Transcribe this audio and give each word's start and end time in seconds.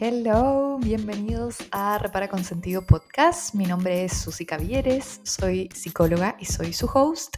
Hello, 0.00 0.78
bienvenidos 0.80 1.58
a 1.70 1.98
Repara 1.98 2.26
con 2.26 2.42
Sentido 2.42 2.84
Podcast. 2.84 3.54
Mi 3.54 3.64
nombre 3.64 4.04
es 4.04 4.12
Susi 4.12 4.44
Cavieres, 4.44 5.20
soy 5.22 5.68
psicóloga 5.72 6.36
y 6.40 6.46
soy 6.46 6.72
su 6.72 6.86
host. 6.92 7.36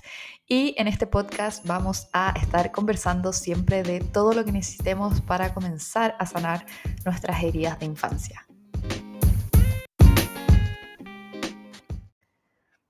Y 0.48 0.74
en 0.78 0.88
este 0.88 1.06
podcast 1.06 1.66
vamos 1.66 2.08
a 2.14 2.32
estar 2.40 2.72
conversando 2.72 3.34
siempre 3.34 3.82
de 3.82 4.00
todo 4.00 4.32
lo 4.32 4.42
que 4.42 4.52
necesitemos 4.52 5.20
para 5.20 5.52
comenzar 5.52 6.16
a 6.18 6.24
sanar 6.24 6.64
nuestras 7.04 7.42
heridas 7.42 7.78
de 7.78 7.86
infancia. 7.86 8.46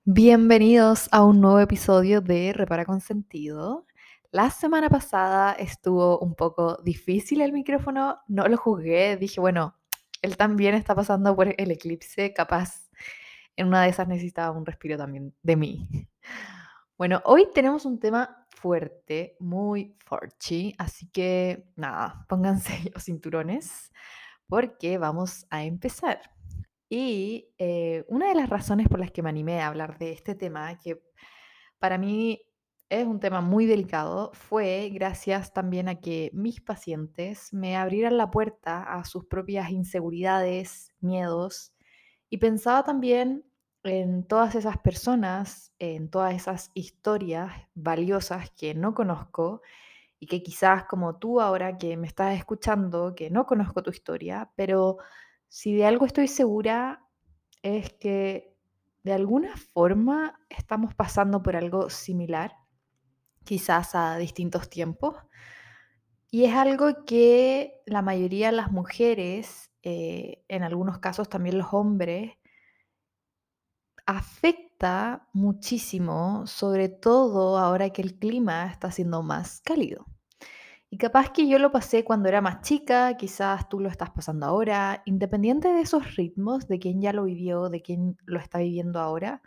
Bienvenidos 0.05 1.09
a 1.11 1.25
un 1.25 1.41
nuevo 1.41 1.59
episodio 1.59 2.21
de 2.21 2.53
Repara 2.53 2.85
con 2.85 3.01
Sentido. 3.01 3.86
La 4.37 4.51
semana 4.51 4.87
pasada 4.87 5.53
estuvo 5.53 6.19
un 6.19 6.35
poco 6.35 6.77
difícil 6.83 7.41
el 7.41 7.51
micrófono, 7.51 8.19
no 8.27 8.47
lo 8.47 8.55
jugué, 8.55 9.17
dije, 9.17 9.41
bueno, 9.41 9.75
él 10.21 10.37
también 10.37 10.75
está 10.75 10.93
pasando 10.93 11.35
por 11.35 11.47
el 11.59 11.71
eclipse, 11.71 12.35
capaz 12.35 12.87
en 13.55 13.65
una 13.65 13.81
de 13.81 13.89
esas 13.89 14.07
necesitaba 14.07 14.55
un 14.55 14.63
respiro 14.63 14.95
también 14.95 15.33
de 15.41 15.55
mí. 15.55 15.89
Bueno, 16.99 17.19
hoy 17.25 17.47
tenemos 17.51 17.85
un 17.85 17.99
tema 17.99 18.45
fuerte, 18.49 19.37
muy 19.39 19.97
forchi, 20.05 20.75
así 20.77 21.09
que 21.09 21.65
nada, 21.75 22.23
pónganse 22.29 22.91
los 22.93 23.05
cinturones 23.05 23.91
porque 24.47 24.99
vamos 24.99 25.47
a 25.49 25.63
empezar. 25.63 26.21
Y 26.89 27.49
eh, 27.57 28.05
una 28.07 28.27
de 28.27 28.35
las 28.35 28.49
razones 28.49 28.87
por 28.87 28.99
las 28.99 29.09
que 29.09 29.23
me 29.23 29.29
animé 29.29 29.61
a 29.61 29.67
hablar 29.67 29.97
de 29.97 30.11
este 30.11 30.35
tema, 30.35 30.77
que 30.77 31.01
para 31.79 31.97
mí 31.97 32.46
es 32.89 33.05
un 33.05 33.19
tema 33.19 33.41
muy 33.41 33.65
delicado, 33.65 34.31
fue 34.33 34.89
gracias 34.93 35.53
también 35.53 35.89
a 35.89 35.99
que 35.99 36.31
mis 36.33 36.61
pacientes 36.61 37.51
me 37.53 37.75
abrieran 37.75 38.17
la 38.17 38.31
puerta 38.31 38.81
a 38.83 39.03
sus 39.03 39.25
propias 39.25 39.71
inseguridades, 39.71 40.93
miedos, 41.01 41.73
y 42.29 42.37
pensaba 42.37 42.83
también 42.83 43.45
en 43.83 44.25
todas 44.25 44.55
esas 44.55 44.77
personas, 44.77 45.73
en 45.79 46.09
todas 46.09 46.33
esas 46.35 46.71
historias 46.73 47.51
valiosas 47.73 48.51
que 48.51 48.73
no 48.73 48.93
conozco 48.93 49.61
y 50.19 50.27
que 50.27 50.41
quizás 50.43 50.85
como 50.85 51.17
tú 51.17 51.41
ahora 51.41 51.77
que 51.77 51.97
me 51.97 52.07
estás 52.07 52.37
escuchando, 52.37 53.15
que 53.15 53.29
no 53.29 53.45
conozco 53.45 53.83
tu 53.83 53.91
historia, 53.91 54.51
pero 54.55 54.97
si 55.47 55.75
de 55.75 55.85
algo 55.85 56.05
estoy 56.05 56.27
segura 56.27 57.05
es 57.61 57.93
que 57.93 58.55
de 59.03 59.13
alguna 59.13 59.55
forma 59.57 60.39
estamos 60.49 60.93
pasando 60.95 61.41
por 61.41 61.55
algo 61.55 61.89
similar, 61.89 62.55
quizás 63.47 63.95
a 63.95 64.17
distintos 64.17 64.69
tiempos. 64.69 65.15
Y 66.29 66.43
es 66.45 66.53
algo 66.53 67.05
que 67.05 67.81
la 67.85 68.01
mayoría 68.03 68.47
de 68.47 68.57
las 68.57 68.71
mujeres, 68.71 69.71
eh, 69.81 70.43
en 70.49 70.63
algunos 70.63 70.99
casos 70.99 71.29
también 71.29 71.57
los 71.57 71.73
hombres, 71.73 72.33
afecta 74.05 75.27
muchísimo, 75.33 76.45
sobre 76.45 76.89
todo 76.89 77.57
ahora 77.57 77.89
que 77.91 78.01
el 78.01 78.19
clima 78.19 78.67
está 78.67 78.91
siendo 78.91 79.23
más 79.23 79.61
cálido. 79.61 80.05
Y 80.89 80.97
capaz 80.97 81.31
que 81.31 81.47
yo 81.47 81.59
lo 81.59 81.71
pasé 81.71 82.03
cuando 82.03 82.29
era 82.29 82.41
más 82.41 82.61
chica, 82.61 83.17
quizás 83.17 83.67
tú 83.69 83.79
lo 83.79 83.89
estás 83.89 84.09
pasando 84.11 84.45
ahora, 84.45 85.01
independiente 85.05 85.69
de 85.69 85.81
esos 85.81 86.15
ritmos, 86.15 86.67
de 86.67 86.79
quien 86.79 87.01
ya 87.01 87.11
lo 87.13 87.25
vivió, 87.25 87.69
de 87.69 87.81
quien 87.81 88.17
lo 88.25 88.39
está 88.39 88.59
viviendo 88.59 88.99
ahora, 88.99 89.41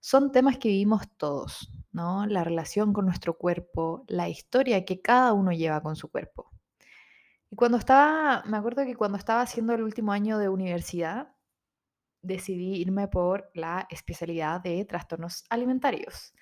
son 0.00 0.32
temas 0.32 0.58
que 0.58 0.68
vivimos 0.68 1.02
todos, 1.18 1.70
¿no? 1.92 2.26
La 2.26 2.44
relación 2.44 2.92
con 2.92 3.06
nuestro 3.06 3.36
cuerpo, 3.36 4.04
la 4.08 4.28
historia 4.28 4.84
que 4.84 5.00
cada 5.00 5.32
uno 5.32 5.52
lleva 5.52 5.80
con 5.80 5.96
su 5.96 6.10
cuerpo. 6.10 6.50
Y 7.50 7.56
cuando 7.56 7.78
estaba, 7.78 8.42
me 8.46 8.56
acuerdo 8.56 8.84
que 8.84 8.96
cuando 8.96 9.16
estaba 9.16 9.40
haciendo 9.40 9.74
el 9.74 9.82
último 9.82 10.12
año 10.12 10.38
de 10.38 10.48
universidad, 10.48 11.34
decidí 12.22 12.76
irme 12.76 13.08
por 13.08 13.50
la 13.54 13.86
especialidad 13.90 14.60
de 14.60 14.84
trastornos 14.84 15.44
alimentarios. 15.50 16.34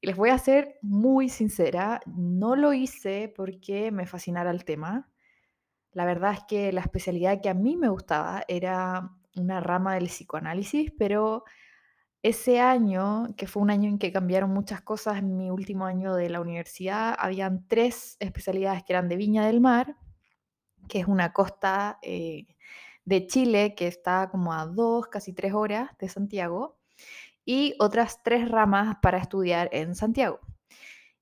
Y 0.00 0.06
les 0.06 0.16
voy 0.16 0.30
a 0.30 0.38
ser 0.38 0.78
muy 0.82 1.28
sincera, 1.28 2.00
no 2.06 2.56
lo 2.56 2.72
hice 2.72 3.32
porque 3.34 3.90
me 3.90 4.06
fascinara 4.06 4.50
el 4.50 4.64
tema. 4.64 5.10
La 5.92 6.04
verdad 6.04 6.34
es 6.34 6.40
que 6.48 6.72
la 6.72 6.80
especialidad 6.80 7.40
que 7.40 7.48
a 7.48 7.54
mí 7.54 7.76
me 7.76 7.88
gustaba 7.88 8.44
era 8.48 9.10
una 9.36 9.60
rama 9.60 9.94
del 9.94 10.06
psicoanálisis, 10.06 10.92
pero 10.96 11.44
ese 12.22 12.60
año, 12.60 13.28
que 13.36 13.46
fue 13.46 13.62
un 13.62 13.70
año 13.70 13.88
en 13.88 13.98
que 13.98 14.12
cambiaron 14.12 14.50
muchas 14.50 14.82
cosas, 14.82 15.18
en 15.18 15.36
mi 15.36 15.50
último 15.50 15.86
año 15.86 16.14
de 16.14 16.30
la 16.30 16.40
universidad, 16.40 17.14
habían 17.18 17.66
tres 17.68 18.16
especialidades 18.20 18.82
que 18.84 18.92
eran 18.92 19.08
de 19.08 19.16
Viña 19.16 19.46
del 19.46 19.60
Mar, 19.60 19.96
que 20.88 21.00
es 21.00 21.06
una 21.06 21.32
costa 21.32 21.98
eh, 22.02 22.46
de 23.04 23.26
Chile 23.26 23.74
que 23.76 23.86
está 23.86 24.28
como 24.30 24.52
a 24.52 24.66
dos, 24.66 25.06
casi 25.06 25.32
tres 25.32 25.54
horas 25.54 25.90
de 25.98 26.08
Santiago 26.08 26.78
y 27.44 27.74
otras 27.78 28.22
tres 28.22 28.50
ramas 28.50 28.96
para 29.00 29.18
estudiar 29.18 29.68
en 29.72 29.94
Santiago. 29.94 30.40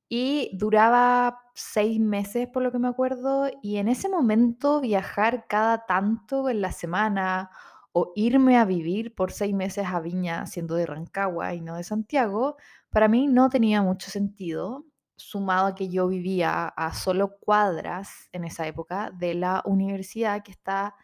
Y 0.09 0.51
duraba 0.55 1.41
seis 1.55 2.01
meses, 2.01 2.49
por 2.49 2.63
lo 2.63 2.73
que 2.73 2.79
me 2.79 2.89
acuerdo, 2.89 3.51
y 3.63 3.77
en 3.77 3.89
ese 3.89 4.09
momento 4.09 4.81
viajar 4.81 5.47
cada 5.49 5.85
tanto 5.87 6.49
en 6.49 6.61
la 6.61 6.73
semana 6.73 7.51
o 7.99 8.13
irme 8.15 8.59
a 8.59 8.67
vivir 8.67 9.15
por 9.15 9.33
seis 9.33 9.55
meses 9.55 9.87
a 9.87 10.01
Viña, 10.01 10.47
siendo 10.47 10.75
de 10.75 10.85
Rancagua 10.85 11.55
y 11.55 11.63
no 11.63 11.77
de 11.77 11.83
Santiago, 11.83 12.59
para 12.91 13.09
mí 13.09 13.27
no 13.27 13.49
tenía 13.49 13.81
mucho 13.81 14.11
sentido, 14.11 14.85
sumado 15.17 15.69
a 15.69 15.75
que 15.75 15.89
yo 15.89 16.07
vivía 16.07 16.69
a 16.69 16.93
solo 16.93 17.39
cuadras 17.39 18.29
en 18.33 18.45
esa 18.45 18.67
época 18.67 19.11
de 19.13 19.33
la 19.33 19.63
universidad 19.65 20.43
que 20.43 20.51
está 20.51 20.95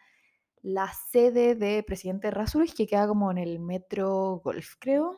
la 0.61 0.87
sede 1.09 1.55
de 1.55 1.81
Presidente 1.81 2.29
Razurich, 2.29 2.75
que 2.75 2.85
queda 2.85 3.07
como 3.07 3.31
en 3.31 3.39
el 3.39 3.59
metro 3.59 4.39
Golf, 4.43 4.75
creo. 4.79 5.17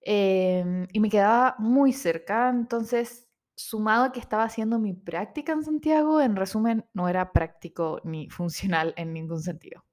Em, 0.00 0.86
y 0.94 1.00
me 1.00 1.10
quedaba 1.10 1.56
muy 1.58 1.92
cerca, 1.92 2.48
entonces, 2.48 3.28
sumado 3.54 4.04
a 4.04 4.12
que 4.12 4.20
estaba 4.20 4.44
haciendo 4.44 4.78
mi 4.78 4.94
práctica 4.94 5.52
en 5.52 5.62
Santiago, 5.62 6.22
en 6.22 6.36
resumen, 6.36 6.86
no 6.94 7.06
era 7.08 7.32
práctico 7.32 8.00
ni 8.04 8.28
funcional 8.30 8.94
en 8.96 9.12
ningún 9.12 9.42
sentido. 9.42 9.84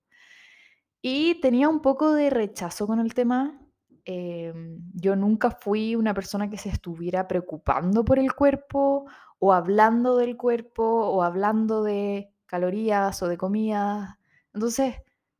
Y 1.01 1.39
tenía 1.41 1.69
un 1.69 1.81
poco 1.81 2.13
de 2.13 2.29
rechazo 2.29 2.88
con 2.88 3.00
el 3.00 3.13
tema. 3.13 3.59
Em, 4.06 4.79
yo 4.94 5.16
nunca 5.16 5.51
fui 5.51 5.95
una 5.95 6.13
persona 6.13 6.50
que 6.50 6.57
se 6.57 6.69
estuviera 6.69 7.28
preocupando 7.28 8.03
por 8.06 8.19
el 8.19 8.34
cuerpo 8.34 9.06
o 9.39 9.53
hablando 9.53 10.17
del 10.17 10.38
cuerpo 10.38 10.84
o 10.84 11.23
hablando 11.23 11.84
de 11.84 12.31
calorías 12.45 13.22
o 13.23 13.28
de 13.28 13.38
comida 13.38 14.19
entonces, 14.53 14.95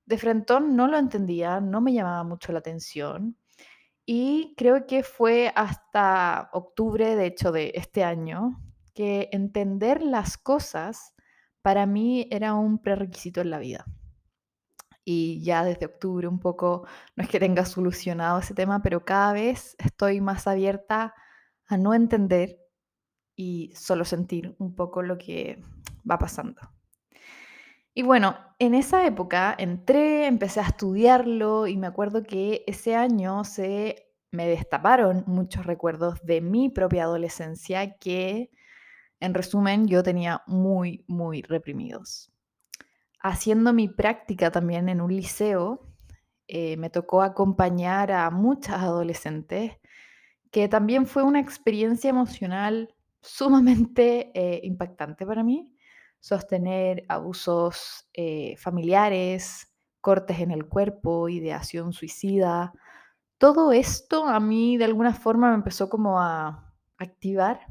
de 0.06 0.18
frentón 0.18 0.76
no 0.76 0.88
lo 0.88 0.98
entendía, 0.98 1.60
no 1.60 1.82
me 1.82 1.94
llamaba 1.94 2.24
mucho 2.24 2.52
la 2.52 2.60
atención. 2.60 3.38
Y 4.06 4.54
creo 4.58 4.88
que 4.88 5.04
fue 5.04 5.52
hasta 5.56 6.50
octubre, 6.54 7.16
de 7.16 7.28
hecho, 7.28 7.52
de 7.52 7.72
este 7.76 8.04
año, 8.04 8.62
que 8.94 9.30
entender 9.32 10.02
las 10.02 10.38
cosas 10.38 11.14
para 11.62 11.86
mí 11.86 12.28
era 12.32 12.56
un 12.56 12.80
prerequisito 12.80 13.42
en 13.42 13.52
la 13.52 13.60
vida. 13.60 13.86
Y 15.04 15.42
ya 15.44 15.64
desde 15.64 15.88
octubre 15.88 16.28
un 16.28 16.40
poco, 16.40 16.86
no 17.16 17.24
es 17.24 17.30
que 17.30 17.40
tenga 17.40 17.66
solucionado 17.66 18.40
ese 18.40 18.54
tema, 18.54 18.82
pero 18.82 19.04
cada 19.04 19.34
vez 19.34 19.76
estoy 19.80 20.22
más 20.22 20.48
abierta 20.48 21.16
a 21.68 21.78
no 21.78 21.94
entender 21.94 22.60
y 23.36 23.74
solo 23.76 24.06
sentir 24.06 24.56
un 24.60 24.76
poco 24.76 25.02
lo 25.02 25.18
que 25.18 25.62
va 26.10 26.20
pasando. 26.20 26.62
Y 27.94 28.04
bueno, 28.04 28.38
en 28.60 28.74
esa 28.74 29.06
época 29.06 29.54
entré, 29.58 30.26
empecé 30.28 30.62
a 30.62 30.68
estudiarlo 30.68 31.68
y 31.68 31.76
me 31.78 31.88
acuerdo 31.88 32.24
que 32.24 32.64
ese 32.68 32.96
año 32.96 33.44
se 33.44 34.12
me 34.32 34.48
destaparon 34.48 35.26
muchos 35.28 35.66
recuerdos 35.66 36.20
de 36.24 36.40
mi 36.40 36.70
propia 36.70 37.04
adolescencia 37.04 37.98
que, 37.98 38.50
en 39.20 39.34
resumen, 39.34 39.88
yo 39.88 40.04
tenía 40.04 40.42
muy, 40.48 41.04
muy 41.08 41.42
reprimidos. 41.42 42.32
Haciendo 43.24 43.74
mi 43.74 43.88
práctica 43.88 44.52
también 44.52 44.90
en 44.90 45.02
un 45.02 45.14
liceo, 45.14 45.88
eh, 46.48 46.78
me 46.78 46.90
tocó 46.90 47.22
acompañar 47.22 48.12
a 48.12 48.30
muchas 48.32 48.82
adolescentes, 48.82 49.74
que 50.52 50.68
también 50.68 51.06
fue 51.06 51.24
una 51.24 51.40
experiencia 51.40 52.10
emocional 52.10 52.96
sumamente 53.22 54.32
eh, 54.34 54.62
impactante 54.64 55.26
para 55.26 55.44
mí 55.44 55.72
sostener 56.22 57.04
abusos 57.10 58.08
eh, 58.14 58.56
familiares, 58.58 59.74
cortes 60.00 60.40
en 60.40 60.52
el 60.52 60.68
cuerpo, 60.68 61.28
ideación 61.28 61.94
suicida. 61.94 62.74
Todo 63.38 63.72
esto 63.74 64.28
a 64.28 64.40
mí 64.40 64.78
de 64.78 64.86
alguna 64.86 65.14
forma 65.14 65.50
me 65.50 65.56
empezó 65.56 65.90
como 65.90 66.22
a 66.22 66.74
activar, 66.98 67.66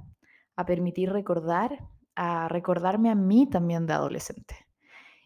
a 0.57 0.67
permitir 0.67 1.13
recordar, 1.13 1.79
a 2.17 2.49
recordarme 2.49 3.11
a 3.11 3.15
mí 3.15 3.49
también 3.49 3.87
de 3.87 3.95
adolescente. 3.95 4.70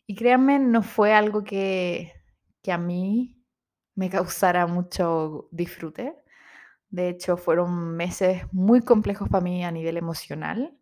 Y 0.07 0.15
créanme, 0.17 0.59
no 0.59 0.83
fue 0.83 1.15
algo 1.15 1.45
que, 1.45 2.13
que 2.63 2.73
a 2.73 2.79
mí 2.79 3.43
me 3.95 4.11
causara 4.11 4.67
mucho 4.67 5.49
disfrute. 5.51 6.17
De 6.91 7.09
hecho, 7.09 7.37
fueron 7.37 7.97
meses 7.97 8.43
muy 8.53 8.81
complejos 8.83 9.29
para 9.29 9.43
mí 9.43 9.65
a 9.65 9.71
nivel 9.73 9.97
emocional 9.97 10.77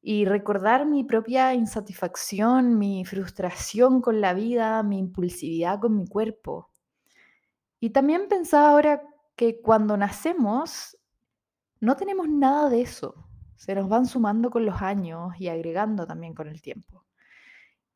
y 0.00 0.24
recordar 0.24 0.86
mi 0.86 1.04
propia 1.04 1.54
insatisfacción, 1.54 2.78
mi 2.78 3.04
frustración 3.04 4.00
con 4.00 4.20
la 4.20 4.32
vida, 4.32 4.82
mi 4.82 4.98
impulsividad 4.98 5.80
con 5.80 5.96
mi 5.96 6.06
cuerpo. 6.06 6.70
Y 7.80 7.90
también 7.90 8.28
pensaba 8.28 8.70
ahora 8.70 9.02
que 9.36 9.60
cuando 9.60 9.96
nacemos 9.96 10.96
no 11.80 11.96
tenemos 11.96 12.28
nada 12.28 12.68
de 12.68 12.80
eso. 12.82 13.14
Se 13.56 13.74
nos 13.74 13.88
van 13.88 14.06
sumando 14.06 14.50
con 14.50 14.64
los 14.64 14.80
años 14.82 15.32
y 15.38 15.48
agregando 15.48 16.06
también 16.06 16.34
con 16.34 16.48
el 16.48 16.62
tiempo. 16.62 17.04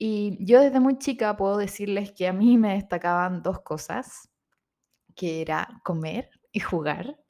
Y 0.04 0.44
yo 0.44 0.60
desde 0.60 0.80
muy 0.80 0.98
chica 0.98 1.36
puedo 1.36 1.56
decirles 1.58 2.10
que 2.10 2.26
a 2.26 2.32
mí 2.32 2.58
me 2.58 2.74
destacaban 2.74 3.40
dos 3.40 3.60
cosas, 3.60 4.28
que 5.14 5.40
era 5.42 5.80
comer 5.84 6.28
y 6.50 6.58
jugar. 6.58 7.20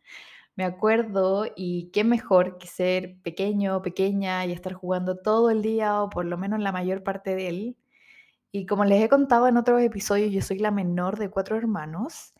Me 0.56 0.64
acuerdo 0.64 1.44
y 1.54 1.90
qué 1.92 2.02
mejor 2.02 2.56
que 2.56 2.66
ser 2.68 3.20
pequeño 3.22 3.82
pequeña 3.82 4.46
y 4.46 4.52
estar 4.52 4.72
jugando 4.72 5.18
todo 5.18 5.50
el 5.50 5.60
día 5.60 6.02
o 6.02 6.08
por 6.08 6.24
lo 6.24 6.38
menos 6.38 6.60
la 6.60 6.72
mayor 6.72 7.02
parte 7.02 7.36
de 7.36 7.48
él. 7.48 7.76
Y 8.52 8.64
como 8.64 8.86
les 8.86 9.04
he 9.04 9.08
contado 9.10 9.48
en 9.48 9.58
otros 9.58 9.82
episodios, 9.82 10.32
yo 10.32 10.40
soy 10.40 10.58
la 10.58 10.70
menor 10.70 11.18
de 11.18 11.28
cuatro 11.28 11.58
hermanos 11.58 12.32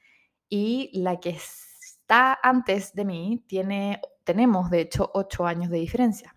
y 0.48 0.90
la 0.94 1.20
que 1.20 1.30
está 1.30 2.38
antes 2.42 2.94
de 2.94 3.04
mí 3.04 3.44
tiene, 3.46 4.00
tenemos 4.24 4.70
de 4.70 4.80
hecho 4.80 5.10
ocho 5.12 5.44
años 5.44 5.70
de 5.70 5.76
diferencia. 5.78 6.34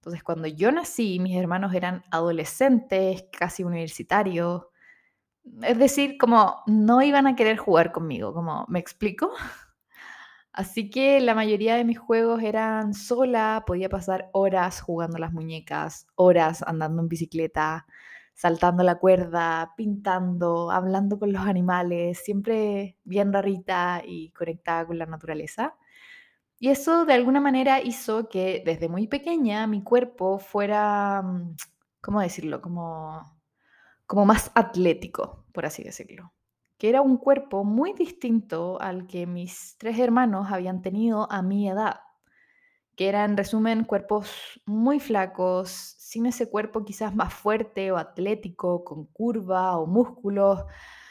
Entonces 0.00 0.22
cuando 0.22 0.48
yo 0.48 0.72
nací, 0.72 1.18
mis 1.20 1.36
hermanos 1.36 1.74
eran 1.74 2.02
adolescentes, 2.10 3.24
casi 3.32 3.64
universitarios. 3.64 4.64
Es 5.62 5.78
decir, 5.78 6.18
como 6.18 6.62
no 6.66 7.02
iban 7.02 7.26
a 7.26 7.36
querer 7.36 7.56
jugar 7.58 7.92
conmigo, 7.92 8.32
como, 8.34 8.64
¿me 8.68 8.78
explico? 8.78 9.32
Así 10.52 10.90
que 10.90 11.20
la 11.20 11.34
mayoría 11.34 11.76
de 11.76 11.84
mis 11.84 11.98
juegos 11.98 12.42
eran 12.42 12.94
sola, 12.94 13.64
podía 13.66 13.88
pasar 13.88 14.28
horas 14.32 14.80
jugando 14.80 15.18
las 15.18 15.32
muñecas, 15.32 16.06
horas 16.16 16.62
andando 16.66 17.02
en 17.02 17.08
bicicleta, 17.08 17.86
saltando 18.34 18.82
la 18.82 18.96
cuerda, 18.98 19.74
pintando, 19.76 20.70
hablando 20.70 21.18
con 21.18 21.32
los 21.32 21.42
animales, 21.46 22.18
siempre 22.24 22.96
bien 23.04 23.32
rarita 23.32 24.02
y 24.04 24.30
conectada 24.30 24.86
con 24.86 24.98
la 24.98 25.06
naturaleza. 25.06 25.76
Y 26.58 26.70
eso 26.70 27.04
de 27.04 27.14
alguna 27.14 27.40
manera 27.40 27.80
hizo 27.80 28.28
que 28.28 28.62
desde 28.64 28.88
muy 28.88 29.06
pequeña 29.06 29.66
mi 29.66 29.82
cuerpo 29.82 30.38
fuera, 30.38 31.22
mm, 31.22 31.56
¿cómo 32.00 32.20
decirlo? 32.20 32.60
Como, 32.60 33.22
como 34.06 34.26
más 34.26 34.50
atlético, 34.54 35.44
por 35.52 35.66
así 35.66 35.82
decirlo 35.84 36.32
que 36.78 36.88
era 36.88 37.02
un 37.02 37.18
cuerpo 37.18 37.64
muy 37.64 37.92
distinto 37.92 38.80
al 38.80 39.06
que 39.06 39.26
mis 39.26 39.76
tres 39.78 39.98
hermanos 39.98 40.46
habían 40.50 40.80
tenido 40.80 41.30
a 41.30 41.42
mi 41.42 41.68
edad, 41.68 42.00
que 42.96 43.08
eran 43.08 43.32
en 43.32 43.36
resumen 43.36 43.84
cuerpos 43.84 44.60
muy 44.64 45.00
flacos, 45.00 45.70
sin 45.70 46.26
ese 46.26 46.48
cuerpo 46.48 46.84
quizás 46.84 47.14
más 47.14 47.34
fuerte 47.34 47.92
o 47.92 47.96
atlético, 47.98 48.84
con 48.84 49.06
curva 49.06 49.76
o 49.76 49.86
músculos. 49.86 50.64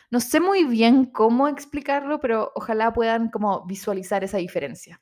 No 0.10 0.20
sé 0.22 0.40
muy 0.40 0.64
bien 0.64 1.06
cómo 1.06 1.48
explicarlo, 1.50 2.20
pero 2.20 2.52
ojalá 2.56 2.94
puedan 2.94 3.30
como 3.30 3.66
visualizar 3.66 4.24
esa 4.24 4.38
diferencia. 4.38 5.02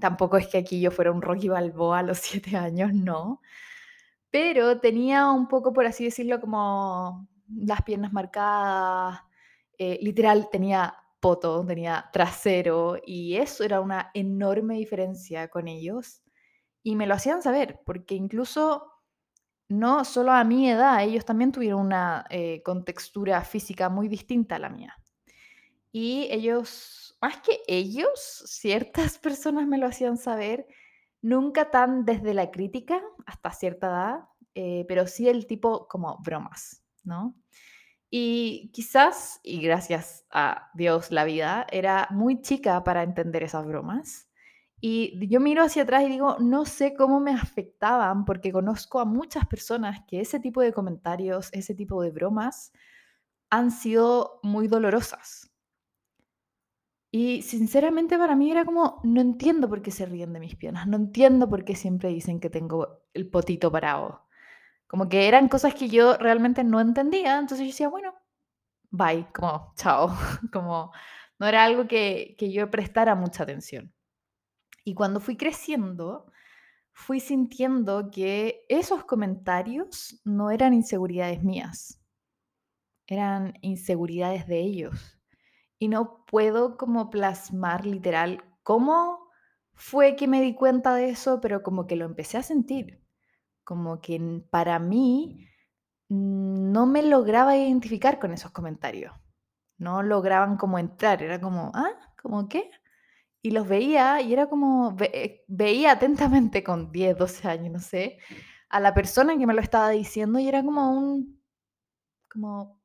Tampoco 0.00 0.36
es 0.36 0.48
que 0.48 0.58
aquí 0.58 0.80
yo 0.80 0.90
fuera 0.90 1.12
un 1.12 1.22
Rocky 1.22 1.48
Balboa 1.48 2.00
a 2.00 2.02
los 2.02 2.18
siete 2.22 2.56
años, 2.56 2.92
no. 2.94 3.40
Pero 4.30 4.80
tenía 4.80 5.30
un 5.30 5.48
poco, 5.48 5.72
por 5.72 5.86
así 5.86 6.04
decirlo, 6.04 6.40
como 6.40 7.28
las 7.48 7.82
piernas 7.82 8.12
marcadas, 8.12 9.20
eh, 9.78 9.98
literal 10.02 10.48
tenía 10.50 10.94
poto, 11.20 11.64
tenía 11.66 12.10
trasero 12.12 12.96
y 13.06 13.36
eso 13.36 13.64
era 13.64 13.80
una 13.80 14.10
enorme 14.14 14.74
diferencia 14.76 15.48
con 15.48 15.68
ellos. 15.68 16.22
Y 16.82 16.96
me 16.96 17.06
lo 17.06 17.14
hacían 17.14 17.42
saber, 17.42 17.80
porque 17.86 18.14
incluso 18.14 18.92
no 19.68 20.04
solo 20.04 20.32
a 20.32 20.44
mi 20.44 20.68
edad, 20.70 21.02
ellos 21.02 21.24
también 21.24 21.52
tuvieron 21.52 21.80
una 21.80 22.26
eh, 22.30 22.62
contextura 22.62 23.42
física 23.42 23.88
muy 23.88 24.08
distinta 24.08 24.56
a 24.56 24.58
la 24.58 24.68
mía. 24.68 24.96
Y 25.92 26.28
ellos, 26.30 27.01
más 27.22 27.38
que 27.40 27.62
ellos, 27.68 28.42
ciertas 28.46 29.18
personas 29.18 29.66
me 29.66 29.78
lo 29.78 29.86
hacían 29.86 30.18
saber, 30.18 30.66
nunca 31.22 31.70
tan 31.70 32.04
desde 32.04 32.34
la 32.34 32.50
crítica 32.50 33.00
hasta 33.24 33.52
cierta 33.52 33.86
edad, 33.86 34.20
eh, 34.54 34.84
pero 34.88 35.06
sí 35.06 35.28
el 35.28 35.46
tipo 35.46 35.88
como 35.88 36.18
bromas, 36.18 36.82
¿no? 37.04 37.34
Y 38.10 38.70
quizás, 38.74 39.40
y 39.42 39.62
gracias 39.62 40.26
a 40.30 40.70
Dios 40.74 41.10
la 41.10 41.24
vida, 41.24 41.66
era 41.70 42.08
muy 42.10 42.42
chica 42.42 42.84
para 42.84 43.02
entender 43.04 43.42
esas 43.42 43.64
bromas. 43.66 44.28
Y 44.82 45.28
yo 45.28 45.40
miro 45.40 45.62
hacia 45.62 45.84
atrás 45.84 46.02
y 46.02 46.08
digo, 46.08 46.36
no 46.40 46.66
sé 46.66 46.92
cómo 46.92 47.20
me 47.20 47.32
afectaban 47.32 48.26
porque 48.26 48.52
conozco 48.52 49.00
a 49.00 49.06
muchas 49.06 49.46
personas 49.46 50.00
que 50.08 50.20
ese 50.20 50.40
tipo 50.40 50.60
de 50.60 50.74
comentarios, 50.74 51.48
ese 51.52 51.74
tipo 51.74 52.02
de 52.02 52.10
bromas 52.10 52.72
han 53.48 53.70
sido 53.70 54.40
muy 54.42 54.68
dolorosas. 54.68 55.41
Y 57.14 57.42
sinceramente 57.42 58.16
para 58.16 58.34
mí 58.34 58.50
era 58.50 58.64
como, 58.64 58.98
no 59.04 59.20
entiendo 59.20 59.68
por 59.68 59.82
qué 59.82 59.90
se 59.90 60.06
ríen 60.06 60.32
de 60.32 60.40
mis 60.40 60.56
piernas, 60.56 60.88
no 60.88 60.96
entiendo 60.96 61.46
por 61.46 61.62
qué 61.62 61.76
siempre 61.76 62.08
dicen 62.08 62.40
que 62.40 62.48
tengo 62.48 63.02
el 63.12 63.28
potito 63.28 63.70
parado. 63.70 64.26
Como 64.86 65.10
que 65.10 65.28
eran 65.28 65.48
cosas 65.48 65.74
que 65.74 65.88
yo 65.88 66.16
realmente 66.16 66.64
no 66.64 66.80
entendía, 66.80 67.38
entonces 67.38 67.66
yo 67.66 67.72
decía, 67.72 67.88
bueno, 67.90 68.14
bye, 68.90 69.26
como 69.34 69.74
chao, 69.76 70.08
como 70.52 70.90
no 71.38 71.46
era 71.46 71.64
algo 71.64 71.86
que, 71.86 72.34
que 72.38 72.50
yo 72.50 72.70
prestara 72.70 73.14
mucha 73.14 73.42
atención. 73.42 73.92
Y 74.84 74.94
cuando 74.94 75.20
fui 75.20 75.36
creciendo, 75.36 76.32
fui 76.92 77.20
sintiendo 77.20 78.10
que 78.10 78.64
esos 78.70 79.04
comentarios 79.04 80.20
no 80.24 80.50
eran 80.50 80.72
inseguridades 80.74 81.42
mías, 81.42 82.00
eran 83.06 83.54
inseguridades 83.60 84.46
de 84.46 84.60
ellos. 84.60 85.21
Y 85.82 85.88
no 85.88 86.24
puedo 86.26 86.76
como 86.76 87.10
plasmar 87.10 87.86
literal 87.86 88.44
cómo 88.62 89.30
fue 89.74 90.14
que 90.14 90.28
me 90.28 90.40
di 90.40 90.54
cuenta 90.54 90.94
de 90.94 91.10
eso, 91.10 91.40
pero 91.40 91.62
como 91.62 91.86
que 91.86 91.96
lo 91.96 92.04
empecé 92.04 92.38
a 92.38 92.42
sentir 92.42 93.02
como 93.64 94.00
que 94.00 94.42
para 94.50 94.78
mí 94.78 95.48
no 96.08 96.86
me 96.86 97.02
lograba 97.02 97.56
identificar 97.56 98.18
con 98.18 98.32
esos 98.32 98.50
comentarios. 98.50 99.14
No 99.78 100.02
lograban 100.02 100.56
como 100.56 100.78
entrar, 100.78 101.22
era 101.22 101.40
como, 101.40 101.72
ah, 101.74 101.90
¿cómo 102.20 102.48
qué? 102.48 102.70
Y 103.40 103.50
los 103.50 103.66
veía 103.66 104.20
y 104.20 104.32
era 104.32 104.48
como, 104.48 104.96
eh, 105.00 105.44
veía 105.48 105.92
atentamente 105.92 106.62
con 106.62 106.92
10, 106.92 107.16
12 107.16 107.48
años, 107.48 107.72
no 107.72 107.80
sé, 107.80 108.18
a 108.68 108.80
la 108.80 108.94
persona 108.94 109.36
que 109.38 109.46
me 109.46 109.54
lo 109.54 109.60
estaba 109.60 109.90
diciendo 109.90 110.38
y 110.38 110.48
era 110.48 110.62
como 110.62 110.92
un, 110.92 111.42
como 112.30 112.81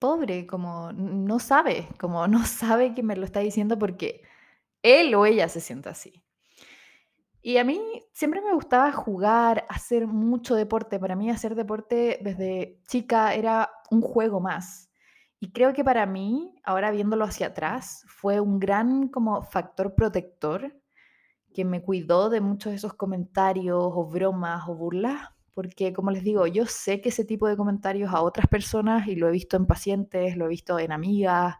pobre, 0.00 0.46
como 0.48 0.92
no 0.92 1.38
sabe, 1.38 1.88
como 2.00 2.26
no 2.26 2.44
sabe 2.46 2.94
que 2.94 3.04
me 3.04 3.14
lo 3.14 3.24
está 3.24 3.40
diciendo 3.40 3.78
porque 3.78 4.22
él 4.82 5.14
o 5.14 5.26
ella 5.26 5.48
se 5.48 5.60
siente 5.60 5.88
así. 5.88 6.24
Y 7.42 7.56
a 7.56 7.64
mí 7.64 7.80
siempre 8.12 8.42
me 8.42 8.52
gustaba 8.52 8.92
jugar, 8.92 9.64
hacer 9.68 10.06
mucho 10.06 10.54
deporte. 10.54 10.98
Para 10.98 11.16
mí 11.16 11.30
hacer 11.30 11.54
deporte 11.54 12.18
desde 12.22 12.80
chica 12.86 13.34
era 13.34 13.70
un 13.90 14.02
juego 14.02 14.40
más. 14.40 14.90
Y 15.38 15.52
creo 15.52 15.72
que 15.72 15.82
para 15.84 16.04
mí, 16.04 16.54
ahora 16.64 16.90
viéndolo 16.90 17.24
hacia 17.24 17.48
atrás, 17.48 18.04
fue 18.08 18.40
un 18.40 18.58
gran 18.58 19.08
como 19.08 19.42
factor 19.42 19.94
protector 19.94 20.76
que 21.54 21.64
me 21.64 21.82
cuidó 21.82 22.28
de 22.28 22.42
muchos 22.42 22.72
de 22.72 22.76
esos 22.76 22.92
comentarios 22.92 23.82
o 23.82 24.04
bromas 24.06 24.68
o 24.68 24.74
burlas, 24.74 25.30
porque 25.60 25.92
como 25.92 26.10
les 26.10 26.24
digo, 26.24 26.46
yo 26.46 26.64
sé 26.64 27.02
que 27.02 27.10
ese 27.10 27.22
tipo 27.22 27.46
de 27.46 27.54
comentarios 27.54 28.14
a 28.14 28.22
otras 28.22 28.46
personas, 28.46 29.06
y 29.08 29.14
lo 29.14 29.28
he 29.28 29.30
visto 29.30 29.58
en 29.58 29.66
pacientes, 29.66 30.34
lo 30.34 30.46
he 30.46 30.48
visto 30.48 30.78
en 30.78 30.90
amigas, 30.90 31.56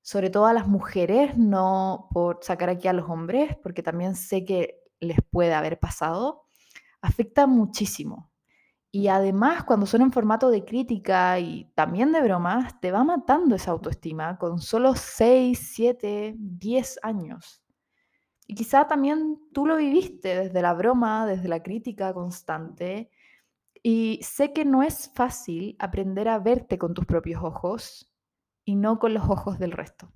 sobre 0.00 0.30
todo 0.30 0.46
a 0.46 0.54
las 0.54 0.66
mujeres, 0.66 1.36
no 1.36 2.08
por 2.10 2.38
sacar 2.40 2.70
aquí 2.70 2.88
a 2.88 2.94
los 2.94 3.10
hombres, 3.10 3.54
porque 3.62 3.82
también 3.82 4.14
sé 4.14 4.46
que 4.46 4.80
les 4.98 5.18
puede 5.30 5.52
haber 5.52 5.78
pasado, 5.78 6.46
afecta 7.02 7.46
muchísimo. 7.46 8.30
Y 8.90 9.08
además, 9.08 9.64
cuando 9.64 9.84
son 9.84 10.00
en 10.00 10.10
formato 10.10 10.48
de 10.48 10.64
crítica 10.64 11.38
y 11.38 11.70
también 11.74 12.12
de 12.12 12.22
bromas, 12.22 12.80
te 12.80 12.92
va 12.92 13.04
matando 13.04 13.56
esa 13.56 13.72
autoestima 13.72 14.38
con 14.38 14.58
solo 14.58 14.94
6, 14.94 15.70
7, 15.74 16.34
10 16.38 17.00
años. 17.02 17.62
Y 18.46 18.54
quizá 18.54 18.86
también 18.86 19.40
tú 19.52 19.66
lo 19.66 19.76
viviste 19.76 20.36
desde 20.36 20.62
la 20.62 20.74
broma, 20.74 21.26
desde 21.26 21.48
la 21.48 21.62
crítica 21.62 22.14
constante. 22.14 23.10
Y 23.82 24.20
sé 24.22 24.52
que 24.52 24.64
no 24.64 24.82
es 24.82 25.10
fácil 25.14 25.76
aprender 25.78 26.28
a 26.28 26.38
verte 26.38 26.78
con 26.78 26.94
tus 26.94 27.06
propios 27.06 27.42
ojos 27.42 28.12
y 28.64 28.76
no 28.76 28.98
con 28.98 29.14
los 29.14 29.24
ojos 29.28 29.58
del 29.58 29.72
resto. 29.72 30.12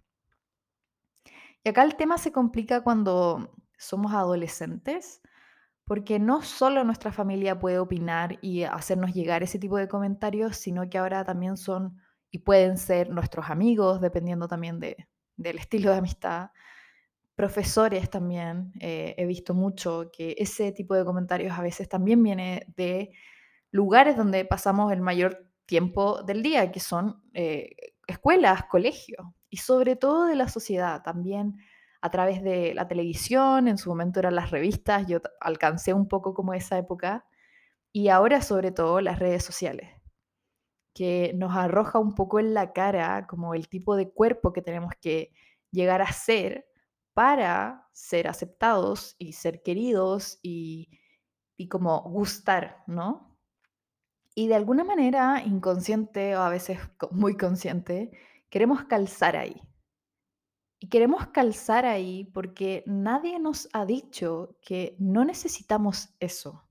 Y 1.63 1.69
acá 1.69 1.83
el 1.83 1.97
tema 1.97 2.19
se 2.19 2.33
complica 2.33 2.83
cuando 2.83 3.55
somos 3.77 4.13
adolescentes, 4.13 5.21
porque 5.85 6.19
no 6.19 6.43
solo 6.43 6.85
nuestra 6.85 7.13
familia 7.13 7.59
puede 7.59 7.79
opinar 7.79 8.39
y 8.43 8.63
hacernos 8.63 9.13
llegar 9.13 9.43
ese 9.43 9.59
tipo 9.59 9.77
de 9.77 9.89
comentarios, 9.89 10.57
sino 10.57 10.89
que 10.89 10.99
ahora 10.99 11.25
también 11.25 11.57
son 11.57 12.01
y 12.31 12.39
pueden 12.39 12.79
ser 12.79 13.11
nuestros 13.11 13.51
amigos, 13.51 14.01
dependiendo 14.01 14.47
también 14.47 14.79
de, 14.79 15.09
del 15.37 15.59
estilo 15.59 15.91
de 15.91 15.99
amistad, 15.99 16.51
profesores 17.35 18.11
también, 18.11 18.73
eh, 18.81 19.15
he 19.17 19.27
visto 19.27 19.55
mucho 19.55 20.11
que 20.13 20.35
ese 20.39 20.73
tipo 20.73 20.95
de 20.95 21.05
comentarios 21.05 21.59
a 21.59 21.63
veces 21.63 21.89
también 21.89 22.23
viene 22.23 22.67
de 22.77 23.13
lugares 23.71 24.17
donde 24.17 24.45
pasamos 24.45 24.93
el 24.93 25.01
mayor 25.01 25.51
tiempo 25.67 26.23
del 26.23 26.43
día, 26.43 26.71
que 26.73 26.81
son 26.81 27.23
eh, 27.33 27.71
escuelas, 28.07 28.65
colegios, 28.65 29.25
y 29.49 29.59
sobre 29.59 29.97
todo 29.97 30.27
de 30.27 30.37
la 30.37 30.49
sociedad, 30.49 31.03
también 31.03 31.57
a 32.03 32.11
través 32.11 32.43
de 32.43 32.75
la 32.75 32.89
televisión, 32.89 33.69
en 33.69 33.79
su 33.79 33.91
momento 33.91 34.21
eran 34.21 34.35
las 34.35 34.51
revistas, 34.51 35.07
yo 35.07 35.21
alcancé 35.41 35.93
un 35.93 36.09
poco 36.09 36.35
como 36.35 36.55
esa 36.55 36.79
época, 36.79 37.27
y 37.93 38.09
ahora 38.09 38.43
sobre 38.43 38.73
todo 38.73 39.01
las 39.01 39.19
redes 39.19 39.45
sociales, 39.45 39.91
que 40.95 41.33
nos 41.37 41.57
arroja 41.57 41.99
un 41.99 42.15
poco 42.15 42.41
en 42.41 42.55
la 42.55 42.73
cara 42.73 43.27
como 43.27 43.55
el 43.55 43.69
tipo 43.69 43.97
de 43.97 44.11
cuerpo 44.11 44.53
que 44.53 44.63
tenemos 44.63 44.93
que 45.01 45.33
llegar 45.71 46.03
a 46.03 46.13
ser 46.13 46.67
para 47.15 47.89
ser 47.93 48.29
aceptados 48.29 49.17
y 49.19 49.33
ser 49.33 49.63
queridos 49.63 50.39
y, 50.43 51.01
y 51.57 51.69
como 51.69 52.03
gustar, 52.03 52.83
¿no? 52.87 53.39
Y 54.35 54.49
de 54.49 54.55
alguna 54.55 54.85
manera, 54.85 55.43
inconsciente 55.45 56.37
o 56.37 56.41
a 56.41 56.49
veces 56.49 56.79
muy 57.11 57.37
consciente, 57.37 58.11
queremos 58.49 58.85
calzar 58.85 59.37
ahí. 59.37 59.61
Y 60.79 60.89
queremos 60.89 61.27
calzar 61.29 61.85
ahí 61.85 62.25
porque 62.33 62.83
nadie 62.87 63.39
nos 63.39 63.69
ha 63.75 63.85
dicho 63.85 64.57
que 64.63 64.97
no 64.99 65.25
necesitamos 65.27 66.15
eso, 66.21 66.67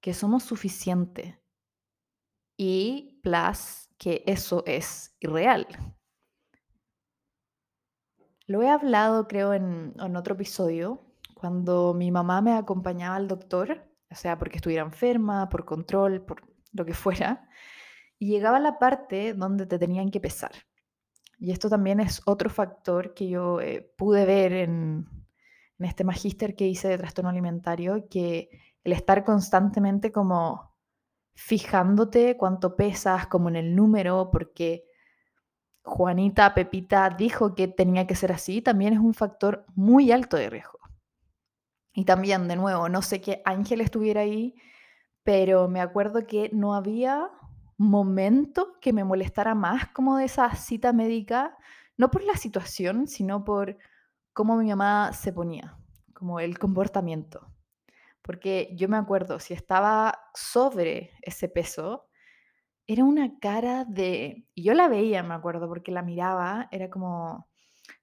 que 0.00 0.14
somos 0.14 0.44
suficiente 0.44 1.42
y 2.56 3.20
plus 3.22 3.88
que 3.98 4.22
eso 4.26 4.62
es 4.66 5.16
irreal. 5.18 5.66
Lo 8.48 8.62
he 8.62 8.70
hablado, 8.70 9.28
creo, 9.28 9.52
en, 9.52 9.94
otro 10.16 10.32
episodio, 10.32 11.04
cuando 11.34 11.92
mi 11.92 12.10
mamá 12.10 12.40
me 12.40 12.54
acompañaba 12.54 13.16
al 13.16 13.28
doctor, 13.28 13.86
o 14.10 14.14
sea, 14.14 14.38
porque 14.38 14.56
estuviera 14.56 14.82
enferma, 14.82 15.50
por 15.50 15.66
control, 15.66 16.24
por 16.24 16.42
lo 16.72 16.86
que 16.86 16.94
fuera, 16.94 17.46
y 18.18 18.30
llegaba 18.30 18.58
la 18.58 18.78
parte 18.78 19.34
donde 19.34 19.66
te 19.66 19.78
tenían 19.78 20.10
que 20.10 20.18
pesar. 20.18 20.52
Y 21.38 21.52
esto 21.52 21.68
también 21.68 22.00
es 22.00 22.22
otro 22.24 22.48
factor 22.48 23.12
que 23.12 23.28
yo 23.28 23.60
eh, 23.60 23.92
pude 23.98 24.24
ver 24.24 24.54
en, 24.54 25.06
en 25.78 25.84
este 25.84 26.04
magíster 26.04 26.56
que 26.56 26.66
hice 26.66 26.88
de 26.88 26.96
trastorno 26.96 27.28
alimentario, 27.28 28.08
que 28.08 28.48
el 28.82 28.92
estar 28.94 29.24
constantemente 29.24 30.10
como 30.10 30.74
fijándote 31.34 32.38
cuánto 32.38 32.76
pesas, 32.76 33.26
como 33.26 33.50
en 33.50 33.56
el 33.56 33.76
número, 33.76 34.30
porque 34.32 34.87
Juanita, 35.82 36.54
Pepita 36.54 37.10
dijo 37.10 37.54
que 37.54 37.68
tenía 37.68 38.06
que 38.06 38.14
ser 38.14 38.32
así, 38.32 38.60
también 38.60 38.92
es 38.92 38.98
un 38.98 39.14
factor 39.14 39.64
muy 39.74 40.12
alto 40.12 40.36
de 40.36 40.50
riesgo. 40.50 40.78
Y 41.92 42.04
también, 42.04 42.46
de 42.48 42.56
nuevo, 42.56 42.88
no 42.88 43.02
sé 43.02 43.20
qué 43.20 43.42
ángel 43.44 43.80
estuviera 43.80 44.20
ahí, 44.20 44.54
pero 45.24 45.68
me 45.68 45.80
acuerdo 45.80 46.26
que 46.26 46.50
no 46.52 46.74
había 46.74 47.30
momento 47.76 48.78
que 48.80 48.92
me 48.92 49.04
molestara 49.04 49.54
más 49.54 49.88
como 49.88 50.16
de 50.16 50.24
esa 50.24 50.54
cita 50.54 50.92
médica, 50.92 51.56
no 51.96 52.10
por 52.10 52.22
la 52.24 52.34
situación, 52.34 53.08
sino 53.08 53.44
por 53.44 53.78
cómo 54.32 54.56
mi 54.56 54.68
mamá 54.68 55.12
se 55.12 55.32
ponía, 55.32 55.76
como 56.12 56.40
el 56.40 56.58
comportamiento. 56.58 57.48
Porque 58.22 58.74
yo 58.76 58.88
me 58.88 58.96
acuerdo, 58.96 59.40
si 59.40 59.54
estaba 59.54 60.18
sobre 60.34 61.12
ese 61.22 61.48
peso, 61.48 62.07
era 62.88 63.04
una 63.04 63.38
cara 63.38 63.84
de... 63.84 64.46
Y 64.54 64.62
yo 64.64 64.72
la 64.72 64.88
veía, 64.88 65.22
me 65.22 65.34
acuerdo, 65.34 65.68
porque 65.68 65.92
la 65.92 66.02
miraba, 66.02 66.68
era 66.72 66.88
como... 66.88 67.46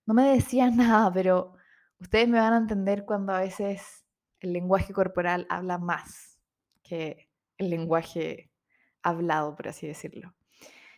No 0.05 0.13
me 0.13 0.23
decía 0.31 0.69
nada, 0.71 1.11
pero 1.11 1.55
ustedes 1.99 2.29
me 2.29 2.39
van 2.39 2.53
a 2.53 2.57
entender 2.57 3.03
cuando 3.03 3.33
a 3.33 3.39
veces 3.39 4.05
el 4.39 4.53
lenguaje 4.53 4.93
corporal 4.93 5.47
habla 5.49 5.79
más 5.79 6.39
que 6.83 7.31
el 7.57 7.71
lenguaje 7.71 8.51
hablado, 9.01 9.55
por 9.55 9.69
así 9.69 9.87
decirlo. 9.87 10.35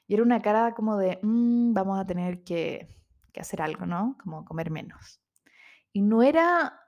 Y 0.05 0.15
era 0.15 0.23
una 0.23 0.41
cara 0.41 0.73
como 0.73 0.97
de, 0.97 1.19
mm, 1.23 1.73
vamos 1.73 1.97
a 1.97 2.05
tener 2.05 2.43
que, 2.43 2.89
que 3.31 3.39
hacer 3.39 3.61
algo, 3.61 3.85
¿no? 3.85 4.17
Como 4.21 4.43
comer 4.43 4.69
menos. 4.69 5.21
Y 5.93 6.01
no 6.01 6.23
era 6.23 6.81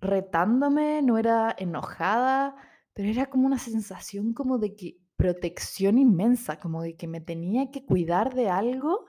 retándome, 0.00 1.02
no 1.02 1.18
era 1.18 1.52
enojada, 1.58 2.54
pero 2.94 3.08
era 3.08 3.26
como 3.26 3.46
una 3.46 3.58
sensación 3.58 4.34
como 4.34 4.58
de 4.58 4.76
que 4.76 4.98
protección 5.18 5.98
inmensa, 5.98 6.60
como 6.60 6.80
de 6.82 6.96
que 6.96 7.08
me 7.08 7.20
tenía 7.20 7.70
que 7.72 7.84
cuidar 7.84 8.34
de 8.34 8.48
algo 8.48 9.06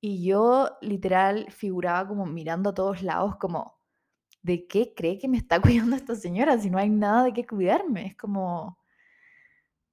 y 0.00 0.24
yo 0.24 0.70
literal 0.82 1.50
figuraba 1.50 2.06
como 2.06 2.26
mirando 2.26 2.70
a 2.70 2.74
todos 2.74 3.02
lados 3.02 3.36
como, 3.36 3.80
¿de 4.42 4.66
qué 4.68 4.94
cree 4.94 5.18
que 5.18 5.28
me 5.28 5.38
está 5.38 5.60
cuidando 5.62 5.96
esta 5.96 6.14
señora 6.14 6.58
si 6.58 6.70
no 6.70 6.78
hay 6.78 6.90
nada 6.90 7.24
de 7.24 7.32
qué 7.32 7.46
cuidarme? 7.46 8.06
Es 8.08 8.16
como, 8.16 8.78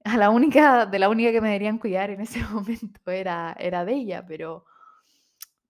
a 0.04 0.16
la 0.18 0.30
única, 0.30 0.86
de 0.86 0.98
la 0.98 1.08
única 1.08 1.32
que 1.32 1.40
me 1.40 1.48
deberían 1.48 1.78
cuidar 1.78 2.10
en 2.10 2.20
ese 2.20 2.40
momento 2.52 3.10
era, 3.10 3.56
era 3.58 3.84
de 3.86 3.94
ella, 3.94 4.24
pero, 4.26 4.66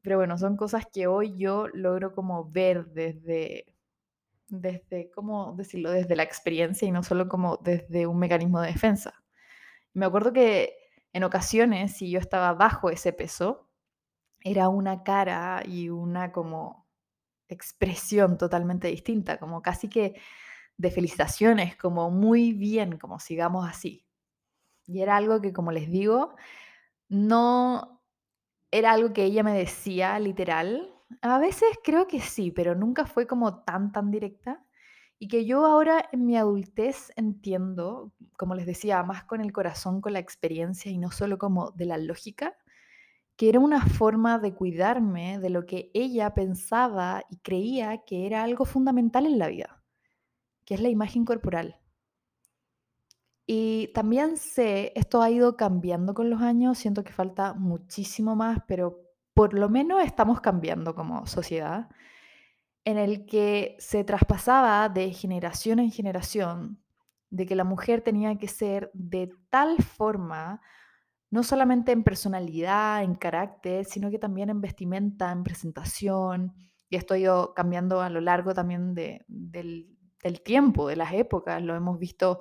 pero 0.02 0.16
bueno, 0.18 0.38
son 0.38 0.56
cosas 0.56 0.86
que 0.92 1.06
hoy 1.06 1.36
yo 1.36 1.68
logro 1.68 2.14
como 2.14 2.50
ver 2.50 2.86
desde, 2.86 3.66
desde, 4.48 5.10
¿cómo 5.12 5.54
decirlo? 5.56 5.92
Desde 5.92 6.16
la 6.16 6.24
experiencia 6.24 6.88
y 6.88 6.90
no 6.90 7.04
solo 7.04 7.28
como 7.28 7.58
desde 7.58 8.08
un 8.08 8.18
mecanismo 8.18 8.60
de 8.60 8.72
defensa. 8.72 9.14
Me 9.98 10.06
acuerdo 10.06 10.32
que 10.32 10.76
en 11.12 11.24
ocasiones, 11.24 11.96
si 11.96 12.10
yo 12.10 12.20
estaba 12.20 12.52
bajo 12.54 12.88
ese 12.90 13.12
peso, 13.12 13.68
era 14.40 14.68
una 14.68 15.02
cara 15.02 15.62
y 15.66 15.90
una 15.90 16.32
como 16.32 16.86
expresión 17.48 18.38
totalmente 18.38 18.88
distinta, 18.88 19.38
como 19.38 19.62
casi 19.62 19.88
que 19.88 20.14
de 20.76 20.90
felicitaciones, 20.92 21.76
como 21.76 22.10
muy 22.10 22.52
bien, 22.52 22.98
como 22.98 23.20
sigamos 23.20 23.68
así. 23.68 24.06
Y 24.86 25.02
era 25.02 25.16
algo 25.16 25.40
que, 25.40 25.52
como 25.52 25.72
les 25.72 25.90
digo, 25.90 26.36
no 27.08 28.02
era 28.70 28.92
algo 28.92 29.12
que 29.12 29.24
ella 29.24 29.42
me 29.42 29.58
decía 29.58 30.18
literal. 30.20 30.94
A 31.22 31.38
veces 31.38 31.68
creo 31.84 32.06
que 32.08 32.20
sí, 32.20 32.52
pero 32.52 32.74
nunca 32.76 33.06
fue 33.06 33.26
como 33.26 33.64
tan, 33.64 33.92
tan 33.92 34.10
directa. 34.10 34.64
Y 35.18 35.28
que 35.28 35.44
yo 35.44 35.66
ahora 35.66 36.08
en 36.12 36.26
mi 36.26 36.36
adultez 36.36 37.12
entiendo, 37.16 38.12
como 38.36 38.54
les 38.54 38.66
decía, 38.66 39.02
más 39.02 39.24
con 39.24 39.40
el 39.40 39.52
corazón, 39.52 40.00
con 40.00 40.12
la 40.12 40.20
experiencia 40.20 40.92
y 40.92 40.98
no 40.98 41.10
solo 41.10 41.38
como 41.38 41.72
de 41.72 41.86
la 41.86 41.98
lógica, 41.98 42.56
que 43.36 43.48
era 43.48 43.60
una 43.60 43.84
forma 43.86 44.38
de 44.38 44.54
cuidarme 44.54 45.38
de 45.38 45.50
lo 45.50 45.64
que 45.64 45.90
ella 45.94 46.34
pensaba 46.34 47.24
y 47.30 47.36
creía 47.38 48.04
que 48.04 48.26
era 48.26 48.42
algo 48.42 48.64
fundamental 48.64 49.26
en 49.26 49.38
la 49.38 49.48
vida, 49.48 49.82
que 50.64 50.74
es 50.74 50.80
la 50.80 50.88
imagen 50.88 51.24
corporal. 51.24 51.78
Y 53.46 53.92
también 53.94 54.36
sé, 54.36 54.92
esto 54.94 55.22
ha 55.22 55.30
ido 55.30 55.56
cambiando 55.56 56.14
con 56.14 56.30
los 56.30 56.42
años, 56.42 56.78
siento 56.78 57.02
que 57.02 57.12
falta 57.12 57.54
muchísimo 57.54 58.36
más, 58.36 58.58
pero 58.66 59.00
por 59.34 59.54
lo 59.54 59.68
menos 59.68 60.04
estamos 60.04 60.40
cambiando 60.40 60.94
como 60.94 61.26
sociedad 61.26 61.88
en 62.88 62.96
el 62.96 63.26
que 63.26 63.76
se 63.78 64.02
traspasaba 64.02 64.88
de 64.88 65.12
generación 65.12 65.78
en 65.78 65.90
generación 65.90 66.82
de 67.28 67.44
que 67.44 67.54
la 67.54 67.64
mujer 67.64 68.00
tenía 68.00 68.38
que 68.38 68.48
ser 68.48 68.90
de 68.94 69.30
tal 69.50 69.82
forma, 69.82 70.62
no 71.28 71.42
solamente 71.42 71.92
en 71.92 72.02
personalidad, 72.02 73.02
en 73.02 73.14
carácter, 73.14 73.84
sino 73.84 74.10
que 74.10 74.18
también 74.18 74.48
en 74.48 74.62
vestimenta, 74.62 75.30
en 75.30 75.44
presentación. 75.44 76.54
Y 76.88 76.96
esto 76.96 77.14
ido 77.14 77.52
cambiando 77.52 78.00
a 78.00 78.08
lo 78.08 78.22
largo 78.22 78.54
también 78.54 78.94
del, 78.94 79.26
del 80.22 80.40
tiempo, 80.42 80.88
de 80.88 80.96
las 80.96 81.12
épocas. 81.12 81.62
Lo 81.62 81.76
hemos 81.76 81.98
visto 81.98 82.40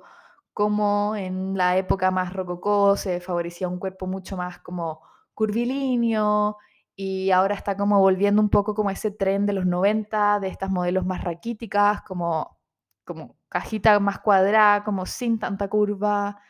como 0.54 1.14
en 1.14 1.58
la 1.58 1.76
época 1.76 2.10
más 2.10 2.32
rococó 2.32 2.96
se 2.96 3.20
favorecía 3.20 3.68
un 3.68 3.78
cuerpo 3.78 4.06
mucho 4.06 4.38
más 4.38 4.60
como 4.60 5.02
curvilíneo, 5.34 6.56
y 7.00 7.30
ahora 7.30 7.54
está 7.54 7.76
como 7.76 8.00
volviendo 8.00 8.42
un 8.42 8.48
poco 8.48 8.74
como 8.74 8.90
ese 8.90 9.12
tren 9.12 9.46
de 9.46 9.52
los 9.52 9.66
90, 9.66 10.40
de 10.40 10.48
estas 10.48 10.68
modelos 10.68 11.06
más 11.06 11.22
raquíticas, 11.22 12.02
como, 12.02 12.58
como 13.04 13.36
cajita 13.48 14.00
más 14.00 14.18
cuadrada, 14.18 14.82
como 14.82 15.06
sin 15.06 15.38
tanta 15.38 15.68
curva. 15.68 16.42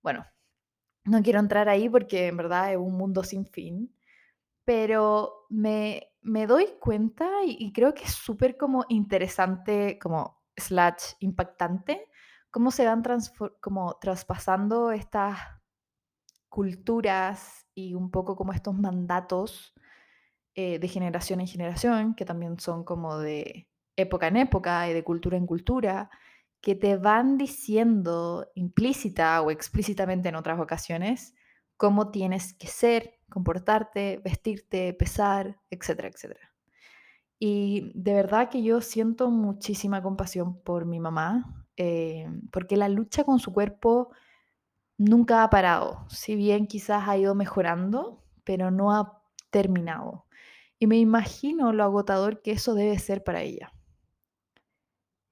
Bueno, 0.00 0.24
no 1.06 1.20
quiero 1.24 1.40
entrar 1.40 1.68
ahí 1.68 1.88
porque 1.88 2.28
en 2.28 2.36
verdad 2.36 2.70
es 2.70 2.78
un 2.78 2.96
mundo 2.96 3.24
sin 3.24 3.46
fin, 3.46 3.92
pero 4.64 5.46
me, 5.48 6.12
me 6.20 6.46
doy 6.46 6.68
cuenta 6.78 7.28
y, 7.44 7.72
creo 7.72 7.92
que 7.92 8.04
es 8.04 8.12
súper 8.12 8.56
como 8.56 8.84
interesante, 8.90 9.98
como 10.00 10.40
slash 10.56 11.14
impactante, 11.18 12.08
cómo 12.52 12.70
se 12.70 12.86
van 12.86 13.02
como 13.60 13.98
traspasando 14.00 14.92
estas 14.92 15.36
culturas 16.48 17.66
y 17.74 17.94
un 17.94 18.12
poco 18.12 18.36
como 18.36 18.52
estos 18.52 18.76
mandatos 18.76 19.74
eh, 20.54 20.78
de 20.78 20.88
generación 20.88 21.40
en 21.40 21.46
generación, 21.46 22.14
que 22.14 22.24
también 22.24 22.58
son 22.58 22.84
como 22.84 23.18
de 23.18 23.68
época 23.96 24.28
en 24.28 24.36
época 24.36 24.88
y 24.88 24.94
de 24.94 25.04
cultura 25.04 25.36
en 25.36 25.46
cultura, 25.46 26.10
que 26.60 26.74
te 26.74 26.96
van 26.96 27.38
diciendo 27.38 28.46
implícita 28.54 29.40
o 29.42 29.50
explícitamente 29.50 30.28
en 30.28 30.34
otras 30.34 30.60
ocasiones 30.60 31.34
cómo 31.76 32.10
tienes 32.10 32.52
que 32.52 32.66
ser, 32.66 33.18
comportarte, 33.30 34.20
vestirte, 34.22 34.92
pesar, 34.92 35.58
etcétera, 35.70 36.08
etcétera. 36.08 36.52
Y 37.38 37.90
de 37.94 38.12
verdad 38.12 38.50
que 38.50 38.62
yo 38.62 38.82
siento 38.82 39.30
muchísima 39.30 40.02
compasión 40.02 40.60
por 40.62 40.84
mi 40.84 41.00
mamá, 41.00 41.66
eh, 41.78 42.28
porque 42.52 42.76
la 42.76 42.90
lucha 42.90 43.24
con 43.24 43.38
su 43.38 43.54
cuerpo 43.54 44.10
nunca 44.98 45.42
ha 45.42 45.48
parado. 45.48 46.04
Si 46.10 46.34
bien 46.34 46.66
quizás 46.66 47.08
ha 47.08 47.16
ido 47.16 47.34
mejorando, 47.34 48.22
pero 48.44 48.70
no 48.70 48.92
ha 48.92 49.22
terminado. 49.50 50.26
Y 50.80 50.88
me 50.88 50.96
imagino 50.96 51.72
lo 51.72 51.84
agotador 51.84 52.42
que 52.42 52.52
eso 52.52 52.74
debe 52.74 52.98
ser 52.98 53.22
para 53.22 53.42
ella. 53.42 53.72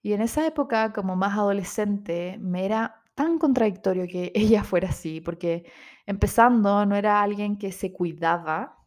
Y 0.02 0.12
en 0.12 0.20
esa 0.22 0.46
época, 0.46 0.92
como 0.92 1.16
más 1.16 1.36
adolescente, 1.36 2.38
me 2.40 2.64
era 2.64 3.02
tan 3.14 3.38
contradictorio 3.38 4.06
que 4.06 4.30
ella 4.34 4.62
fuera 4.62 4.90
así, 4.90 5.20
porque 5.20 5.64
empezando 6.06 6.86
no 6.86 6.94
era 6.96 7.22
alguien 7.22 7.58
que 7.58 7.72
se 7.72 7.92
cuidaba, 7.92 8.78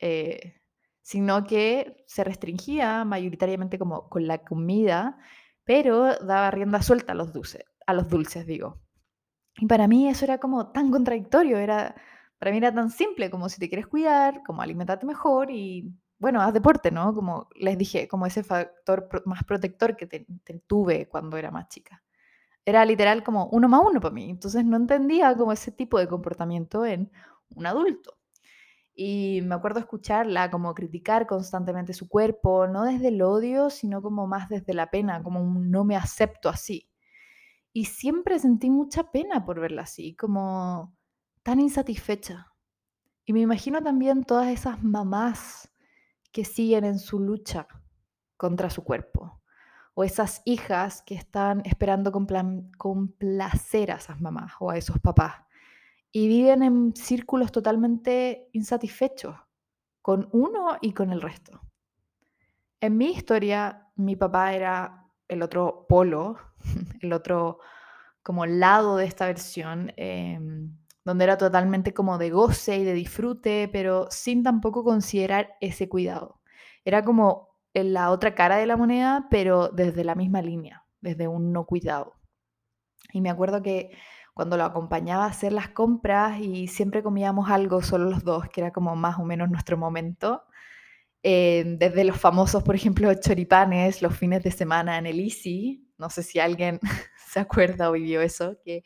eh, 0.00 0.60
sino 1.02 1.44
que 1.44 2.04
se 2.06 2.24
restringía 2.24 3.04
mayoritariamente 3.04 3.78
como 3.78 4.08
con 4.08 4.26
la 4.26 4.38
comida, 4.38 5.18
pero 5.64 6.16
daba 6.18 6.50
rienda 6.50 6.82
suelta 6.82 7.12
a 7.12 7.16
los 7.16 7.32
dulces, 7.32 7.64
a 7.86 7.94
los 7.94 8.08
dulces 8.08 8.46
digo. 8.46 8.80
Y 9.58 9.66
para 9.66 9.88
mí 9.88 10.08
eso 10.08 10.24
era 10.24 10.38
como 10.38 10.72
tan 10.72 10.90
contradictorio, 10.90 11.58
era, 11.58 11.94
para 12.38 12.50
mí 12.52 12.58
era 12.58 12.74
tan 12.74 12.90
simple 12.90 13.30
como 13.30 13.48
si 13.48 13.60
te 13.60 13.68
quieres 13.68 13.86
cuidar, 13.86 14.42
como 14.44 14.62
alimentarte 14.62 15.06
mejor 15.06 15.50
y 15.50 15.94
bueno, 16.18 16.40
haz 16.40 16.52
deporte, 16.52 16.90
¿no? 16.90 17.14
Como 17.14 17.48
les 17.54 17.76
dije, 17.76 18.08
como 18.08 18.26
ese 18.26 18.42
factor 18.42 19.08
más 19.26 19.44
protector 19.44 19.96
que 19.96 20.26
tuve 20.66 21.08
cuando 21.08 21.36
era 21.36 21.50
más 21.50 21.68
chica. 21.68 22.02
Era 22.64 22.84
literal 22.84 23.22
como 23.22 23.46
uno 23.46 23.68
más 23.68 23.82
uno 23.84 24.00
para 24.00 24.14
mí. 24.14 24.30
Entonces 24.30 24.64
no 24.64 24.76
entendía 24.76 25.34
como 25.36 25.52
ese 25.52 25.72
tipo 25.72 25.98
de 25.98 26.08
comportamiento 26.08 26.84
en 26.86 27.10
un 27.50 27.66
adulto. 27.66 28.18
Y 28.94 29.42
me 29.42 29.54
acuerdo 29.54 29.78
escucharla 29.78 30.50
como 30.50 30.74
criticar 30.74 31.26
constantemente 31.26 31.92
su 31.92 32.08
cuerpo, 32.08 32.66
no 32.66 32.84
desde 32.84 33.08
el 33.08 33.20
odio, 33.20 33.68
sino 33.68 34.00
como 34.00 34.26
más 34.26 34.48
desde 34.48 34.72
la 34.72 34.90
pena, 34.90 35.22
como 35.22 35.42
un 35.42 35.70
no 35.70 35.84
me 35.84 35.96
acepto 35.96 36.48
así. 36.48 36.88
Y 37.74 37.84
siempre 37.84 38.38
sentí 38.38 38.70
mucha 38.70 39.10
pena 39.12 39.44
por 39.44 39.60
verla 39.60 39.82
así, 39.82 40.16
como 40.16 40.96
tan 41.42 41.60
insatisfecha. 41.60 42.54
Y 43.26 43.34
me 43.34 43.40
imagino 43.40 43.82
también 43.82 44.24
todas 44.24 44.48
esas 44.48 44.82
mamás 44.82 45.70
que 46.36 46.44
siguen 46.44 46.84
en 46.84 46.98
su 46.98 47.18
lucha 47.18 47.66
contra 48.36 48.68
su 48.68 48.84
cuerpo. 48.84 49.40
O 49.94 50.04
esas 50.04 50.42
hijas 50.44 51.00
que 51.00 51.14
están 51.14 51.62
esperando 51.64 52.12
complacer 52.12 53.90
a 53.90 53.94
esas 53.94 54.20
mamás 54.20 54.52
o 54.60 54.70
a 54.70 54.76
esos 54.76 54.98
papás. 54.98 55.36
Y 56.12 56.28
viven 56.28 56.62
en 56.62 56.94
círculos 56.94 57.52
totalmente 57.52 58.50
insatisfechos 58.52 59.34
con 60.02 60.28
uno 60.30 60.76
y 60.82 60.92
con 60.92 61.10
el 61.10 61.22
resto. 61.22 61.62
En 62.82 62.98
mi 62.98 63.12
historia, 63.12 63.88
mi 63.94 64.14
papá 64.14 64.52
era 64.52 65.06
el 65.28 65.40
otro 65.40 65.86
polo, 65.88 66.36
el 67.00 67.14
otro 67.14 67.60
como 68.22 68.44
lado 68.44 68.98
de 68.98 69.06
esta 69.06 69.24
versión. 69.24 69.90
Em, 69.96 70.76
donde 71.06 71.22
era 71.22 71.38
totalmente 71.38 71.94
como 71.94 72.18
de 72.18 72.30
goce 72.30 72.78
y 72.78 72.84
de 72.84 72.92
disfrute, 72.92 73.70
pero 73.72 74.08
sin 74.10 74.42
tampoco 74.42 74.82
considerar 74.82 75.54
ese 75.60 75.88
cuidado. 75.88 76.40
Era 76.84 77.04
como 77.04 77.56
en 77.74 77.92
la 77.92 78.10
otra 78.10 78.34
cara 78.34 78.56
de 78.56 78.66
la 78.66 78.76
moneda, 78.76 79.28
pero 79.30 79.68
desde 79.68 80.02
la 80.02 80.16
misma 80.16 80.42
línea, 80.42 80.84
desde 81.00 81.28
un 81.28 81.52
no 81.52 81.64
cuidado. 81.64 82.14
Y 83.12 83.20
me 83.20 83.30
acuerdo 83.30 83.62
que 83.62 83.96
cuando 84.34 84.56
lo 84.56 84.64
acompañaba 84.64 85.26
a 85.26 85.28
hacer 85.28 85.52
las 85.52 85.68
compras 85.68 86.40
y 86.40 86.66
siempre 86.66 87.04
comíamos 87.04 87.50
algo 87.50 87.82
solo 87.82 88.10
los 88.10 88.24
dos, 88.24 88.48
que 88.48 88.62
era 88.62 88.72
como 88.72 88.96
más 88.96 89.16
o 89.20 89.24
menos 89.24 89.48
nuestro 89.48 89.78
momento, 89.78 90.42
eh, 91.22 91.76
desde 91.78 92.02
los 92.02 92.18
famosos, 92.18 92.64
por 92.64 92.74
ejemplo, 92.74 93.14
choripanes 93.14 94.02
los 94.02 94.16
fines 94.16 94.42
de 94.42 94.50
semana 94.50 94.98
en 94.98 95.06
el 95.06 95.20
Easy, 95.20 95.88
no 95.98 96.10
sé 96.10 96.24
si 96.24 96.40
alguien 96.40 96.80
se 97.28 97.38
acuerda 97.38 97.90
o 97.90 97.92
vivió 97.92 98.20
eso, 98.22 98.56
que 98.64 98.82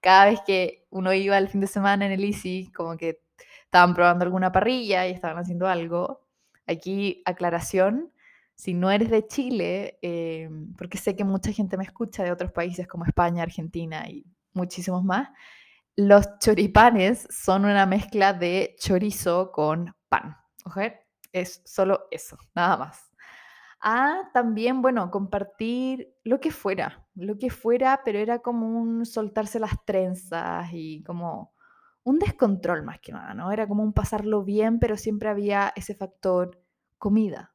cada 0.00 0.26
vez 0.26 0.40
que 0.46 0.86
uno 0.90 1.12
iba 1.12 1.38
el 1.38 1.48
fin 1.48 1.60
de 1.60 1.66
semana 1.66 2.06
en 2.06 2.12
el 2.12 2.24
Easy, 2.24 2.70
como 2.72 2.96
que 2.96 3.20
estaban 3.64 3.94
probando 3.94 4.24
alguna 4.24 4.52
parrilla 4.52 5.06
y 5.06 5.12
estaban 5.12 5.38
haciendo 5.38 5.66
algo. 5.66 6.26
Aquí, 6.66 7.22
aclaración, 7.24 8.12
si 8.54 8.74
no 8.74 8.90
eres 8.90 9.10
de 9.10 9.26
Chile, 9.26 9.98
eh, 10.02 10.50
porque 10.76 10.98
sé 10.98 11.16
que 11.16 11.24
mucha 11.24 11.52
gente 11.52 11.76
me 11.76 11.84
escucha 11.84 12.24
de 12.24 12.32
otros 12.32 12.52
países 12.52 12.86
como 12.86 13.04
España, 13.04 13.42
Argentina 13.42 14.08
y 14.08 14.24
muchísimos 14.52 15.04
más, 15.04 15.28
los 15.96 16.38
choripanes 16.38 17.26
son 17.30 17.64
una 17.64 17.86
mezcla 17.86 18.32
de 18.32 18.76
chorizo 18.78 19.50
con 19.52 19.94
pan. 20.08 20.36
Es 21.32 21.62
solo 21.64 22.06
eso, 22.10 22.38
nada 22.54 22.76
más 22.76 23.07
a 23.80 24.30
también, 24.32 24.82
bueno, 24.82 25.10
compartir 25.10 26.14
lo 26.24 26.40
que 26.40 26.50
fuera, 26.50 27.06
lo 27.14 27.38
que 27.38 27.50
fuera, 27.50 28.02
pero 28.04 28.18
era 28.18 28.40
como 28.40 28.68
un 28.68 29.06
soltarse 29.06 29.60
las 29.60 29.84
trenzas 29.84 30.68
y 30.72 31.02
como 31.04 31.54
un 32.02 32.18
descontrol 32.18 32.82
más 32.84 33.00
que 33.00 33.12
nada, 33.12 33.34
¿no? 33.34 33.52
Era 33.52 33.68
como 33.68 33.82
un 33.82 33.92
pasarlo 33.92 34.44
bien, 34.44 34.78
pero 34.80 34.96
siempre 34.96 35.28
había 35.28 35.72
ese 35.76 35.94
factor 35.94 36.62
comida, 36.98 37.54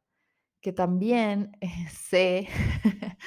que 0.61 0.73
también 0.73 1.57
eh, 1.61 1.67
sé 1.91 2.47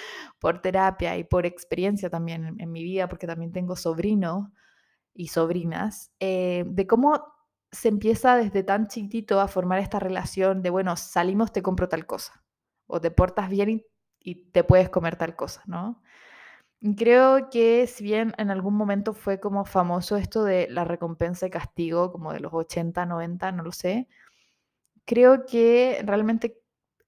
por 0.40 0.62
terapia 0.62 1.16
y 1.18 1.24
por 1.24 1.46
experiencia 1.46 2.10
también 2.10 2.56
en, 2.58 2.72
mi 2.72 2.82
vida, 2.82 3.08
porque 3.08 3.26
también 3.26 3.52
tengo 3.52 3.76
sobrinos 3.76 4.48
y 5.14 5.28
sobrinas, 5.28 6.12
eh, 6.20 6.64
de 6.66 6.86
cómo 6.86 7.24
se 7.72 7.88
empieza 7.88 8.36
desde 8.36 8.62
tan 8.62 8.88
chiquito 8.88 9.40
a 9.40 9.48
formar 9.48 9.80
esta 9.80 9.98
relación 9.98 10.62
de, 10.62 10.70
bueno, 10.70 10.96
salimos, 10.96 11.52
te 11.52 11.62
compro 11.62 11.88
tal 11.88 12.06
cosa 12.06 12.45
o 12.86 13.00
te 13.00 13.10
portas 13.10 13.50
bien 13.50 13.84
y, 14.20 14.34
te 14.50 14.64
puedes 14.64 14.88
comer 14.88 15.16
tal 15.16 15.36
cosa, 15.36 15.62
¿no? 15.66 16.02
creo 16.96 17.50
que 17.50 17.86
si 17.86 18.04
bien 18.04 18.34
en 18.38 18.50
algún 18.50 18.74
momento 18.74 19.12
fue 19.14 19.40
como 19.40 19.64
famoso 19.64 20.16
esto 20.16 20.44
de 20.44 20.68
la 20.70 20.84
recompensa 20.84 21.46
y 21.46 21.50
castigo, 21.50 22.12
como 22.12 22.32
de 22.32 22.40
los 22.40 22.52
80, 22.52 23.06
90, 23.06 23.52
no 23.52 23.62
lo 23.64 23.72
sé, 23.72 24.08
creo 25.04 25.46
que 25.46 26.02
realmente 26.04 26.60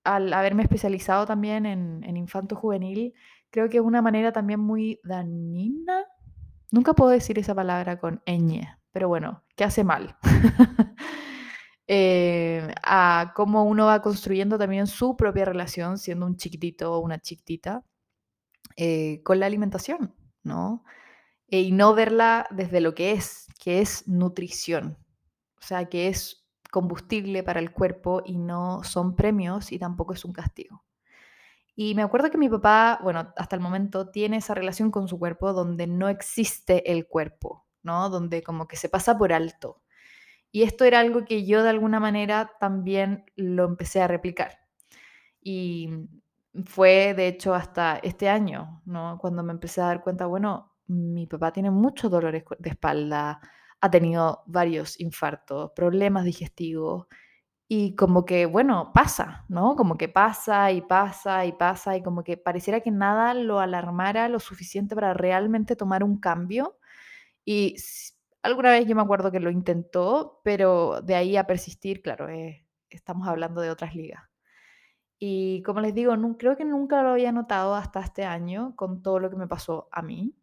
al 0.04 0.32
haberme 0.32 0.62
especializado 0.62 1.26
también 1.26 1.66
en, 1.66 2.02
en 2.04 2.16
infanto 2.16 2.56
juvenil, 2.56 3.14
creo 3.50 3.68
que 3.68 3.78
es 3.78 3.82
una 3.82 4.02
manera 4.02 4.32
también 4.32 4.60
muy 4.60 5.00
dañina. 5.04 6.04
Nunca 6.70 6.94
puedo 6.94 7.10
decir 7.10 7.38
esa 7.38 7.54
palabra 7.54 7.98
con 7.98 8.22
ñ, 8.26 8.66
pero 8.92 9.08
bueno, 9.08 9.44
que 9.54 9.64
hace 9.64 9.84
mal. 9.84 10.16
Eh, 11.90 12.68
a 12.82 13.32
cómo 13.34 13.64
uno 13.64 13.86
va 13.86 14.02
construyendo 14.02 14.58
también 14.58 14.86
su 14.86 15.16
propia 15.16 15.46
relación 15.46 15.96
siendo 15.96 16.26
un 16.26 16.36
chiquitito 16.36 16.92
o 16.92 16.98
una 16.98 17.18
chiquitita 17.18 17.82
eh, 18.76 19.22
con 19.24 19.40
la 19.40 19.46
alimentación, 19.46 20.14
¿no? 20.42 20.84
Eh, 21.48 21.62
y 21.62 21.72
no 21.72 21.94
verla 21.94 22.46
desde 22.50 22.80
lo 22.80 22.94
que 22.94 23.12
es, 23.12 23.46
que 23.58 23.80
es 23.80 24.06
nutrición, 24.06 24.98
o 25.58 25.62
sea, 25.62 25.88
que 25.88 26.08
es 26.08 26.46
combustible 26.70 27.42
para 27.42 27.60
el 27.60 27.72
cuerpo 27.72 28.22
y 28.24 28.38
no 28.38 28.84
son 28.84 29.16
premios 29.16 29.72
y 29.72 29.78
tampoco 29.78 30.12
es 30.12 30.24
un 30.26 30.32
castigo. 30.32 30.84
Y 31.74 31.94
me 31.94 32.02
acuerdo 32.02 32.30
que 32.30 32.38
mi 32.38 32.48
papá, 32.48 33.00
bueno, 33.02 33.32
hasta 33.36 33.56
el 33.56 33.62
momento 33.62 34.10
tiene 34.10 34.38
esa 34.38 34.54
relación 34.54 34.90
con 34.90 35.08
su 35.08 35.18
cuerpo 35.18 35.52
donde 35.54 35.86
no 35.86 36.08
existe 36.08 36.92
el 36.92 37.06
cuerpo, 37.06 37.66
¿no? 37.82 38.10
Donde 38.10 38.42
como 38.42 38.68
que 38.68 38.76
se 38.76 38.88
pasa 38.88 39.16
por 39.16 39.32
alto. 39.32 39.80
Y 40.52 40.62
esto 40.62 40.84
era 40.84 41.00
algo 41.00 41.24
que 41.24 41.44
yo 41.46 41.62
de 41.62 41.70
alguna 41.70 42.00
manera 42.00 42.52
también 42.60 43.24
lo 43.36 43.64
empecé 43.66 44.00
a 44.02 44.08
replicar. 44.08 44.60
Y 45.42 45.90
fue 46.66 47.14
de 47.14 47.28
hecho 47.28 47.54
hasta 47.54 47.98
este 47.98 48.28
año, 48.28 48.82
¿no? 48.86 49.18
Cuando 49.20 49.42
me 49.42 49.52
empecé 49.52 49.80
a 49.80 49.86
dar 49.86 50.02
cuenta, 50.02 50.26
bueno, 50.26 50.74
mi 50.86 51.26
papá 51.26 51.52
tiene 51.52 51.70
muchos 51.70 52.10
dolores 52.10 52.44
de 52.58 52.70
espalda, 52.70 53.40
ha 53.80 53.90
tenido 53.90 54.42
varios 54.46 54.98
infartos, 55.00 55.72
problemas 55.76 56.24
digestivos 56.24 57.06
y 57.68 57.94
como 57.96 58.24
que, 58.24 58.46
bueno, 58.46 58.92
pasa, 58.94 59.44
¿no? 59.48 59.76
Como 59.76 59.98
que 59.98 60.08
pasa 60.08 60.72
y 60.72 60.80
pasa 60.82 61.44
y 61.46 61.52
pasa 61.52 61.96
y 61.96 62.02
como 62.02 62.24
que 62.24 62.36
pareciera 62.38 62.80
que 62.80 62.90
nada 62.90 63.34
lo 63.34 63.60
alarmara 63.60 64.28
lo 64.28 64.40
suficiente 64.40 64.94
para 64.94 65.14
realmente 65.14 65.76
tomar 65.76 66.02
un 66.04 66.18
cambio. 66.18 66.78
Y 67.44 67.76
Alguna 68.48 68.70
vez 68.70 68.86
yo 68.86 68.96
me 68.96 69.02
acuerdo 69.02 69.30
que 69.30 69.40
lo 69.40 69.50
intentó, 69.50 70.40
pero 70.42 71.02
de 71.02 71.14
ahí 71.14 71.36
a 71.36 71.46
persistir, 71.46 72.00
claro, 72.00 72.30
eh, 72.30 72.66
estamos 72.88 73.28
hablando 73.28 73.60
de 73.60 73.68
otras 73.68 73.94
ligas. 73.94 74.22
Y 75.18 75.62
como 75.64 75.80
les 75.80 75.94
digo, 75.94 76.16
no, 76.16 76.38
creo 76.38 76.56
que 76.56 76.64
nunca 76.64 77.02
lo 77.02 77.10
había 77.10 77.30
notado 77.30 77.74
hasta 77.74 78.00
este 78.00 78.24
año 78.24 78.74
con 78.74 79.02
todo 79.02 79.18
lo 79.18 79.28
que 79.28 79.36
me 79.36 79.46
pasó 79.46 79.90
a 79.92 80.00
mí, 80.00 80.34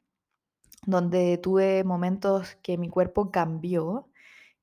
donde 0.86 1.40
tuve 1.40 1.84
momentos 1.84 2.58
que 2.62 2.78
mi 2.78 2.90
cuerpo 2.90 3.32
cambió 3.32 4.08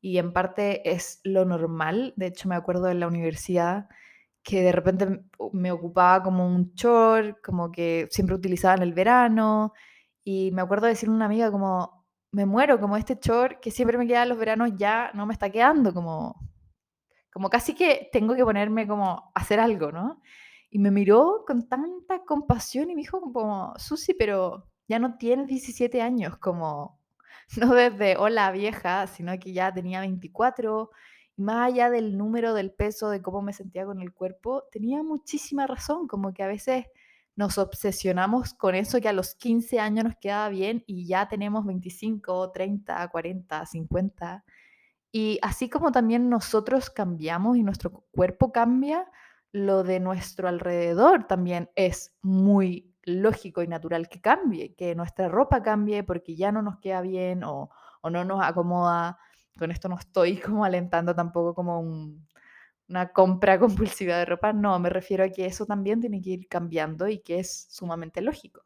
y 0.01 0.19
en 0.19 0.33
parte 0.33 0.89
es 0.93 1.21
lo 1.25 1.45
normal. 1.45 2.15
De 2.17 2.27
hecho, 2.27 2.49
me 2.49 2.55
acuerdo 2.55 2.91
en 2.91 3.01
la 3.01 3.09
universidad 3.09 3.89
que 4.45 4.63
de 4.63 4.71
repente 4.71 5.25
me 5.53 5.73
ocupaba 5.73 6.23
como 6.23 6.47
un 6.47 6.75
short, 6.75 7.41
como 7.43 7.73
que 7.73 8.07
siempre 8.13 8.37
utilizaba 8.37 8.77
en 8.77 8.83
el 8.83 8.93
verano. 8.95 9.73
Y 10.23 10.53
me 10.53 10.63
acuerdo 10.63 10.87
de 10.87 10.93
decirle 10.93 11.15
a 11.15 11.17
una 11.17 11.27
amiga 11.27 11.51
como, 11.51 12.02
me 12.33 12.47
muero, 12.47 12.81
como 12.81 12.97
este 12.97 13.19
short 13.21 13.61
que 13.61 13.71
siempre 13.71 13.99
me 13.99 14.07
queda 14.07 14.27
los 14.27 14.39
veranos 14.39 14.71
ya 14.77 15.11
no 15.15 15.27
me 15.27 15.35
está 15.35 15.51
quedando, 15.51 15.95
como 15.95 16.41
como 17.33 17.49
casi 17.49 17.75
que 17.75 18.11
tengo 18.13 18.35
que 18.35 18.45
ponerme 18.45 18.87
como 18.87 19.33
a 19.35 19.41
hacer 19.41 19.59
algo, 19.59 19.91
¿no? 19.91 20.21
Y 20.71 20.79
me 20.79 20.91
miró 20.91 21.45
con 21.47 21.69
tanta 21.69 22.25
compasión 22.25 22.91
y 22.91 22.95
me 22.95 23.01
dijo 23.03 23.21
como, 23.21 23.75
Susi, 23.79 24.15
pero 24.15 24.69
ya 24.87 24.99
no 24.99 25.17
tienes 25.17 25.47
17 25.47 26.03
años, 26.03 26.37
como 26.39 27.01
no 27.57 27.75
desde 27.75 28.17
hola 28.19 28.51
vieja, 28.53 29.07
sino 29.07 29.39
que 29.39 29.53
ya 29.53 29.73
tenía 29.73 30.01
24 30.01 30.91
y 31.37 31.43
más 31.43 31.69
allá 31.69 31.91
del 31.91 32.19
número, 32.19 32.53
del 32.55 32.73
peso, 32.73 33.09
de 33.09 33.23
cómo 33.23 33.41
me 33.43 33.55
sentía 33.55 33.87
con 33.87 34.01
el 34.03 34.13
cuerpo, 34.13 34.65
tenía 34.71 35.03
muchísima 35.03 35.67
razón, 35.67 36.07
como 36.09 36.35
que 36.35 36.43
a 36.43 36.49
veces 36.49 36.87
nos 37.35 37.59
obsesionamos 37.59 38.55
con 38.55 38.75
eso 38.75 39.01
que 39.01 39.09
a 39.09 39.13
los 39.13 39.35
15 39.35 39.81
años 39.81 40.05
nos 40.05 40.17
quedaba 40.17 40.49
bien 40.49 40.85
y 40.87 41.07
ya 41.07 41.29
tenemos 41.29 41.65
25, 41.65 42.51
30, 42.53 43.09
40, 43.09 43.67
50. 43.67 44.45
Y 45.13 45.39
así 45.43 45.69
como 45.69 45.93
también 45.93 46.29
nosotros 46.29 46.91
cambiamos 46.91 47.57
y 47.57 47.63
nuestro 47.63 48.05
cuerpo 48.13 48.53
cambia, 48.53 49.07
lo 49.53 49.83
de 49.83 50.01
nuestro 50.01 50.49
alrededor 50.49 51.25
también 51.25 51.71
es 51.75 52.17
muy 52.23 52.95
lógico 53.05 53.63
y 53.63 53.69
natural 53.69 54.09
que 54.09 54.21
cambie, 54.21 54.75
que 54.75 54.95
nuestra 54.95 55.29
ropa 55.29 55.63
cambie 55.63 56.03
porque 56.05 56.37
ya 56.37 56.53
no 56.53 56.63
nos 56.63 56.79
queda 56.79 57.01
bien 57.03 57.45
o, 57.45 57.71
o 58.01 58.11
no 58.11 58.25
nos 58.25 58.43
acomoda. 58.43 59.19
Con 59.59 59.71
esto 59.71 59.89
no 59.89 59.99
estoy 59.99 60.37
como 60.41 60.65
alentando 60.65 61.15
tampoco 61.15 61.55
como 61.55 61.81
un, 61.81 62.27
una 62.93 63.13
compra 63.13 63.59
compulsiva 63.99 64.19
de 64.19 64.27
ropa, 64.27 64.53
no, 64.53 64.79
me 64.79 64.91
refiero 64.91 65.25
a 65.25 65.31
que 65.31 65.47
eso 65.47 65.67
también 65.67 66.01
tiene 66.01 66.23
que 66.23 66.31
ir 66.31 66.49
cambiando 66.49 67.09
y 67.09 67.19
que 67.21 67.41
es 67.41 67.67
sumamente 67.71 68.21
lógico. 68.23 68.63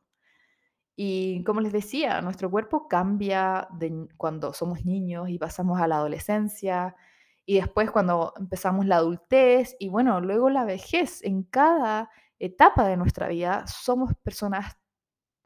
Y 0.96 1.44
como 1.44 1.60
les 1.60 1.72
decía, 1.72 2.22
nuestro 2.22 2.50
cuerpo 2.50 2.88
cambia 2.88 3.68
de 3.72 4.08
cuando 4.16 4.52
somos 4.54 4.84
niños 4.86 5.28
y 5.28 5.38
pasamos 5.38 5.78
a 5.80 5.86
la 5.86 5.96
adolescencia 5.96 6.96
y 7.44 7.56
después 7.56 7.90
cuando 7.90 8.32
empezamos 8.38 8.86
la 8.86 8.96
adultez 8.96 9.76
y 9.78 9.88
bueno, 9.88 10.20
luego 10.20 10.50
la 10.50 10.64
vejez. 10.64 11.22
En 11.22 11.42
cada 11.44 12.10
etapa 12.38 12.88
de 12.88 12.96
nuestra 12.96 13.28
vida 13.28 13.66
somos 13.66 14.14
personas 14.22 14.76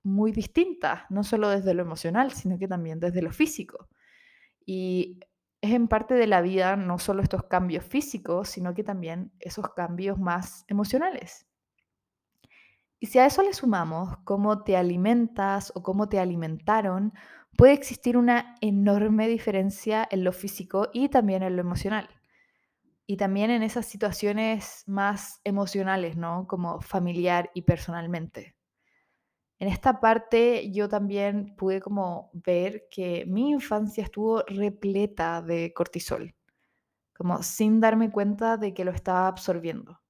muy 0.04 0.32
distintas, 0.32 1.02
no 1.10 1.24
solo 1.24 1.50
desde 1.50 1.74
lo 1.74 1.82
emocional, 1.82 2.32
sino 2.32 2.58
que 2.58 2.68
también 2.68 3.00
desde 3.00 3.22
lo 3.22 3.32
físico. 3.32 3.88
Y 4.64 5.20
es 5.60 5.72
en 5.72 5.88
parte 5.88 6.14
de 6.14 6.26
la 6.26 6.40
vida 6.40 6.76
no 6.76 6.98
solo 6.98 7.22
estos 7.22 7.44
cambios 7.44 7.84
físicos, 7.84 8.48
sino 8.48 8.74
que 8.74 8.84
también 8.84 9.32
esos 9.40 9.72
cambios 9.74 10.18
más 10.18 10.64
emocionales. 10.68 11.46
Y 12.98 13.06
si 13.06 13.18
a 13.18 13.26
eso 13.26 13.42
le 13.42 13.54
sumamos 13.54 14.18
cómo 14.24 14.62
te 14.62 14.76
alimentas 14.76 15.72
o 15.74 15.82
cómo 15.82 16.08
te 16.08 16.18
alimentaron, 16.18 17.14
puede 17.56 17.72
existir 17.72 18.16
una 18.16 18.54
enorme 18.60 19.26
diferencia 19.26 20.06
en 20.10 20.24
lo 20.24 20.32
físico 20.32 20.88
y 20.92 21.08
también 21.08 21.42
en 21.42 21.56
lo 21.56 21.62
emocional. 21.62 22.08
Y 23.06 23.16
también 23.16 23.50
en 23.50 23.62
esas 23.62 23.86
situaciones 23.86 24.84
más 24.86 25.40
emocionales, 25.44 26.16
¿no? 26.16 26.46
Como 26.46 26.80
familiar 26.80 27.50
y 27.54 27.62
personalmente. 27.62 28.54
En 29.60 29.68
esta 29.68 30.00
parte 30.00 30.72
yo 30.72 30.88
también 30.88 31.54
pude 31.54 31.82
como 31.82 32.30
ver 32.32 32.88
que 32.90 33.26
mi 33.26 33.50
infancia 33.50 34.02
estuvo 34.02 34.42
repleta 34.46 35.42
de 35.42 35.74
cortisol, 35.74 36.34
como 37.14 37.42
sin 37.42 37.78
darme 37.78 38.10
cuenta 38.10 38.56
de 38.56 38.72
que 38.72 38.86
lo 38.86 38.90
estaba 38.90 39.28
absorbiendo. 39.28 40.00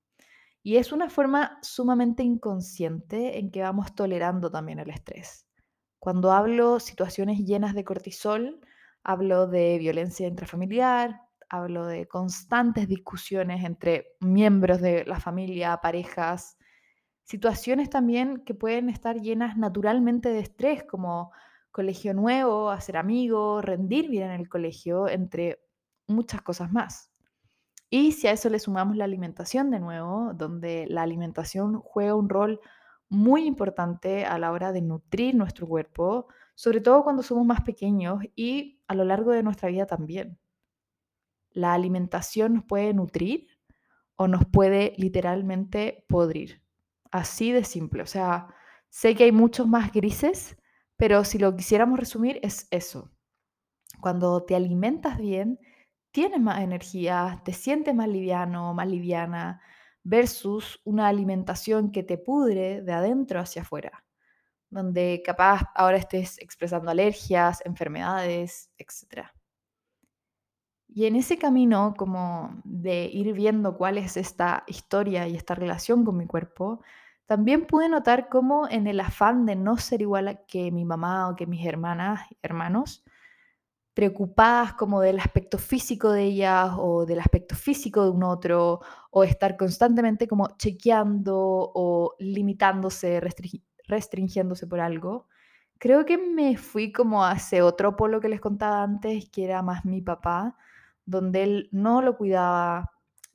Y 0.63 0.77
es 0.77 0.93
una 0.93 1.11
forma 1.11 1.59
sumamente 1.63 2.23
inconsciente 2.23 3.41
en 3.41 3.51
que 3.51 3.63
vamos 3.63 3.93
tolerando 3.97 4.53
también 4.53 4.79
el 4.79 4.91
estrés. 4.91 5.49
Cuando 5.99 6.31
hablo 6.31 6.79
situaciones 6.79 7.41
llenas 7.41 7.75
de 7.75 7.83
cortisol, 7.83 8.61
hablo 9.03 9.49
de 9.49 9.79
violencia 9.79 10.29
intrafamiliar, 10.29 11.23
hablo 11.49 11.87
de 11.87 12.07
constantes 12.07 12.87
discusiones 12.87 13.65
entre 13.65 14.17
miembros 14.21 14.81
de 14.81 15.05
la 15.07 15.19
familia, 15.19 15.81
parejas, 15.83 16.57
situaciones 17.31 17.89
también 17.89 18.39
que 18.39 18.55
pueden 18.55 18.89
estar 18.89 19.21
llenas 19.21 19.57
naturalmente 19.57 20.31
de 20.31 20.41
estrés, 20.41 20.83
como 20.83 21.31
colegio 21.71 22.13
nuevo, 22.13 22.71
hacer 22.71 22.97
amigos, 22.97 23.65
rendir 23.65 24.11
bien 24.11 24.33
en 24.33 24.41
el 24.41 24.49
colegio, 24.49 25.09
entre 25.09 25.63
muchas 26.09 26.43
cosas 26.43 26.73
más. 26.73 27.13
Y 27.89 28.13
si 28.13 28.27
a 28.27 28.33
eso 28.33 28.51
le 28.51 28.59
sumamos 28.59 28.97
la 28.97 29.05
alimentación 29.05 29.71
de 29.71 29.79
nuevo, 29.79 30.33
donde 30.35 30.87
la 30.89 31.03
alimentación 31.03 31.81
juega 31.81 32.17
un 32.17 32.29
rol 32.29 32.61
muy 33.09 33.45
importante 33.45 34.25
a 34.25 34.37
la 34.41 34.51
hora 34.51 34.73
de 34.73 34.83
nutrir 34.83 35.37
nuestro 35.37 35.69
cuerpo, 35.69 36.27
sobre 36.57 36.81
todo 36.81 37.05
cuando 37.05 37.23
somos 37.23 37.47
más 37.47 37.61
pequeños 37.61 38.25
y 38.35 38.81
a 38.89 38.97
lo 38.97 39.05
largo 39.05 39.31
de 39.31 39.45
nuestra 39.45 39.69
vida 39.69 39.87
también. 39.87 40.37
La 41.53 41.75
alimentación 41.75 42.55
nos 42.55 42.65
puede 42.65 42.93
nutrir 42.93 43.47
o 44.17 44.27
nos 44.27 44.45
puede 44.47 44.95
literalmente 44.97 46.05
podrir. 46.09 46.61
Así 47.13 47.53
de 47.53 47.65
simple. 47.65 48.03
O 48.03 48.07
sea, 48.07 48.49
sé 48.89 49.15
que 49.15 49.25
hay 49.25 49.33
muchos 49.33 49.67
más 49.67 49.93
grises, 49.93 50.57
pero 50.97 51.25
si 51.25 51.39
lo 51.39 51.57
quisiéramos 51.57 51.99
resumir 51.99 52.39
es 52.43 52.69
eso. 52.71 53.11
Cuando 54.01 54.45
te 54.45 54.57
alimentas 54.57 55.19
bien, 55.19 55.59
tienes 56.13 56.41
más 56.41 56.61
energía, 56.63 57.43
te 57.45 57.53
sientes 57.53 57.95
más 57.95 58.09
liviano, 58.09 58.75
más 58.75 58.89
liviana, 58.89 59.63
versus 60.05 60.81
una 60.85 61.09
alimentación 61.09 61.93
que 61.93 62.03
te 62.03 62.19
pudre 62.19 62.83
de 62.83 62.93
adentro 62.93 63.41
hacia 63.41 63.63
afuera, 63.63 64.05
donde 64.71 65.23
capaz 65.25 65.63
ahora 65.75 65.99
estés 65.99 66.39
expresando 66.41 66.91
alergias, 66.91 67.63
enfermedades, 67.67 68.71
etc. 68.79 69.33
Y 70.89 71.07
en 71.07 71.17
ese 71.17 71.39
camino 71.39 71.95
como 71.97 72.61
de 72.65 73.05
ir 73.07 73.33
viendo 73.33 73.77
cuál 73.77 73.99
es 73.99 74.17
esta 74.17 74.65
historia 74.67 75.29
y 75.29 75.37
esta 75.37 75.55
relación 75.55 76.05
con 76.05 76.17
mi 76.17 76.27
cuerpo, 76.27 76.83
también 77.31 77.65
pude 77.65 77.89
notar 77.89 78.29
cómo 78.29 78.69
en 78.69 78.89
el 78.89 78.99
afán 78.99 79.47
de 79.47 79.55
no 79.55 79.77
ser 79.77 80.03
igual 80.03 80.41
que 80.49 80.73
mi 80.73 80.85
mamá 80.85 81.29
o 81.29 81.37
que 81.37 81.47
mis 81.47 81.65
hermanas, 81.65 82.23
hermanos, 82.43 83.05
preocupadas 83.95 84.73
como 84.73 85.01
del 85.01 85.21
aspecto 85.21 85.57
físico 85.57 86.11
de 86.11 86.25
ellas 86.25 86.73
o 86.77 87.07
del 87.07 87.21
aspecto 87.21 87.55
físico 87.55 88.03
de 88.03 88.11
un 88.11 88.25
otro, 88.25 88.81
o 89.13 89.23
estar 89.23 89.57
constantemente 89.57 90.27
como 90.27 90.57
chequeando 90.59 91.37
o 91.73 92.17
limitándose, 92.19 93.21
restringiéndose 93.87 94.67
por 94.67 94.81
algo, 94.81 95.29
creo 95.79 96.05
que 96.05 96.19
me 96.19 96.57
fui 96.57 96.91
como 96.91 97.25
a 97.25 97.35
ese 97.35 97.63
otro 97.63 97.95
polo 97.95 98.21
que 98.21 98.29
les 98.29 98.41
contaba 98.41 98.83
antes, 98.83 99.31
que 99.31 99.45
era 99.45 99.63
más 99.63 99.85
mi 99.85 100.03
papá, 100.03 100.57
donde 101.07 101.45
él 101.45 101.69
no 101.71 102.03
lo 102.03 102.17
cuidaba, 102.17 102.91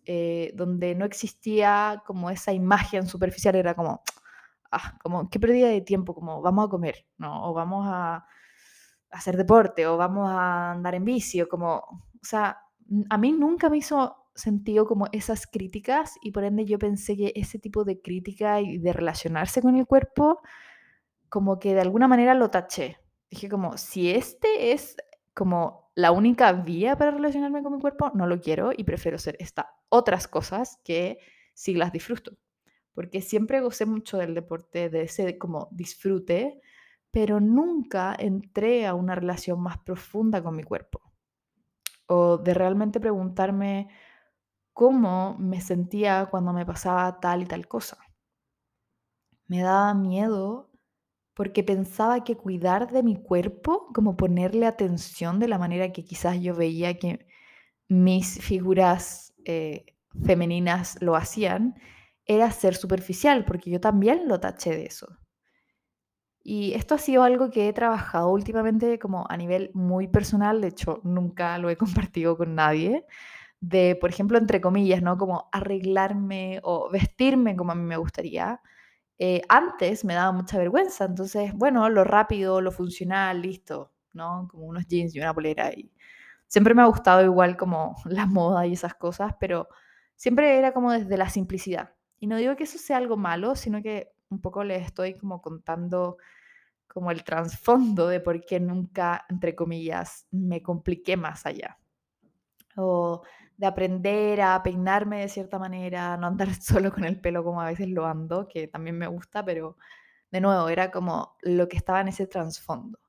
eh, 0.06 0.52
donde 0.56 0.96
no 0.96 1.06
existía 1.06 2.04
como 2.06 2.30
esa 2.30 2.54
imagen 2.54 3.08
superficial, 3.08 3.56
era 3.56 3.76
como, 3.76 4.02
ah, 4.72 4.98
como, 5.02 5.30
qué 5.30 5.40
pérdida 5.40 5.68
de 5.70 5.82
tiempo, 5.82 6.14
como 6.16 6.42
vamos 6.42 6.68
a 6.68 6.70
comer, 6.70 7.06
¿no? 7.18 7.50
O 7.50 7.54
vamos 7.54 7.86
a 7.90 8.26
hacer 9.12 9.38
deporte, 9.38 9.88
o 9.88 9.98
vamos 9.98 10.30
a 10.30 10.72
andar 10.72 10.96
en 10.96 11.06
bici, 11.06 11.42
o 11.42 11.48
como, 11.48 11.76
o 11.76 12.22
sea, 12.22 12.60
a 13.10 13.18
mí 13.18 13.32
nunca 13.32 13.70
me 13.70 13.78
hizo 13.78 14.16
sentido 14.36 14.86
como 14.86 15.08
esas 15.12 15.48
críticas 15.48 16.16
y 16.22 16.32
por 16.32 16.44
ende 16.44 16.66
yo 16.66 16.78
pensé 16.78 17.16
que 17.16 17.32
ese 17.36 17.58
tipo 17.58 17.86
de 17.86 18.02
crítica 18.02 18.60
y 18.60 18.78
de 18.78 18.94
relacionarse 18.94 19.62
con 19.62 19.78
el 19.78 19.88
cuerpo, 19.88 20.42
como 21.30 21.58
que 21.60 21.74
de 21.74 21.82
alguna 21.82 22.08
manera 22.08 22.34
lo 22.34 22.50
taché. 22.52 22.98
Dije 23.30 23.50
como, 23.50 23.78
si 23.78 24.12
este 24.12 24.74
es 24.74 24.98
como 25.34 25.85
la 25.96 26.12
única 26.12 26.52
vía 26.52 26.98
para 26.98 27.12
relacionarme 27.12 27.64
con 27.64 27.74
mi 27.74 27.80
cuerpo, 27.80 28.12
no 28.14 28.28
lo 28.28 28.42
quiero 28.42 28.72
y 28.76 28.84
prefiero 28.84 29.16
hacer 29.16 29.38
estas 29.40 29.68
otras 29.90 30.28
cosas 30.28 30.80
que 30.84 31.20
sí 31.54 31.74
las 31.74 31.94
disfruto. 31.94 32.38
Porque 32.94 33.22
siempre 33.22 33.62
gocé 33.62 33.86
mucho 33.86 34.18
del 34.18 34.36
deporte, 34.36 34.90
de 34.90 35.04
ese 35.04 35.38
como 35.38 35.70
disfrute, 35.72 36.62
pero 37.12 37.40
nunca 37.40 38.14
entré 38.18 38.86
a 38.86 38.94
una 38.94 39.16
relación 39.16 39.62
más 39.62 39.78
profunda 39.80 40.44
con 40.44 40.56
mi 40.56 40.64
cuerpo. 40.64 41.02
O 42.08 42.38
de 42.38 42.54
realmente 42.54 43.00
preguntarme 43.00 43.90
cómo 44.74 45.38
me 45.40 45.62
sentía 45.62 46.28
cuando 46.30 46.52
me 46.52 46.66
pasaba 46.66 47.22
tal 47.22 47.44
y 47.44 47.46
tal 47.46 47.68
cosa. 47.68 47.98
Me 49.48 49.62
daba 49.62 49.94
miedo 49.94 50.70
porque 51.36 51.64
pensaba 51.64 52.24
que 52.24 52.38
cuidar 52.38 52.92
de 52.92 53.04
mi 53.04 53.22
cuerpo, 53.22 53.88
como 53.94 54.16
ponerle 54.18 54.66
atención 54.66 55.40
de 55.40 55.50
la 55.50 55.60
manera 55.60 55.92
que 55.92 56.06
quizás 56.06 56.40
yo 56.42 56.56
veía 56.56 56.98
que 56.98 57.28
mis 57.90 58.40
figuras 58.42 59.34
eh, 59.44 59.86
femeninas 60.24 60.98
lo 61.02 61.16
hacían, 61.16 61.76
era 62.26 62.50
ser 62.52 62.76
superficial, 62.76 63.46
porque 63.46 63.70
yo 63.70 63.80
también 63.82 64.28
lo 64.28 64.40
taché 64.40 64.72
de 64.72 64.86
eso. 64.86 65.08
Y 66.42 66.74
esto 66.74 66.96
ha 66.96 67.00
sido 67.00 67.24
algo 67.24 67.50
que 67.50 67.68
he 67.68 67.74
trabajado 67.74 68.30
últimamente 68.30 68.98
como 69.00 69.26
a 69.30 69.36
nivel 69.36 69.72
muy 69.74 70.08
personal, 70.08 70.62
de 70.62 70.68
hecho 70.70 71.02
nunca 71.04 71.58
lo 71.58 71.70
he 71.70 71.78
compartido 71.78 72.38
con 72.38 72.56
nadie, 72.56 73.06
de, 73.60 73.98
por 74.00 74.10
ejemplo, 74.10 74.38
entre 74.38 74.62
comillas, 74.62 75.02
¿no? 75.02 75.18
Como 75.18 75.50
arreglarme 75.52 76.60
o 76.64 76.90
vestirme 76.90 77.56
como 77.58 77.72
a 77.74 77.76
mí 77.76 77.84
me 77.84 77.98
gustaría 77.98 78.62
eh, 79.20 79.42
antes 79.50 80.06
me 80.06 80.14
daba 80.14 80.32
mucha 80.32 80.58
vergüenza, 80.58 81.06
entonces, 81.06 81.54
bueno, 81.54 81.90
lo 81.90 82.04
rápido, 82.04 82.62
lo 82.62 82.72
funcional, 82.72 83.42
listo, 83.42 83.94
¿no? 84.14 84.48
Como 84.52 84.66
unos 84.66 84.88
jeans 84.88 85.16
y 85.16 85.20
una 85.20 85.34
polera 85.34 85.72
y 85.74 85.92
Siempre 86.48 86.74
me 86.74 86.84
ha 86.84 86.86
gustado 86.86 87.24
igual 87.24 87.58
como 87.58 87.96
la 88.06 88.26
moda 88.26 88.66
y 88.68 88.74
esas 88.74 88.96
cosas, 88.96 89.34
pero 89.40 89.68
siempre 90.16 90.58
era 90.58 90.74
como 90.74 90.92
desde 90.92 91.18
la 91.18 91.30
simplicidad. 91.30 91.94
Y 92.20 92.28
no 92.28 92.38
digo 92.38 92.56
que 92.56 92.64
eso 92.64 92.78
sea 92.78 92.98
algo 92.98 93.18
malo, 93.18 93.56
sino 93.56 93.82
que 93.82 94.14
un 94.30 94.42
poco 94.42 94.64
les 94.64 94.86
estoy 94.86 95.16
como 95.16 95.42
contando 95.42 96.18
como 96.88 97.12
el 97.12 97.24
trasfondo 97.24 98.08
de 98.08 98.22
por 98.22 98.46
qué 98.46 98.60
nunca, 98.60 99.26
entre 99.30 99.56
comillas, 99.56 100.28
me 100.32 100.62
compliqué 100.64 101.18
más 101.18 101.46
allá. 101.46 101.78
O 102.78 103.24
de 103.58 103.68
aprender 103.68 104.42
a 104.42 104.62
peinarme 104.64 105.22
de 105.22 105.30
cierta 105.30 105.60
manera, 105.60 106.18
no 106.18 106.28
andar 106.28 106.54
solo 106.62 106.92
con 106.92 107.06
el 107.06 107.20
pelo 107.20 107.44
como 107.44 107.62
a 107.62 107.68
veces 107.68 107.90
lo 107.90 108.06
ando, 108.06 108.48
que 108.48 108.68
también 108.68 108.98
me 108.98 109.08
gusta, 109.08 109.44
pero 109.44 109.78
de 110.32 110.42
nuevo, 110.42 110.68
era 110.70 110.92
como 110.92 111.38
lo 111.42 111.70
que 111.70 111.78
estaba 111.78 112.02
en 112.02 112.10
ese 112.10 112.28
trasfondo. 112.28 113.00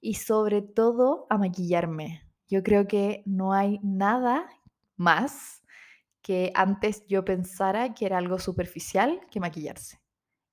Y 0.00 0.14
sobre 0.14 0.60
todo 0.60 1.26
a 1.30 1.38
maquillarme. 1.38 2.28
Yo 2.46 2.62
creo 2.62 2.86
que 2.86 3.22
no 3.24 3.54
hay 3.54 3.80
nada 3.82 4.48
más 4.96 5.62
que 6.20 6.52
antes 6.54 7.06
yo 7.06 7.24
pensara 7.24 7.94
que 7.94 8.06
era 8.06 8.18
algo 8.18 8.38
superficial 8.38 9.20
que 9.30 9.40
maquillarse. 9.40 10.00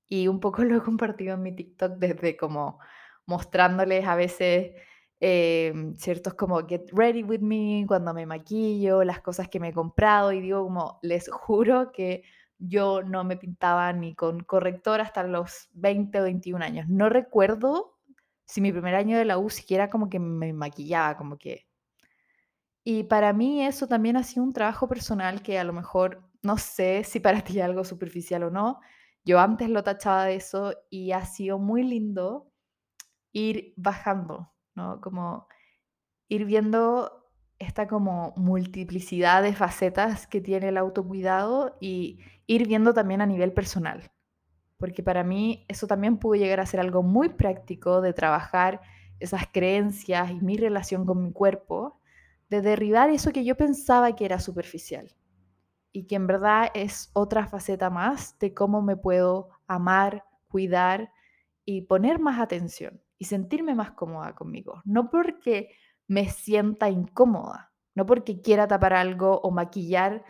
Y 0.07 0.27
un 0.27 0.39
poco 0.39 0.63
lo 0.63 0.77
he 0.77 0.81
compartido 0.81 1.33
en 1.35 1.41
mi 1.41 1.55
TikTok 1.55 1.93
desde 1.97 2.37
como 2.37 2.79
mostrándoles 3.25 4.05
a 4.07 4.15
veces 4.15 4.71
em, 5.21 5.95
ciertos 5.95 6.33
como 6.33 6.67
get 6.67 6.89
ready 6.91 7.23
with 7.23 7.39
me 7.39 7.85
cuando 7.87 8.13
me 8.13 8.25
maquillo, 8.25 9.03
las 9.03 9.21
cosas 9.21 9.47
que 9.47 9.59
me 9.59 9.69
he 9.69 9.73
comprado 9.73 10.33
y 10.33 10.41
digo 10.41 10.63
como 10.63 10.99
les 11.03 11.29
juro 11.31 11.91
que 11.93 12.23
yo 12.59 13.01
no 13.03 13.23
me 13.23 13.37
pintaba 13.37 13.91
ni 13.93 14.15
con 14.15 14.41
corrector 14.41 15.01
hasta 15.01 15.23
los 15.23 15.69
20 15.73 16.19
o 16.21 16.23
21 16.23 16.63
años. 16.63 16.87
No 16.89 17.09
recuerdo 17.09 17.97
si 18.45 18.61
mi 18.61 18.71
primer 18.71 18.95
año 18.95 19.17
de 19.17 19.25
la 19.25 19.37
U 19.37 19.49
siquiera 19.49 19.89
como 19.89 20.09
que 20.09 20.19
me 20.19 20.53
maquillaba, 20.53 21.17
como 21.17 21.37
que... 21.37 21.67
Y 22.83 23.03
para 23.03 23.33
mí 23.33 23.63
eso 23.65 23.87
también 23.87 24.17
ha 24.17 24.23
sido 24.23 24.43
un 24.43 24.53
trabajo 24.53 24.87
personal 24.87 25.41
que 25.41 25.59
a 25.59 25.63
lo 25.63 25.73
mejor, 25.73 26.23
no 26.41 26.57
sé 26.57 27.03
si 27.03 27.19
para 27.19 27.41
ti 27.43 27.59
es 27.59 27.65
algo 27.65 27.83
superficial 27.83 28.43
o 28.43 28.49
no, 28.51 28.79
yo 29.23 29.39
antes 29.39 29.69
lo 29.69 29.83
tachaba 29.83 30.25
de 30.25 30.35
eso 30.35 30.73
y 30.89 31.11
ha 31.11 31.25
sido 31.25 31.59
muy 31.59 31.83
lindo 31.83 32.51
ir 33.31 33.73
bajando, 33.77 34.51
¿no? 34.75 35.01
Como 35.01 35.47
ir 36.27 36.45
viendo 36.45 37.21
esta 37.59 37.87
como 37.87 38.33
multiplicidad 38.37 39.43
de 39.43 39.53
facetas 39.53 40.25
que 40.25 40.41
tiene 40.41 40.69
el 40.69 40.77
autocuidado 40.77 41.77
y 41.79 42.19
ir 42.47 42.67
viendo 42.67 42.93
también 42.93 43.21
a 43.21 43.27
nivel 43.27 43.53
personal. 43.53 44.11
Porque 44.77 45.03
para 45.03 45.23
mí 45.23 45.65
eso 45.67 45.85
también 45.85 46.17
pudo 46.17 46.35
llegar 46.35 46.59
a 46.59 46.65
ser 46.65 46.79
algo 46.79 47.03
muy 47.03 47.29
práctico 47.29 48.01
de 48.01 48.13
trabajar 48.13 48.81
esas 49.19 49.43
creencias 49.51 50.31
y 50.31 50.41
mi 50.41 50.57
relación 50.57 51.05
con 51.05 51.21
mi 51.21 51.31
cuerpo, 51.31 51.99
de 52.49 52.61
derribar 52.61 53.11
eso 53.11 53.31
que 53.31 53.45
yo 53.45 53.55
pensaba 53.55 54.15
que 54.15 54.25
era 54.25 54.39
superficial 54.39 55.15
y 55.91 56.07
que 56.07 56.15
en 56.15 56.25
verdad 56.25 56.71
es 56.73 57.11
otra 57.13 57.45
faceta 57.45 57.89
más 57.89 58.39
de 58.39 58.53
cómo 58.53 58.81
me 58.81 58.97
puedo 58.97 59.49
amar, 59.67 60.25
cuidar 60.47 61.11
y 61.63 61.81
poner 61.81 62.19
más 62.19 62.39
atención 62.39 63.01
y 63.21 63.25
sentirme 63.25 63.75
más 63.75 63.91
cómoda 63.91 64.33
conmigo. 64.33 64.81
No 64.83 65.11
porque 65.11 65.69
me 66.07 66.27
sienta 66.27 66.89
incómoda, 66.89 67.71
no 67.93 68.07
porque 68.07 68.41
quiera 68.41 68.67
tapar 68.67 68.93
algo 68.93 69.39
o 69.41 69.51
maquillar, 69.51 70.25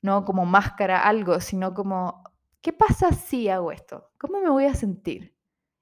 no 0.00 0.24
como 0.24 0.46
máscara 0.46 1.02
algo, 1.02 1.38
sino 1.40 1.74
como, 1.74 2.24
¿qué 2.62 2.72
pasa 2.72 3.12
si 3.12 3.50
hago 3.50 3.72
esto? 3.72 4.12
¿Cómo 4.18 4.40
me 4.40 4.48
voy 4.48 4.64
a 4.64 4.74
sentir? 4.74 5.36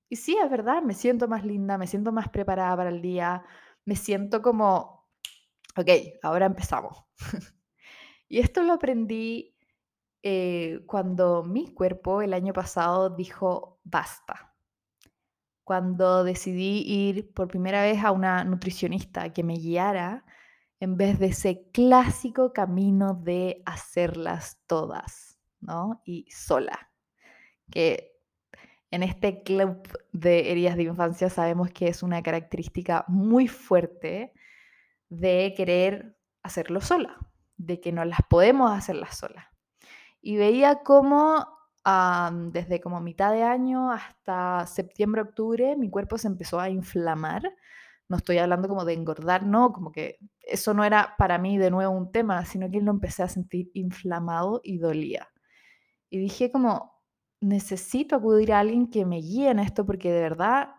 Y 0.09 0.17
sí, 0.17 0.37
es 0.37 0.51
verdad, 0.51 0.83
me 0.83 0.95
siento 0.95 1.29
más 1.29 1.45
linda, 1.45 1.79
me 1.79 1.87
siento 1.87 2.11
más 2.11 2.29
preparada 2.29 2.77
para 2.77 2.91
el 2.91 3.03
día, 3.03 3.45
me 3.85 3.95
siento 3.95 4.43
como, 4.43 5.07
ok, 5.77 5.89
ahora 6.25 6.47
empezamos. 6.47 7.05
Y 8.31 8.41
esto 8.41 8.63
lo 8.63 8.75
aprendí 8.75 9.57
eh, 10.23 10.81
cuando 10.87 11.45
mi 11.45 11.73
cuerpo 11.73 12.21
el 12.21 12.35
año 12.35 12.53
pasado 12.53 13.09
dijo 13.09 13.81
basta. 13.85 14.48
Cuando 15.69 16.25
decidí 16.25 16.83
ir 16.87 17.31
por 17.35 17.49
primera 17.49 17.83
vez 17.83 18.03
a 18.03 18.11
una 18.11 18.43
nutricionista 18.43 19.35
que 19.35 19.45
me 19.45 19.53
guiara 19.59 20.25
en 20.81 20.97
vez 20.97 21.19
de 21.19 21.27
ese 21.27 21.69
clásico 21.75 22.55
camino 22.55 23.13
de 23.13 23.63
hacerlas 23.67 24.63
todas, 24.67 25.39
¿no? 25.61 26.01
Y 26.07 26.25
sola. 26.31 26.91
Que 27.71 28.19
en 28.91 29.03
este 29.03 29.43
club 29.43 29.87
de 30.13 30.51
heridas 30.51 30.77
de 30.77 30.85
infancia 30.85 31.29
sabemos 31.29 31.71
que 31.71 31.89
es 31.89 32.03
una 32.03 32.23
característica 32.23 33.05
muy 33.07 33.47
fuerte 33.47 34.33
de 35.11 35.53
querer 35.55 36.17
hacerlo 36.43 36.81
sola, 36.81 37.19
de 37.59 37.79
que 37.79 37.93
no 37.93 38.07
las 38.07 38.21
podemos 38.27 38.73
hacerlas 38.73 39.19
solas. 39.19 39.45
Y 40.23 40.39
veía 40.39 40.77
cómo 40.83 41.58
desde 42.53 42.81
como 42.81 43.01
mitad 43.01 43.33
de 43.33 43.43
año 43.43 43.91
hasta 43.91 44.67
septiembre, 44.67 45.23
octubre, 45.23 45.77
mi 45.77 45.91
cuerpo 45.91 46.19
se 46.19 46.29
empezó 46.29 46.61
a 46.61 46.71
inflamar. 46.71 47.43
No 48.09 48.17
estoy 48.17 48.39
hablando 48.39 48.69
como 48.69 48.85
de 48.85 48.95
engordar, 48.95 49.45
no, 49.45 49.73
como 49.73 49.93
que 49.93 50.19
eso 50.41 50.73
no 50.75 50.85
era 50.85 51.15
para 51.19 51.39
mí 51.39 51.59
de 51.59 51.71
nuevo 51.71 51.93
un 51.95 52.11
tema, 52.11 52.45
sino 52.45 52.71
que 52.71 52.81
lo 52.81 52.91
empecé 52.91 53.23
a 53.23 53.29
sentir 53.29 53.71
inflamado 53.75 54.61
y 54.65 54.79
dolía. 54.79 55.29
Y 56.11 56.19
dije 56.19 56.51
como, 56.51 57.03
necesito 57.41 58.17
acudir 58.17 58.53
a 58.53 58.61
alguien 58.61 58.91
que 58.91 59.05
me 59.05 59.19
guíe 59.19 59.51
en 59.51 59.59
esto 59.59 59.85
porque 59.85 60.11
de 60.11 60.21
verdad, 60.23 60.71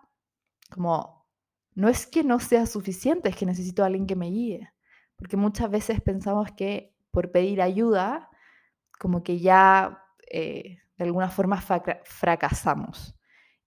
como, 0.71 1.27
no 1.75 1.87
es 1.89 2.07
que 2.07 2.23
no 2.23 2.39
sea 2.39 2.65
suficiente, 2.65 3.29
es 3.29 3.35
que 3.35 3.45
necesito 3.45 3.83
a 3.83 3.87
alguien 3.87 4.07
que 4.07 4.15
me 4.15 4.27
guíe 4.27 4.73
porque 5.19 5.35
muchas 5.35 5.69
veces 5.69 6.01
pensamos 6.01 6.49
que 6.53 6.95
por 7.11 7.31
pedir 7.31 7.61
ayuda, 7.61 8.29
como 8.97 9.21
que 9.21 9.39
ya 9.39 10.01
eh, 10.31 10.77
de 10.99 11.05
alguna 11.05 11.29
forma 11.29 11.63
fracasamos. 12.03 13.15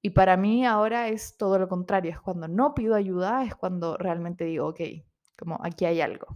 Y 0.03 0.11
para 0.11 0.37
mí 0.37 0.67
ahora 0.67 1.09
es 1.09 1.37
todo 1.39 1.59
lo 1.59 1.69
contrario, 1.69 2.11
es 2.11 2.21
cuando 2.21 2.47
no 2.47 2.75
pido 2.75 2.95
ayuda, 2.95 3.45
es 3.45 3.55
cuando 3.55 3.97
realmente 3.97 4.45
digo, 4.45 4.69
ok, 4.69 4.81
como 5.39 5.59
aquí 5.65 5.87
hay 5.87 6.03
algo. 6.03 6.27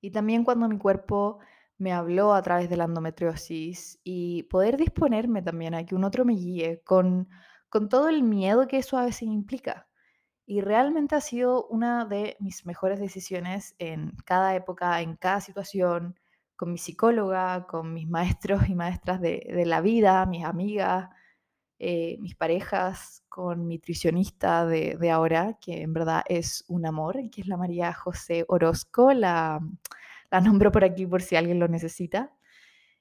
Y 0.00 0.12
también 0.12 0.44
cuando 0.44 0.68
mi 0.68 0.78
cuerpo 0.78 1.40
me 1.78 1.92
habló 1.92 2.32
a 2.32 2.42
través 2.42 2.70
de 2.70 2.76
la 2.76 2.84
endometriosis 2.84 3.98
y 4.04 4.44
poder 4.44 4.76
disponerme 4.76 5.42
también 5.42 5.74
a 5.74 5.84
que 5.84 5.96
un 5.96 6.04
otro 6.04 6.24
me 6.24 6.34
guíe 6.34 6.80
con, 6.84 7.28
con 7.68 7.88
todo 7.88 8.08
el 8.08 8.22
miedo 8.22 8.68
que 8.68 8.78
eso 8.78 8.98
a 8.98 9.04
veces 9.04 9.22
implica. 9.22 9.88
Y 10.46 10.60
realmente 10.60 11.16
ha 11.16 11.20
sido 11.20 11.66
una 11.66 12.04
de 12.04 12.36
mis 12.38 12.66
mejores 12.66 13.00
decisiones 13.00 13.74
en 13.78 14.12
cada 14.24 14.54
época, 14.54 15.00
en 15.00 15.16
cada 15.16 15.40
situación, 15.40 16.19
con 16.60 16.72
mi 16.72 16.76
psicóloga, 16.76 17.66
con 17.66 17.94
mis 17.94 18.06
maestros 18.10 18.68
y 18.68 18.74
maestras 18.74 19.18
de, 19.22 19.64
la 19.64 19.80
vida, 19.80 20.26
mis 20.26 20.44
amigas, 20.44 21.08
eh, 21.78 22.18
mis 22.20 22.36
parejas, 22.36 23.24
con 23.30 23.66
mi 23.66 23.76
nutricionista 23.76 24.66
de, 24.66 25.10
ahora, 25.10 25.56
que 25.58 25.80
en 25.80 25.94
verdad 25.94 26.22
es 26.28 26.66
un 26.68 26.84
amor, 26.84 27.16
que 27.30 27.40
es 27.40 27.46
la 27.46 27.56
María 27.56 27.94
José 27.94 28.44
Orozco, 28.48 29.14
la, 29.14 29.60
la 30.30 30.40
nombro 30.42 30.70
por 30.70 30.84
aquí 30.84 31.06
por 31.06 31.22
si 31.22 31.34
alguien 31.36 31.58
lo 31.58 31.66
necesita. 31.66 32.34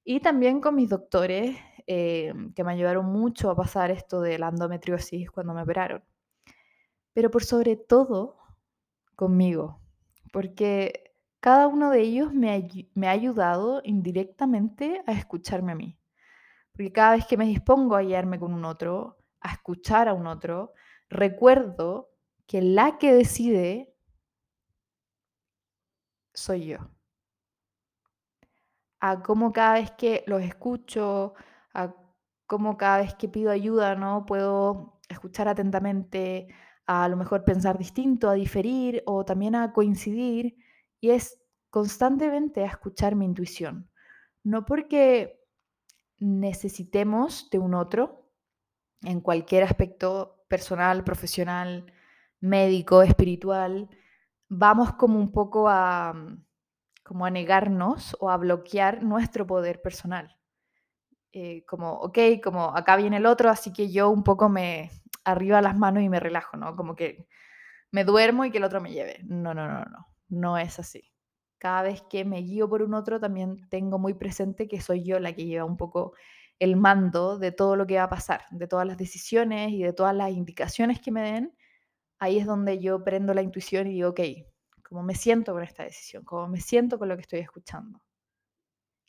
Y 0.05 0.21
también 0.21 0.61
con 0.61 0.75
mis 0.75 0.89
doctores, 0.89 1.57
eh, 1.85 2.33
que 2.55 2.63
me 2.63 2.71
ayudaron 2.71 3.07
mucho 3.07 3.49
a 3.51 3.57
pasar 3.57 3.91
esto 3.91 4.21
de 4.21 4.39
la 4.39 4.47
endometriosis 4.47 5.29
cuando 5.31 5.53
me 5.53 5.63
operaron 5.63 6.01
pero 7.13 7.31
por 7.31 7.43
sobre 7.43 7.75
todo 7.75 8.37
conmigo, 9.15 9.81
porque 10.31 11.08
cada 11.39 11.67
uno 11.67 11.91
de 11.91 12.01
ellos 12.01 12.33
me, 12.33 12.49
ha 13.07 13.11
ayudado 13.11 13.81
indirectamente 13.83 15.01
a 15.05 15.13
escucharme 15.13 15.71
a 15.71 15.75
mí. 15.75 15.99
Porque 16.71 16.91
cada 16.91 17.15
vez 17.15 17.25
que 17.25 17.37
me 17.37 17.45
dispongo 17.45 17.95
a 17.95 18.01
guiarme 18.01 18.39
con 18.39 18.53
un 18.53 18.65
otro, 18.65 19.17
a 19.41 19.53
escuchar 19.53 20.07
a 20.07 20.13
un 20.13 20.27
otro, 20.27 20.73
recuerdo 21.09 22.09
que 22.45 22.61
la 22.61 22.97
que 22.97 23.13
decide 23.13 23.95
soy 26.33 26.67
yo. 26.67 26.77
A 29.01 29.21
cómo 29.21 29.53
cada 29.53 29.73
vez 29.75 29.91
que 29.91 30.23
los 30.27 30.41
escucho, 30.41 31.33
a 31.73 31.93
cómo 32.47 32.77
cada 32.77 32.99
vez 32.99 33.15
que 33.15 33.29
pido 33.29 33.51
ayuda, 33.51 33.95
¿no? 33.95 34.25
Puedo 34.25 34.99
escuchar 35.09 35.47
atentamente, 35.47 36.47
a, 36.85 37.07
lo 37.07 37.17
mejor 37.17 37.43
pensar 37.45 37.77
distinto, 37.77 38.29
a 38.29 38.33
diferir 38.33 39.03
o 39.05 39.25
también 39.25 39.55
a 39.55 39.73
coincidir, 39.73 40.57
y 40.99 41.11
es 41.11 41.41
constantemente 41.69 42.63
a 42.63 42.67
escuchar 42.67 43.15
mi 43.15 43.25
intuición. 43.25 43.89
No 44.43 44.65
porque 44.65 45.39
necesitemos 46.17 47.49
de 47.49 47.59
un 47.59 47.73
otro 47.73 48.29
en 49.01 49.21
cualquier 49.21 49.63
aspecto 49.63 50.43
personal, 50.47 51.03
profesional, 51.03 51.93
médico, 52.41 53.01
espiritual, 53.01 53.89
vamos 54.47 54.93
como 54.93 55.19
un 55.19 55.31
poco 55.31 55.69
a, 55.69 56.13
como 57.03 57.25
a 57.25 57.29
negarnos 57.29 58.17
o 58.19 58.29
a 58.29 58.37
bloquear 58.37 59.03
nuestro 59.03 59.45
poder 59.45 59.81
personal. 59.81 60.35
Eh, 61.31 61.63
como, 61.65 61.93
ok, 61.93 62.17
como 62.43 62.75
acá 62.75 62.95
viene 62.95 63.17
el 63.17 63.25
otro, 63.27 63.49
así 63.49 63.71
que 63.71 63.91
yo 63.91 64.09
un 64.09 64.23
poco 64.23 64.49
me, 64.49 64.89
arriba 65.23 65.61
las 65.61 65.77
manos 65.77 66.03
y 66.03 66.09
me 66.09 66.19
relajo, 66.19 66.57
¿no? 66.57 66.75
Como 66.75 66.95
que 66.95 67.27
me 67.91 68.03
duermo 68.03 68.45
y 68.45 68.51
que 68.51 68.57
el 68.57 68.63
otro 68.63 68.81
me 68.81 68.91
lleve. 68.91 69.21
No, 69.23 69.53
no, 69.53 69.67
no, 69.67 69.85
no. 69.85 70.07
No 70.29 70.57
es 70.57 70.79
así. 70.79 71.11
Cada 71.57 71.83
vez 71.83 72.01
que 72.09 72.23
me 72.25 72.41
guío 72.41 72.69
por 72.69 72.81
un 72.81 72.93
otro, 72.93 73.19
también 73.19 73.67
tengo 73.69 73.99
muy 73.99 74.13
presente 74.13 74.67
que 74.67 74.81
soy 74.81 75.03
yo 75.03 75.19
la 75.19 75.33
que 75.33 75.45
lleva 75.45 75.65
un 75.65 75.77
poco 75.77 76.13
el 76.59 76.75
mando 76.75 77.37
de 77.37 77.51
todo 77.51 77.75
lo 77.75 77.87
que 77.87 77.97
va 77.97 78.03
a 78.03 78.09
pasar, 78.09 78.43
de 78.51 78.67
todas 78.67 78.85
las 78.87 78.97
decisiones 78.97 79.71
y 79.71 79.83
de 79.83 79.93
todas 79.93 80.15
las 80.15 80.31
indicaciones 80.31 80.99
que 81.01 81.11
me 81.11 81.21
den. 81.21 81.55
Ahí 82.19 82.37
es 82.37 82.45
donde 82.45 82.79
yo 82.79 83.03
prendo 83.03 83.33
la 83.33 83.41
intuición 83.41 83.87
y 83.87 83.93
digo, 83.93 84.09
ok, 84.09 84.21
¿cómo 84.83 85.03
me 85.03 85.15
siento 85.15 85.53
con 85.53 85.63
esta 85.63 85.83
decisión? 85.83 86.23
¿Cómo 86.25 86.47
me 86.47 86.59
siento 86.59 86.99
con 86.99 87.09
lo 87.09 87.15
que 87.15 87.21
estoy 87.21 87.39
escuchando? 87.39 88.01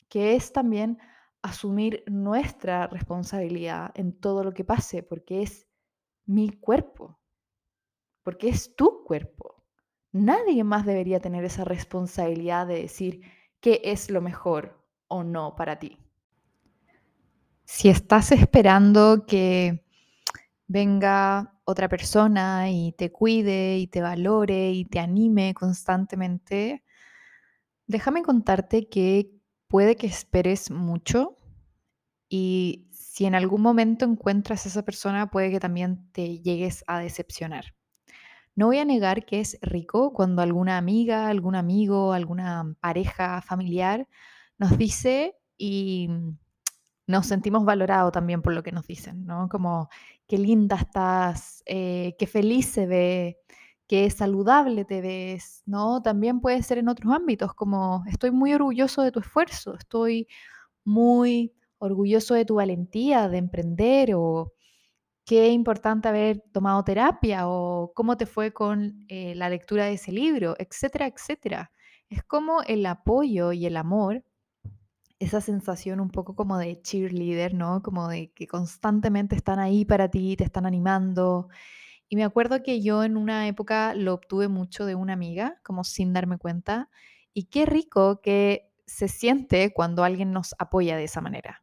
Que 0.09 0.35
es 0.37 0.52
también 0.52 0.98
asumir 1.42 2.04
nuestra 2.06 2.87
responsabilidad 2.87 3.90
en 3.94 4.18
todo 4.20 4.44
lo 4.44 4.52
que 4.52 4.64
pase, 4.64 5.02
porque 5.02 5.42
es 5.42 5.66
mi 6.26 6.50
cuerpo, 6.50 7.18
porque 8.22 8.48
es 8.48 8.76
tu 8.76 9.02
cuerpo. 9.04 9.60
Nadie 10.12 10.64
más 10.64 10.87
debería 10.87 11.20
tener 11.20 11.44
esa 11.44 11.64
responsabilidad 11.64 12.66
de 12.66 12.83
decir 12.83 13.23
qué 13.61 13.81
es 13.85 14.11
lo 14.11 14.20
mejor 14.20 14.85
o 15.07 15.23
no 15.23 15.55
para 15.55 15.79
ti. 15.79 15.99
Si 17.64 17.88
estás 17.88 18.33
esperando 18.33 19.25
que 19.27 19.85
venga 20.66 21.61
otra 21.64 21.88
persona 21.88 22.70
y 22.70 22.92
te 22.92 23.12
cuide 23.12 23.79
y 23.79 23.87
te 23.87 24.03
valore 24.03 24.73
y 24.73 24.85
te 24.85 24.99
anime 24.99 25.55
constantemente, 25.55 26.83
déjame 27.87 28.23
contarte 28.23 28.88
que 28.88 29.31
puede 29.68 29.94
que 29.94 30.09
esperes 30.09 30.70
mucho 30.70 31.37
y 32.29 32.88
si 32.90 33.27
en 33.27 33.35
algún 33.35 33.62
momento 33.62 34.05
encuentras 34.05 34.64
a 34.64 34.68
esa 34.68 34.85
persona, 34.85 35.31
puede 35.31 35.51
que 35.51 35.61
también 35.61 36.11
te 36.12 36.38
llegues 36.40 36.85
a 36.87 36.99
decepcionar. 36.99 37.75
No 38.61 38.66
voy 38.66 38.77
a 38.77 38.85
negar 38.85 39.25
que 39.25 39.40
es 39.40 39.59
rico 39.62 40.12
cuando 40.12 40.42
alguna 40.42 40.77
amiga, 40.77 41.29
algún 41.29 41.55
amigo, 41.55 42.12
alguna 42.12 42.75
pareja 42.79 43.40
familiar 43.40 44.07
nos 44.59 44.77
dice 44.77 45.35
y 45.57 46.11
nos 47.07 47.25
sentimos 47.25 47.64
valorados 47.64 48.12
también 48.12 48.42
por 48.42 48.53
lo 48.53 48.62
que 48.62 48.70
nos 48.70 48.87
dicen, 48.87 49.25
¿no? 49.25 49.49
Como, 49.49 49.88
qué 50.29 50.37
linda 50.37 50.77
estás, 50.77 51.62
eh, 51.64 52.14
qué 52.18 52.27
feliz 52.27 52.66
se 52.66 52.87
ve, 52.87 53.38
qué 53.87 54.11
saludable 54.11 54.85
te 54.85 55.01
ves, 55.01 55.62
¿no? 55.64 56.03
También 56.03 56.42
puede 56.42 56.62
ser 56.62 56.77
en 56.77 56.90
otros 56.90 57.14
ámbitos, 57.14 57.55
como, 57.55 58.05
estoy 58.09 58.31
muy 58.31 58.53
orgulloso 58.53 59.01
de 59.01 59.11
tu 59.11 59.20
esfuerzo, 59.20 59.75
estoy 59.75 60.29
muy 60.85 61.55
orgulloso 61.79 62.35
de 62.35 62.44
tu 62.44 62.57
valentía 62.57 63.27
de 63.31 63.38
emprender 63.38 64.14
o 64.16 64.53
qué 65.24 65.48
importante 65.50 66.09
haber 66.09 66.40
tomado 66.52 66.83
terapia 66.85 67.48
o 67.48 67.92
cómo 67.94 68.16
te 68.16 68.26
fue 68.26 68.52
con 68.52 69.04
eh, 69.09 69.35
la 69.37 69.48
lectura 69.48 69.85
de 69.87 69.94
ese 69.94 70.12
libro, 70.12 70.56
etcétera, 70.59 71.06
etcétera. 71.06 71.72
Es 72.09 72.24
como 72.24 72.62
el 72.62 72.85
apoyo 72.87 73.52
y 73.52 73.66
el 73.66 73.76
amor, 73.76 74.24
esa 75.18 75.40
sensación 75.40 76.00
un 76.00 76.11
poco 76.11 76.35
como 76.35 76.59
de 76.59 76.80
cheerleader, 76.83 77.54
¿no? 77.54 77.83
Como 77.83 78.09
de 78.09 78.33
que 78.33 78.46
constantemente 78.46 79.37
están 79.37 79.59
ahí 79.59 79.85
para 79.85 80.11
ti, 80.11 80.37
te 80.37 80.44
están 80.44 80.66
animando. 80.66 81.48
Y 82.09 82.16
me 82.16 82.24
acuerdo 82.24 82.62
que 82.62 82.83
yo 82.83 83.04
en 83.04 83.16
una 83.16 83.46
época 83.48 83.94
lo 83.94 84.14
obtuve 84.14 84.48
mucho 84.48 84.87
de 84.87 84.94
una 84.96 85.12
amiga, 85.12 85.61
como 85.64 85.85
sin 85.85 86.12
darme 86.12 86.38
cuenta. 86.38 86.90
Y 87.35 87.44
qué 87.44 87.66
rico 87.66 88.20
que 88.22 88.72
se 88.87 89.09
siente 89.09 89.72
cuando 89.72 90.04
alguien 90.04 90.33
nos 90.33 90.54
apoya 90.59 90.96
de 90.96 91.04
esa 91.04 91.20
manera 91.20 91.62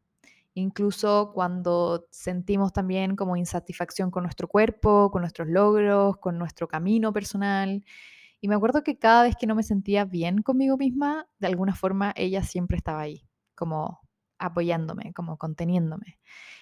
incluso 0.60 1.32
cuando 1.36 2.08
sentimos 2.10 2.74
también 2.74 3.16
como 3.16 3.38
insatisfacción 3.38 4.10
con 4.10 4.24
nuestro 4.24 4.48
cuerpo, 4.48 5.12
con 5.12 5.22
nuestros 5.22 5.48
logros, 5.48 6.18
con 6.18 6.40
nuestro 6.40 6.68
camino 6.68 7.14
personal. 7.14 7.86
Y 8.42 8.48
me 8.48 8.56
acuerdo 8.56 8.82
que 8.84 8.98
cada 8.98 9.24
vez 9.24 9.36
que 9.36 9.46
no 9.46 9.54
me 9.54 9.62
sentía 9.62 10.04
bien 10.06 10.42
conmigo 10.42 10.76
misma, 10.76 11.28
de 11.38 11.48
alguna 11.48 11.76
forma 11.76 12.12
ella 12.16 12.42
siempre 12.42 12.78
estaba 12.78 13.02
ahí, 13.02 13.28
como 13.54 14.00
apoyándome, 14.40 15.14
como 15.14 15.38
conteniéndome. 15.38 16.18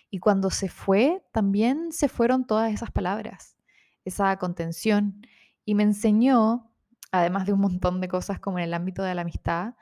Y 0.10 0.20
cuando 0.20 0.50
se 0.50 0.68
fue, 0.68 1.24
también 1.32 1.94
se 1.94 2.10
fueron 2.10 2.46
todas 2.46 2.74
esas 2.74 2.92
palabras, 2.92 3.56
esa 4.04 4.38
contención. 4.38 5.22
Y 5.64 5.74
me 5.76 5.84
enseñó, 5.84 6.70
además 7.12 7.46
de 7.46 7.54
un 7.54 7.62
montón 7.62 8.02
de 8.02 8.10
cosas 8.10 8.42
como 8.42 8.60
en 8.60 8.66
el 8.66 8.74
ámbito 8.74 9.04
de 9.04 9.16
la 9.16 9.22
amistad, 9.22 9.76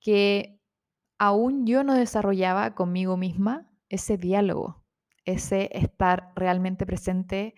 que 0.00 0.58
aún 1.22 1.66
yo 1.68 1.84
no 1.84 1.94
desarrollaba 1.94 2.74
conmigo 2.74 3.16
misma 3.16 3.70
ese 3.88 4.16
diálogo, 4.16 4.82
ese 5.24 5.70
estar 5.72 6.32
realmente 6.34 6.84
presente 6.84 7.54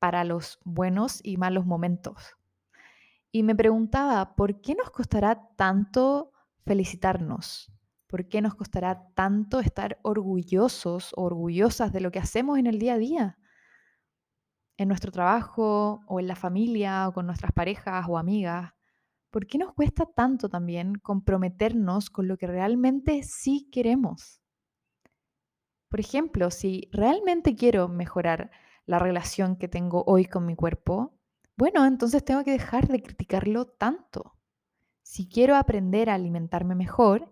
para 0.00 0.24
los 0.24 0.58
buenos 0.64 1.20
y 1.22 1.36
malos 1.36 1.66
momentos. 1.66 2.36
Y 3.30 3.44
me 3.44 3.54
preguntaba, 3.54 4.34
¿por 4.34 4.60
qué 4.60 4.74
nos 4.74 4.90
costará 4.90 5.50
tanto 5.54 6.32
felicitarnos? 6.64 7.70
¿Por 8.08 8.28
qué 8.28 8.42
nos 8.42 8.56
costará 8.56 9.06
tanto 9.14 9.60
estar 9.60 10.00
orgullosos 10.02 11.12
o 11.16 11.26
orgullosas 11.26 11.92
de 11.92 12.00
lo 12.00 12.10
que 12.10 12.18
hacemos 12.18 12.58
en 12.58 12.66
el 12.66 12.80
día 12.80 12.94
a 12.94 12.98
día? 12.98 13.38
En 14.78 14.88
nuestro 14.88 15.12
trabajo 15.12 16.00
o 16.08 16.18
en 16.18 16.26
la 16.26 16.34
familia 16.34 17.06
o 17.06 17.12
con 17.12 17.26
nuestras 17.26 17.52
parejas 17.52 18.04
o 18.08 18.18
amigas. 18.18 18.72
¿Por 19.30 19.46
qué 19.46 19.58
nos 19.58 19.74
cuesta 19.74 20.06
tanto 20.06 20.48
también 20.48 20.94
comprometernos 20.96 22.10
con 22.10 22.28
lo 22.28 22.36
que 22.36 22.46
realmente 22.46 23.22
sí 23.22 23.68
queremos? 23.70 24.40
Por 25.88 26.00
ejemplo, 26.00 26.50
si 26.50 26.88
realmente 26.92 27.54
quiero 27.54 27.88
mejorar 27.88 28.50
la 28.86 28.98
relación 28.98 29.56
que 29.56 29.68
tengo 29.68 30.04
hoy 30.06 30.26
con 30.26 30.46
mi 30.46 30.54
cuerpo, 30.56 31.14
bueno, 31.56 31.86
entonces 31.86 32.24
tengo 32.24 32.44
que 32.44 32.52
dejar 32.52 32.88
de 32.88 33.02
criticarlo 33.02 33.66
tanto. 33.66 34.36
Si 35.02 35.28
quiero 35.28 35.56
aprender 35.56 36.10
a 36.10 36.14
alimentarme 36.14 36.74
mejor, 36.74 37.30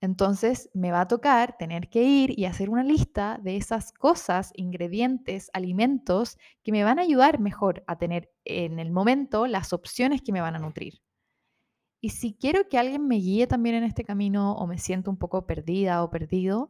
entonces 0.00 0.70
me 0.74 0.92
va 0.92 1.02
a 1.02 1.08
tocar 1.08 1.56
tener 1.56 1.88
que 1.88 2.02
ir 2.02 2.38
y 2.38 2.44
hacer 2.44 2.70
una 2.70 2.84
lista 2.84 3.40
de 3.42 3.56
esas 3.56 3.92
cosas, 3.92 4.52
ingredientes, 4.54 5.50
alimentos 5.54 6.38
que 6.62 6.72
me 6.72 6.84
van 6.84 6.98
a 6.98 7.02
ayudar 7.02 7.40
mejor 7.40 7.82
a 7.86 7.96
tener 7.96 8.30
en 8.44 8.78
el 8.78 8.90
momento 8.92 9.46
las 9.46 9.72
opciones 9.72 10.22
que 10.22 10.32
me 10.32 10.42
van 10.42 10.56
a 10.56 10.58
nutrir. 10.58 11.03
Y 12.04 12.10
si 12.10 12.34
quiero 12.34 12.68
que 12.68 12.76
alguien 12.76 13.08
me 13.08 13.16
guíe 13.16 13.46
también 13.46 13.76
en 13.76 13.84
este 13.84 14.04
camino 14.04 14.52
o 14.56 14.66
me 14.66 14.76
siento 14.76 15.10
un 15.10 15.16
poco 15.16 15.46
perdida 15.46 16.02
o 16.02 16.10
perdido, 16.10 16.68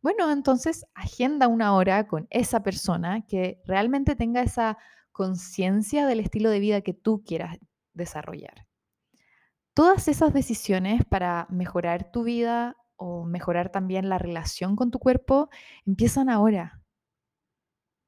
bueno, 0.00 0.30
entonces 0.30 0.86
agenda 0.94 1.48
una 1.48 1.74
hora 1.74 2.06
con 2.06 2.28
esa 2.30 2.62
persona 2.62 3.26
que 3.26 3.60
realmente 3.66 4.14
tenga 4.14 4.42
esa 4.42 4.78
conciencia 5.10 6.06
del 6.06 6.20
estilo 6.20 6.50
de 6.50 6.60
vida 6.60 6.82
que 6.82 6.92
tú 6.94 7.24
quieras 7.26 7.58
desarrollar. 7.94 8.68
Todas 9.74 10.06
esas 10.06 10.32
decisiones 10.32 11.04
para 11.04 11.48
mejorar 11.50 12.12
tu 12.12 12.22
vida 12.22 12.76
o 12.94 13.24
mejorar 13.24 13.72
también 13.72 14.08
la 14.08 14.18
relación 14.18 14.76
con 14.76 14.92
tu 14.92 15.00
cuerpo 15.00 15.48
empiezan 15.84 16.30
ahora. 16.30 16.80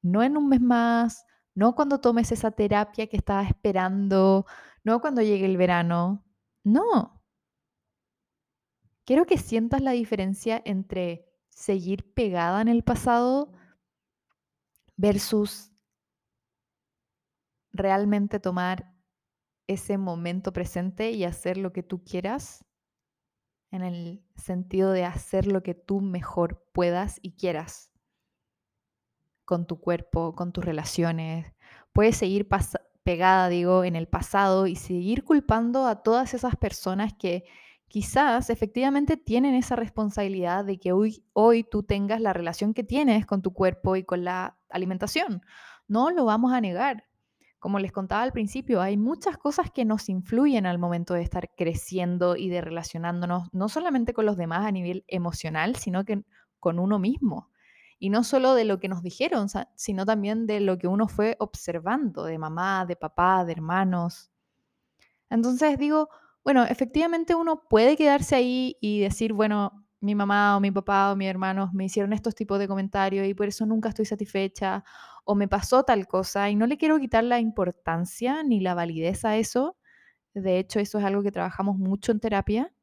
No 0.01 0.23
en 0.23 0.37
un 0.37 0.47
mes 0.47 0.61
más, 0.61 1.25
no 1.55 1.75
cuando 1.75 1.99
tomes 1.99 2.31
esa 2.31 2.51
terapia 2.51 3.07
que 3.07 3.17
estabas 3.17 3.49
esperando, 3.49 4.45
no 4.85 5.01
cuando 5.01 5.21
llegue 5.21 5.45
el 5.45 5.57
verano, 5.57 6.23
no. 6.71 7.23
Quiero 9.05 9.25
que 9.25 9.37
sientas 9.37 9.81
la 9.81 9.91
diferencia 9.91 10.61
entre 10.65 11.27
seguir 11.49 12.13
pegada 12.13 12.61
en 12.61 12.67
el 12.67 12.83
pasado 12.83 13.51
versus 14.95 15.71
realmente 17.71 18.39
tomar 18.39 18.93
ese 19.67 19.97
momento 19.97 20.51
presente 20.53 21.11
y 21.11 21.23
hacer 21.23 21.57
lo 21.57 21.73
que 21.73 21.83
tú 21.83 22.03
quieras, 22.03 22.65
en 23.71 23.83
el 23.83 24.25
sentido 24.35 24.91
de 24.91 25.05
hacer 25.05 25.45
lo 25.47 25.61
que 25.61 25.75
tú 25.75 26.01
mejor 26.01 26.67
puedas 26.73 27.19
y 27.21 27.35
quieras 27.35 27.91
con 29.45 29.67
tu 29.67 29.79
cuerpo, 29.79 30.35
con 30.35 30.51
tus 30.51 30.65
relaciones. 30.65 31.53
Puedes 31.93 32.17
seguir 32.17 32.47
pegada, 33.09 33.49
digo, 33.49 33.83
en 33.83 33.95
el 33.95 34.07
pasado 34.07 34.67
y 34.67 34.75
seguir 34.75 35.23
culpando 35.23 35.87
a 35.87 36.03
todas 36.03 36.35
esas 36.35 36.55
personas 36.55 37.11
que 37.17 37.43
quizás 37.87 38.51
efectivamente 38.51 39.17
tienen 39.17 39.55
esa 39.55 39.75
responsabilidad 39.75 40.63
de 40.63 40.79
que 40.79 40.91
hoy, 40.91 41.25
hoy 41.33 41.63
tú 41.63 41.81
tengas 41.81 42.21
la 42.21 42.33
relación 42.33 42.75
que 42.75 42.83
tienes 42.83 43.25
con 43.25 43.41
tu 43.41 43.51
cuerpo 43.51 43.95
y 43.95 44.03
con 44.03 44.23
la 44.23 44.59
alimentación. 44.69 45.41
No 45.87 46.11
lo 46.11 46.25
vamos 46.25 46.53
a 46.53 46.61
negar. 46.61 47.05
Como 47.57 47.79
les 47.79 47.91
contaba 47.91 48.21
al 48.21 48.31
principio, 48.31 48.79
hay 48.79 48.95
muchas 48.95 49.39
cosas 49.39 49.71
que 49.71 49.85
nos 49.85 50.07
influyen 50.07 50.67
al 50.67 50.77
momento 50.77 51.15
de 51.15 51.23
estar 51.23 51.49
creciendo 51.57 52.35
y 52.35 52.49
de 52.49 52.61
relacionándonos, 52.61 53.51
no 53.53 53.69
solamente 53.69 54.13
con 54.13 54.27
los 54.27 54.37
demás 54.37 54.67
a 54.67 54.71
nivel 54.71 55.03
emocional, 55.07 55.77
sino 55.77 56.05
que 56.05 56.21
con 56.59 56.77
uno 56.77 56.99
mismo. 56.99 57.49
Y 57.99 58.09
no 58.09 58.23
solo 58.23 58.55
de 58.55 58.65
lo 58.65 58.79
que 58.79 58.87
nos 58.87 59.03
dijeron, 59.03 59.47
sino 59.75 60.05
también 60.05 60.47
de 60.47 60.61
lo 60.61 60.77
que 60.77 60.87
uno 60.87 61.07
fue 61.07 61.35
observando, 61.39 62.23
de 62.23 62.37
mamá, 62.37 62.85
de 62.85 62.95
papá, 62.95 63.43
de 63.43 63.51
hermanos. 63.51 64.31
Entonces 65.29 65.77
digo, 65.77 66.09
bueno, 66.43 66.63
efectivamente 66.63 67.35
uno 67.35 67.67
puede 67.67 67.97
quedarse 67.97 68.35
ahí 68.35 68.77
y 68.79 69.01
decir, 69.01 69.33
bueno, 69.33 69.85
mi 70.01 70.15
mamá 70.15 70.55
o 70.55 70.59
mi 70.59 70.71
papá 70.71 71.11
o 71.11 71.15
mis 71.15 71.27
hermanos 71.27 71.73
me 71.73 71.85
hicieron 71.85 72.13
estos 72.13 72.35
tipos 72.35 72.57
de 72.57 72.67
comentarios 72.67 73.27
y 73.27 73.33
por 73.33 73.47
eso 73.47 73.65
nunca 73.65 73.89
estoy 73.89 74.05
satisfecha 74.05 74.83
o 75.25 75.35
me 75.35 75.47
pasó 75.47 75.83
tal 75.83 76.07
cosa 76.07 76.49
y 76.49 76.55
no 76.55 76.65
le 76.67 76.77
quiero 76.77 76.99
quitar 76.99 77.23
la 77.23 77.39
importancia 77.39 78.43
ni 78.43 78.61
la 78.61 78.73
validez 78.73 79.25
a 79.25 79.37
eso. 79.37 79.77
De 80.33 80.57
hecho, 80.57 80.79
eso 80.79 80.99
es 80.99 81.05
algo 81.05 81.21
que 81.21 81.31
trabajamos 81.31 81.77
mucho 81.77 82.11
en 82.11 82.19
terapia. 82.19 82.73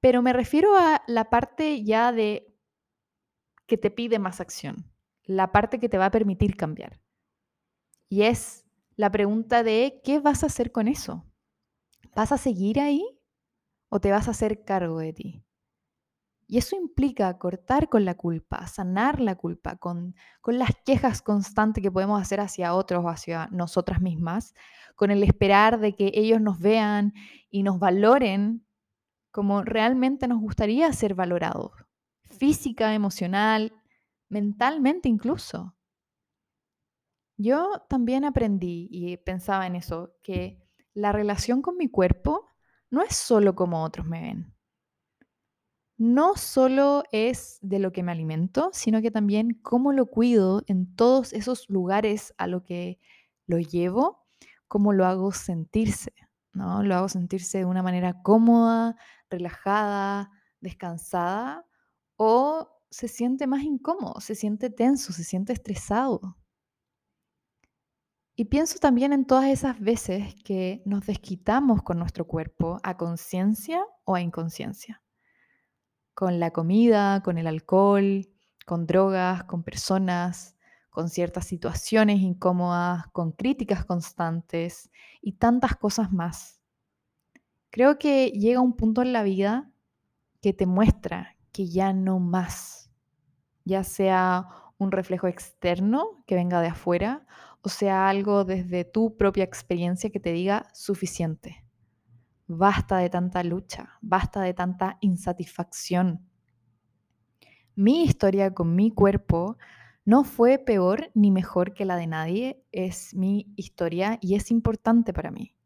Pero 0.00 0.22
me 0.22 0.32
refiero 0.32 0.76
a 0.76 1.02
la 1.06 1.30
parte 1.30 1.82
ya 1.82 2.12
de 2.12 2.54
que 3.66 3.76
te 3.76 3.90
pide 3.90 4.18
más 4.18 4.40
acción, 4.40 4.92
la 5.24 5.52
parte 5.52 5.78
que 5.78 5.88
te 5.88 5.98
va 5.98 6.06
a 6.06 6.10
permitir 6.10 6.56
cambiar. 6.56 7.00
Y 8.08 8.22
es 8.22 8.64
la 8.94 9.10
pregunta 9.10 9.62
de, 9.62 10.00
¿qué 10.04 10.20
vas 10.20 10.42
a 10.42 10.46
hacer 10.46 10.72
con 10.72 10.88
eso? 10.88 11.26
¿Vas 12.14 12.32
a 12.32 12.38
seguir 12.38 12.80
ahí 12.80 13.04
o 13.88 14.00
te 14.00 14.10
vas 14.10 14.28
a 14.28 14.30
hacer 14.30 14.64
cargo 14.64 14.98
de 14.98 15.12
ti? 15.12 15.46
Y 16.48 16.58
eso 16.58 16.76
implica 16.76 17.36
cortar 17.38 17.88
con 17.88 18.04
la 18.04 18.14
culpa, 18.14 18.66
sanar 18.68 19.20
la 19.20 19.34
culpa, 19.34 19.76
con, 19.76 20.14
con 20.40 20.58
las 20.58 20.70
quejas 20.84 21.20
constantes 21.20 21.82
que 21.82 21.90
podemos 21.90 22.22
hacer 22.22 22.38
hacia 22.38 22.74
otros 22.74 23.04
o 23.04 23.08
hacia 23.08 23.48
nosotras 23.50 24.00
mismas, 24.00 24.54
con 24.94 25.10
el 25.10 25.24
esperar 25.24 25.80
de 25.80 25.94
que 25.94 26.12
ellos 26.14 26.40
nos 26.40 26.60
vean 26.60 27.12
y 27.50 27.64
nos 27.64 27.80
valoren 27.80 28.64
como 29.32 29.62
realmente 29.62 30.28
nos 30.28 30.40
gustaría 30.40 30.90
ser 30.92 31.14
valorados, 31.14 31.72
física, 32.30 32.94
emocional, 32.94 33.72
mentalmente 34.28 35.08
incluso. 35.08 35.76
Yo 37.36 37.82
también 37.88 38.24
aprendí 38.24 38.88
y 38.90 39.16
pensaba 39.18 39.66
en 39.66 39.76
eso, 39.76 40.14
que 40.22 40.58
la 40.94 41.12
relación 41.12 41.60
con 41.60 41.76
mi 41.76 41.88
cuerpo 41.88 42.48
no 42.90 43.02
es 43.02 43.14
solo 43.14 43.54
como 43.54 43.84
otros 43.84 44.06
me 44.06 44.22
ven. 44.22 44.54
No 45.98 46.36
solo 46.36 47.04
es 47.10 47.58
de 47.62 47.78
lo 47.78 47.92
que 47.92 48.02
me 48.02 48.12
alimento, 48.12 48.70
sino 48.72 49.00
que 49.00 49.10
también 49.10 49.58
cómo 49.62 49.92
lo 49.92 50.06
cuido 50.06 50.62
en 50.66 50.94
todos 50.94 51.32
esos 51.32 51.68
lugares 51.68 52.34
a 52.38 52.46
lo 52.46 52.64
que 52.64 52.98
lo 53.46 53.58
llevo, 53.58 54.26
cómo 54.68 54.92
lo 54.92 55.06
hago 55.06 55.32
sentirse, 55.32 56.12
¿no? 56.52 56.82
Lo 56.82 56.94
hago 56.96 57.08
sentirse 57.08 57.58
de 57.58 57.64
una 57.64 57.82
manera 57.82 58.22
cómoda, 58.22 58.96
relajada, 59.30 60.30
descansada, 60.60 61.65
o 62.16 62.68
se 62.90 63.08
siente 63.08 63.46
más 63.46 63.62
incómodo, 63.62 64.20
se 64.20 64.34
siente 64.34 64.70
tenso, 64.70 65.12
se 65.12 65.24
siente 65.24 65.52
estresado. 65.52 66.36
Y 68.34 68.46
pienso 68.46 68.78
también 68.78 69.12
en 69.12 69.24
todas 69.24 69.46
esas 69.46 69.80
veces 69.80 70.34
que 70.44 70.82
nos 70.84 71.06
desquitamos 71.06 71.82
con 71.82 71.98
nuestro 71.98 72.26
cuerpo 72.26 72.78
a 72.82 72.96
conciencia 72.96 73.82
o 74.04 74.14
a 74.14 74.20
inconsciencia. 74.20 75.02
Con 76.14 76.38
la 76.38 76.50
comida, 76.50 77.22
con 77.22 77.38
el 77.38 77.46
alcohol, 77.46 78.28
con 78.66 78.86
drogas, 78.86 79.44
con 79.44 79.62
personas, 79.62 80.56
con 80.90 81.08
ciertas 81.08 81.46
situaciones 81.46 82.20
incómodas, 82.20 83.06
con 83.12 83.32
críticas 83.32 83.84
constantes 83.84 84.90
y 85.20 85.32
tantas 85.32 85.76
cosas 85.76 86.12
más. 86.12 86.60
Creo 87.70 87.98
que 87.98 88.30
llega 88.30 88.60
un 88.60 88.76
punto 88.76 89.02
en 89.02 89.12
la 89.12 89.22
vida 89.22 89.70
que 90.40 90.52
te 90.52 90.66
muestra 90.66 91.35
que 91.56 91.68
ya 91.70 91.94
no 91.94 92.18
más, 92.18 92.90
ya 93.64 93.82
sea 93.82 94.46
un 94.76 94.92
reflejo 94.92 95.26
externo 95.26 96.22
que 96.26 96.34
venga 96.34 96.60
de 96.60 96.68
afuera 96.68 97.26
o 97.62 97.70
sea 97.70 98.10
algo 98.10 98.44
desde 98.44 98.84
tu 98.84 99.16
propia 99.16 99.44
experiencia 99.44 100.10
que 100.10 100.20
te 100.20 100.32
diga 100.32 100.68
suficiente. 100.74 101.64
Basta 102.46 102.98
de 102.98 103.08
tanta 103.08 103.42
lucha, 103.42 103.98
basta 104.02 104.42
de 104.42 104.52
tanta 104.52 104.98
insatisfacción. 105.00 106.28
Mi 107.74 108.04
historia 108.04 108.52
con 108.52 108.76
mi 108.76 108.90
cuerpo 108.90 109.56
no 110.04 110.24
fue 110.24 110.58
peor 110.58 111.10
ni 111.14 111.30
mejor 111.30 111.72
que 111.72 111.86
la 111.86 111.96
de 111.96 112.06
nadie, 112.06 112.62
es 112.70 113.14
mi 113.14 113.50
historia 113.56 114.18
y 114.20 114.34
es 114.34 114.50
importante 114.50 115.14
para 115.14 115.30
mí. 115.30 115.56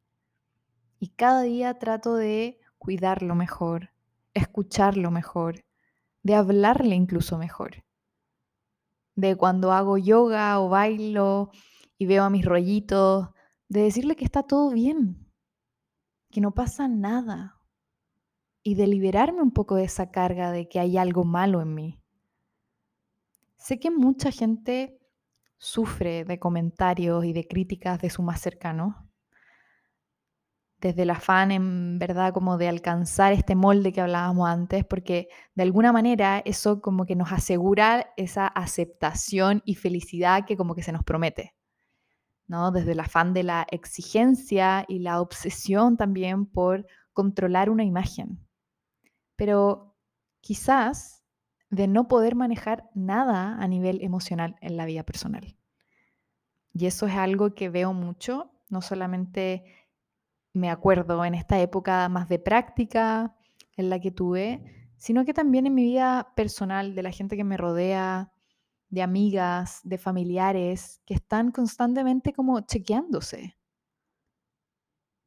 Y 1.01 1.09
cada 1.09 1.43
día 1.43 1.81
trato 1.81 2.15
de 2.15 2.61
cuidarlo 2.79 3.35
mejor, 3.35 3.91
escucharlo 4.33 5.11
mejor, 5.11 5.65
de 6.23 6.35
hablarle 6.35 6.95
incluso 6.95 7.39
mejor. 7.39 7.85
De 9.15 9.37
cuando 9.37 9.73
hago 9.73 9.99
yoga 9.99 10.61
o 10.61 10.69
bailo 10.69 11.51
y 11.99 12.07
veo 12.07 12.25
a 12.25 12.31
mis 12.31 12.45
rollitos, 12.45 13.29
de 13.69 13.83
decirle 13.83 14.17
que 14.17 14.25
está 14.25 14.43
todo 14.43 14.71
bien, 14.71 15.31
que 16.31 16.41
no 16.41 16.53
pasa 16.53 16.89
nada 16.89 17.61
y 18.63 18.75
de 18.75 18.87
liberarme 18.87 19.43
un 19.43 19.53
poco 19.53 19.77
de 19.77 19.85
esa 19.85 20.11
carga 20.11 20.51
de 20.53 20.69
que 20.69 20.81
hay 20.81 20.97
algo 20.97 21.25
malo 21.25 21.61
en 21.61 21.75
mí. 21.75 22.01
Sé 23.57 23.79
que 23.79 23.91
mucha 23.91 24.31
gente 24.31 24.99
sufre 25.59 26.25
de 26.25 26.39
comentarios 26.39 27.25
y 27.25 27.33
de 27.33 27.47
críticas 27.47 28.01
de 28.01 28.11
su 28.11 28.23
más 28.23 28.41
cercano, 28.41 29.10
desde 30.81 31.03
el 31.03 31.11
afán 31.11 31.51
en 31.51 31.99
verdad 31.99 32.33
como 32.33 32.57
de 32.57 32.69
alcanzar 32.69 33.33
este 33.33 33.55
molde 33.55 33.93
que 33.93 34.01
hablábamos 34.01 34.49
antes, 34.49 34.85
porque 34.85 35.29
de 35.55 35.63
alguna 35.63 35.93
manera 35.93 36.43
eso 36.45 36.81
como 36.81 37.05
que 37.05 37.17
nos 37.17 37.33
asegura 37.33 38.13
esa 38.17 38.47
aceptación 38.47 39.63
y 39.65 39.75
felicidad 39.75 40.47
que 40.47 40.57
como 40.57 40.75
que 40.75 40.83
se 40.83 40.93
nos 40.93 41.05
promete. 41.05 41.55
Desde 42.73 42.93
el 42.93 43.01
afán 43.01 43.33
de 43.33 43.45
la 43.45 43.65
exigencia 43.71 44.85
y 44.89 44.99
la 44.99 45.21
obsesión 45.21 45.97
también 45.97 46.47
por 46.47 46.85
controlar 47.13 47.71
una 47.71 47.85
imagen. 47.85 48.45
Pero 49.37 49.95
quizás 50.41 51.23
de 51.71 51.87
no 51.87 52.09
poder 52.09 52.35
manejar 52.35 52.91
nada 52.93 53.57
a 53.57 53.69
nivel 53.69 54.03
emocional 54.03 54.57
en 54.61 54.77
la 54.77 54.85
vida 54.85 55.05
personal. 55.05 55.57
Y 56.73 56.87
eso 56.87 57.07
es 57.07 57.15
algo 57.15 57.55
que 57.55 57.69
veo 57.69 57.93
mucho, 57.93 58.51
no 58.69 58.83
solamente 58.83 59.65
me 60.53 60.71
acuerdo 60.71 61.25
en 61.25 61.35
esta 61.35 61.61
época 61.61 62.09
más 62.09 62.29
de 62.29 62.39
práctica 62.39 63.37
en 63.77 63.91
la 63.91 64.01
que 64.01 64.11
tuve, 64.11 64.91
sino 64.97 65.25
que 65.25 65.35
también 65.35 65.67
en 65.67 65.75
mi 65.75 65.85
vida 65.85 66.33
personal, 66.37 66.95
de 66.95 67.03
la 67.03 67.13
gente 67.13 67.37
que 67.37 67.45
me 67.45 67.57
rodea, 67.57 68.33
de 68.89 69.03
amigas, 69.03 69.81
de 69.85 69.99
familiares 69.99 71.01
que 71.07 71.15
están 71.15 71.53
constantemente 71.53 72.33
como 72.33 72.61
chequeándose. 72.61 73.57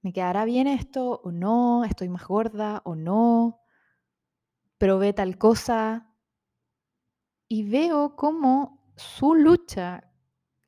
¿Me 0.01 0.11
quedará 0.11 0.43
bien 0.43 0.67
esto 0.67 1.21
o 1.24 1.32
no? 1.32 1.86
¿Estoy 1.86 2.09
más 2.09 2.28
gorda 2.28 2.82
o 2.84 2.93
no? 2.93 3.61
¿Probé 4.78 5.13
tal 5.13 5.38
cosa? 5.38 6.13
Y 7.47 7.63
veo 7.69 8.17
cómo 8.17 8.84
su 8.97 9.34
lucha 9.34 10.11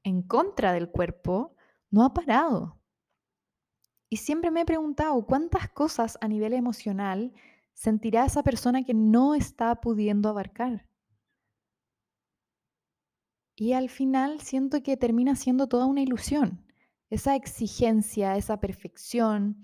en 0.04 0.22
contra 0.22 0.72
del 0.72 0.90
cuerpo 0.90 1.56
no 1.92 2.06
ha 2.06 2.14
parado. 2.14 2.80
Y 4.10 4.18
siempre 4.18 4.52
me 4.52 4.62
he 4.62 4.66
preguntado 4.66 5.26
cuántas 5.26 5.70
cosas 5.70 6.18
a 6.22 6.28
nivel 6.28 6.54
emocional 6.54 7.34
sentirá 7.74 8.26
esa 8.26 8.44
persona 8.44 8.84
que 8.84 8.94
no 8.94 9.36
está 9.36 9.76
pudiendo 9.82 10.30
abarcar. 10.30 10.88
Y 13.56 13.74
al 13.74 13.90
final 13.90 14.42
siento 14.42 14.84
que 14.84 14.98
termina 14.98 15.36
siendo 15.36 15.68
toda 15.68 15.86
una 15.86 16.02
ilusión, 16.02 16.66
esa 17.10 17.36
exigencia, 17.36 18.36
esa 18.36 18.60
perfección, 18.60 19.58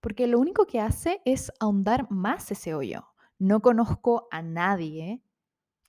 porque 0.00 0.26
lo 0.26 0.38
único 0.38 0.66
que 0.66 0.80
hace 0.80 1.22
es 1.24 1.50
ahondar 1.60 2.10
más 2.10 2.50
ese 2.50 2.74
hoyo. 2.74 3.06
No 3.38 3.60
conozco 3.60 4.28
a 4.30 4.42
nadie 4.42 5.22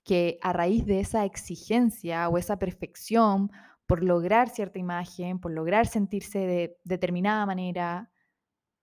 que 0.04 0.38
a 0.42 0.52
raíz 0.52 0.86
de 0.86 1.00
esa 1.00 1.24
exigencia 1.24 2.28
o 2.28 2.38
esa 2.38 2.58
perfección 2.58 3.50
por 3.86 4.02
lograr 4.02 4.48
cierta 4.48 4.78
imagen, 4.78 5.38
por 5.38 5.52
lograr 5.52 5.86
sentirse 5.86 6.38
de 6.38 6.78
determinada 6.84 7.44
manera, 7.46 8.10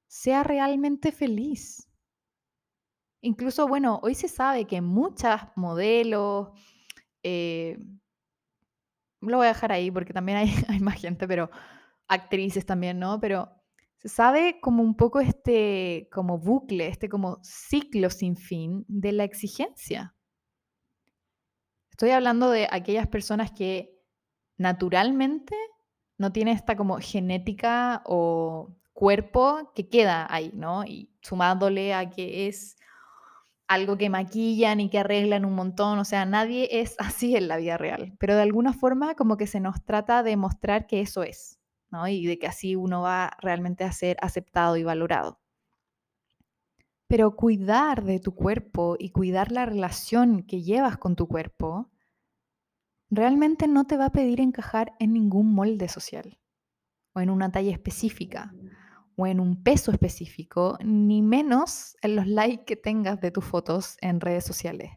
sea 0.08 0.44
realmente 0.44 1.12
feliz. 1.12 1.90
Incluso, 3.22 3.68
bueno, 3.68 4.00
hoy 4.04 4.16
se 4.16 4.28
sabe 4.28 4.66
que 4.66 4.82
muchas 4.82 5.44
modelos, 5.56 6.50
eh, 7.24 7.78
lo 9.22 9.38
voy 9.38 9.46
a 9.46 9.50
dejar 9.50 9.72
ahí 9.72 9.92
porque 9.92 10.14
también 10.14 10.40
hay, 10.40 10.50
hay 10.68 10.80
más 10.80 11.00
gente, 11.00 11.28
pero 11.28 11.50
actrices 12.08 12.66
también, 12.66 13.00
¿no? 13.00 13.20
Pero 13.20 13.50
se 13.98 14.10
sabe 14.10 14.60
como 14.60 14.82
un 14.82 14.96
poco 14.96 15.20
este 15.20 16.10
como 16.12 16.40
bucle, 16.40 16.88
este 16.88 17.08
como 17.08 17.40
ciclo 17.44 18.10
sin 18.10 18.36
fin 18.36 18.84
de 18.88 19.12
la 19.12 19.24
exigencia. 19.24 20.16
Estoy 21.92 22.10
hablando 22.10 22.50
de 22.50 22.68
aquellas 22.72 23.08
personas 23.08 23.52
que 23.52 24.01
naturalmente 24.62 25.56
no 26.18 26.32
tienen 26.32 26.56
esta 26.56 26.76
como 26.78 27.00
genética 27.00 28.02
o 28.06 28.76
cuerpo 28.94 29.72
que 29.76 29.90
queda 29.90 30.28
ahí, 30.34 30.52
¿no? 30.54 30.86
Y 30.86 31.10
sumándole 31.22 31.94
a 31.94 32.10
que 32.10 32.48
es 32.48 32.78
algo 33.68 33.98
que 33.98 34.10
maquillan 34.10 34.80
y 34.82 34.90
que 34.90 35.00
arreglan 35.00 35.46
un 35.46 35.56
montón, 35.56 35.98
o 35.98 36.06
sea, 36.06 36.26
nadie 36.26 36.68
es 36.82 36.96
así 37.00 37.36
en 37.36 37.48
la 37.48 37.58
vida 37.58 37.78
real, 37.78 38.14
pero 38.20 38.36
de 38.36 38.42
alguna 38.42 38.74
forma 38.74 39.16
como 39.16 39.38
que 39.38 39.48
se 39.48 39.60
nos 39.60 39.84
trata 39.84 40.24
de 40.24 40.38
mostrar 40.38 40.88
que 40.88 41.02
eso 41.02 41.24
es, 41.24 41.60
¿no? 41.90 42.08
Y 42.08 42.26
de 42.26 42.38
que 42.38 42.48
así 42.48 42.76
uno 42.76 43.02
va 43.02 43.32
realmente 43.40 43.84
a 43.84 43.92
ser 43.92 44.18
aceptado 44.22 44.78
y 44.78 44.84
valorado. 44.84 45.40
Pero 47.08 47.36
cuidar 47.36 48.04
de 48.04 48.20
tu 48.20 48.36
cuerpo 48.36 48.96
y 49.00 49.10
cuidar 49.10 49.52
la 49.52 49.66
relación 49.66 50.44
que 50.44 50.62
llevas 50.62 50.98
con 50.98 51.16
tu 51.16 51.28
cuerpo 51.28 51.90
realmente 53.12 53.68
no 53.68 53.86
te 53.86 53.98
va 53.98 54.06
a 54.06 54.12
pedir 54.12 54.40
encajar 54.40 54.96
en 55.00 55.14
ningún 55.14 55.54
molde 55.54 55.90
social 55.90 56.40
o 57.14 57.20
en 57.20 57.30
una 57.30 57.52
talla 57.52 57.72
específica 57.72 58.54
o 59.18 59.28
en 59.28 59.42
un 59.42 59.62
peso 59.62 59.92
específico, 59.92 60.78
ni 60.84 61.22
menos 61.22 61.98
en 62.02 62.16
los 62.16 62.26
likes 62.26 62.64
que 62.64 62.78
tengas 62.78 63.20
de 63.20 63.30
tus 63.30 63.44
fotos 63.44 63.98
en 64.00 64.22
redes 64.22 64.46
sociales. 64.46 64.92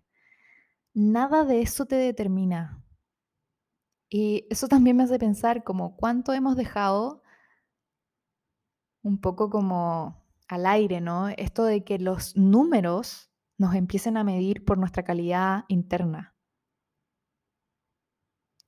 Nada 0.94 1.44
de 1.44 1.60
eso 1.60 1.86
te 1.86 1.96
determina. 1.96 2.80
Y 4.08 4.46
eso 4.48 4.68
también 4.68 4.96
me 4.96 5.02
hace 5.02 5.18
pensar 5.18 5.64
como 5.64 5.96
cuánto 5.96 6.32
hemos 6.32 6.56
dejado 6.56 7.24
un 9.02 9.20
poco 9.20 9.50
como 9.50 10.24
al 10.46 10.66
aire, 10.66 11.00
¿no? 11.00 11.28
Esto 11.30 11.64
de 11.64 11.82
que 11.82 11.98
los 11.98 12.36
números 12.36 13.30
nos 13.58 13.74
empiecen 13.74 14.16
a 14.16 14.24
medir 14.24 14.64
por 14.64 14.78
nuestra 14.78 15.02
calidad 15.02 15.64
interna. 15.66 16.33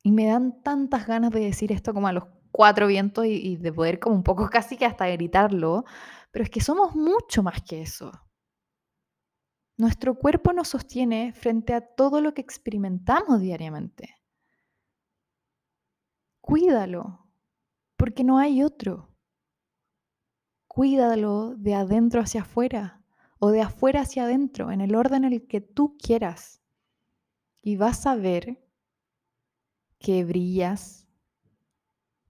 Y 0.07 0.13
me 0.13 0.27
dan 0.27 0.63
tantas 0.63 1.09
ganas 1.09 1.33
de 1.33 1.41
decir 1.41 1.73
esto 1.73 1.93
como 1.93 2.07
a 2.07 2.13
los 2.13 2.27
cuatro 2.53 2.87
vientos 2.87 3.27
y, 3.27 3.57
de 3.57 3.73
poder 3.73 3.99
como 3.99 4.15
un 4.15 4.23
poco 4.23 4.49
casi 4.53 4.77
que 4.77 4.87
hasta 4.87 5.09
gritarlo, 5.09 5.85
pero 6.31 6.45
es 6.45 6.49
que 6.49 6.61
somos 6.61 6.95
mucho 6.95 7.43
más 7.43 7.61
que 7.63 7.83
eso. 7.83 8.13
Nuestro 9.77 10.15
cuerpo 10.15 10.53
nos 10.53 10.69
sostiene 10.69 11.33
frente 11.33 11.75
a 11.75 11.81
todo 11.81 12.21
lo 12.21 12.35
que 12.35 12.41
experimentamos 12.41 13.41
diariamente. 13.41 14.15
Cuídalo, 16.41 17.27
porque 17.97 18.23
no 18.23 18.39
hay 18.39 18.63
otro. 18.63 19.13
Cuídalo 20.69 21.57
de 21.57 21.75
adentro 21.75 22.21
hacia 22.21 22.43
afuera 22.43 23.03
o 23.41 23.51
de 23.51 23.61
afuera 23.61 24.03
hacia 24.03 24.23
adentro, 24.23 24.71
en 24.71 24.83
el 24.83 24.95
orden 24.95 25.25
en 25.25 25.33
el 25.33 25.49
que 25.49 25.61
tú 25.61 25.99
quieras. 25.99 26.63
Y 27.61 27.77
vas 27.77 28.07
a 28.07 28.15
ver 28.15 28.66
que 30.07 30.25
brillas 30.25 31.09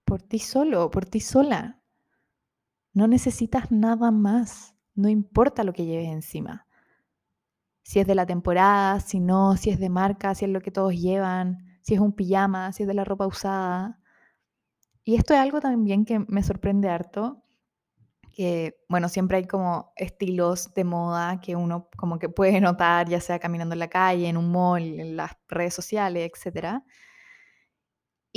por 0.06 0.22
ti 0.22 0.38
solo 0.38 0.90
por 0.90 1.04
ti 1.04 1.20
sola. 1.20 1.82
No 2.94 3.06
necesitas 3.06 3.70
nada 3.70 4.10
más, 4.10 4.74
no 4.94 5.10
importa 5.10 5.62
lo 5.62 5.74
que 5.74 5.84
lleves 5.84 6.08
encima. 6.08 6.66
Si 7.82 8.00
es 8.00 8.06
de 8.06 8.14
la 8.14 8.24
temporada, 8.24 9.00
si 9.00 9.20
no, 9.20 9.58
si 9.58 9.68
es 9.68 9.78
de 9.78 9.90
marca, 9.90 10.34
si 10.34 10.46
es 10.46 10.50
lo 10.50 10.62
que 10.62 10.70
todos 10.70 10.94
llevan, 10.98 11.58
si 11.82 11.92
es 11.92 12.00
un 12.00 12.14
pijama, 12.14 12.72
si 12.72 12.84
es 12.84 12.86
de 12.86 12.94
la 12.94 13.04
ropa 13.04 13.26
usada. 13.26 14.00
Y 15.04 15.16
esto 15.16 15.34
es 15.34 15.40
algo 15.40 15.60
también 15.60 16.06
que 16.06 16.18
me 16.18 16.42
sorprende 16.42 16.88
harto, 16.88 17.44
que, 18.32 18.78
bueno, 18.88 19.10
siempre 19.10 19.36
hay 19.36 19.46
como 19.46 19.92
estilos 19.96 20.72
de 20.72 20.84
moda 20.84 21.42
que 21.42 21.56
uno 21.56 21.90
como 21.98 22.18
que 22.18 22.30
puede 22.30 22.58
notar, 22.58 23.06
ya 23.06 23.20
sea 23.20 23.38
caminando 23.38 23.74
en 23.74 23.80
la 23.80 23.88
calle, 23.88 24.28
en 24.28 24.38
un 24.38 24.50
mall, 24.50 24.98
en 24.98 25.14
las 25.18 25.32
redes 25.46 25.74
sociales, 25.74 26.32
etc. 26.32 26.82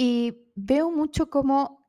Y 0.01 0.53
veo 0.55 0.89
mucho 0.91 1.29
como 1.29 1.85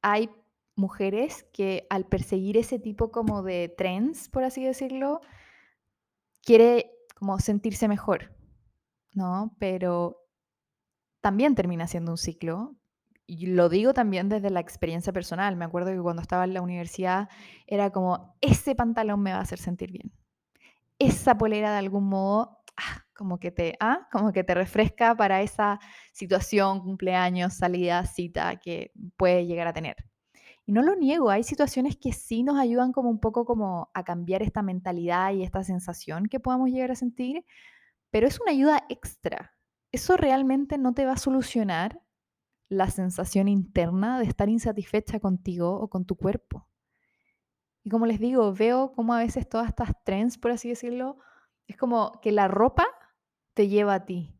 hay 0.00 0.30
mujeres 0.76 1.44
que 1.52 1.86
al 1.90 2.06
perseguir 2.06 2.56
ese 2.56 2.78
tipo 2.78 3.12
como 3.12 3.42
de 3.42 3.68
trends, 3.68 4.30
por 4.30 4.44
así 4.44 4.64
decirlo, 4.64 5.20
quiere 6.42 6.90
como 7.16 7.38
sentirse 7.38 7.86
mejor, 7.86 8.34
¿no? 9.12 9.54
Pero 9.58 10.24
también 11.20 11.54
termina 11.54 11.86
siendo 11.86 12.12
un 12.12 12.16
ciclo 12.16 12.78
y 13.26 13.48
lo 13.48 13.68
digo 13.68 13.92
también 13.92 14.30
desde 14.30 14.48
la 14.48 14.60
experiencia 14.60 15.12
personal. 15.12 15.54
Me 15.54 15.66
acuerdo 15.66 15.90
que 15.90 16.00
cuando 16.00 16.22
estaba 16.22 16.44
en 16.44 16.54
la 16.54 16.62
universidad 16.62 17.28
era 17.66 17.90
como, 17.90 18.38
ese 18.40 18.74
pantalón 18.74 19.20
me 19.20 19.32
va 19.32 19.40
a 19.40 19.42
hacer 19.42 19.58
sentir 19.58 19.92
bien. 19.92 20.14
Esa 20.98 21.36
polera 21.36 21.72
de 21.72 21.78
algún 21.78 22.08
modo, 22.08 22.64
ah, 22.78 23.04
como, 23.18 23.38
que 23.38 23.50
te, 23.50 23.76
ah, 23.80 24.08
como 24.10 24.32
que 24.32 24.44
te 24.44 24.54
refresca 24.54 25.14
para 25.16 25.42
esa 25.42 25.80
situación, 26.12 26.80
cumpleaños, 26.80 27.54
salida, 27.54 28.06
cita 28.06 28.56
que 28.56 28.92
puede 29.18 29.44
llegar 29.44 29.66
a 29.66 29.74
tener. 29.74 29.96
Y 30.64 30.72
no 30.72 30.82
lo 30.82 30.94
niego, 30.94 31.30
hay 31.30 31.42
situaciones 31.42 31.96
que 31.96 32.12
sí 32.12 32.42
nos 32.42 32.58
ayudan 32.58 32.92
como 32.92 33.10
un 33.10 33.18
poco 33.20 33.44
como 33.44 33.90
a 33.92 34.04
cambiar 34.04 34.42
esta 34.42 34.62
mentalidad 34.62 35.32
y 35.32 35.42
esta 35.42 35.64
sensación 35.64 36.26
que 36.26 36.40
podamos 36.40 36.70
llegar 36.70 36.92
a 36.92 36.94
sentir, 36.94 37.44
pero 38.10 38.26
es 38.26 38.40
una 38.40 38.52
ayuda 38.52 38.84
extra. 38.88 39.54
Eso 39.90 40.16
realmente 40.16 40.78
no 40.78 40.94
te 40.94 41.04
va 41.04 41.12
a 41.12 41.16
solucionar 41.16 42.00
la 42.68 42.90
sensación 42.90 43.48
interna 43.48 44.18
de 44.18 44.26
estar 44.26 44.48
insatisfecha 44.48 45.20
contigo 45.20 45.72
o 45.72 45.88
con 45.88 46.04
tu 46.04 46.16
cuerpo. 46.16 46.68
Y 47.82 47.90
como 47.90 48.06
les 48.06 48.20
digo, 48.20 48.52
veo 48.52 48.92
como 48.92 49.14
a 49.14 49.20
veces 49.20 49.48
todas 49.48 49.68
estas 49.68 49.92
trends, 50.04 50.36
por 50.36 50.50
así 50.50 50.68
decirlo, 50.68 51.18
es 51.66 51.76
como 51.76 52.12
que 52.20 52.32
la 52.32 52.48
ropa 52.48 52.86
te 53.58 53.66
lleva 53.66 53.94
a 53.94 54.04
ti 54.06 54.38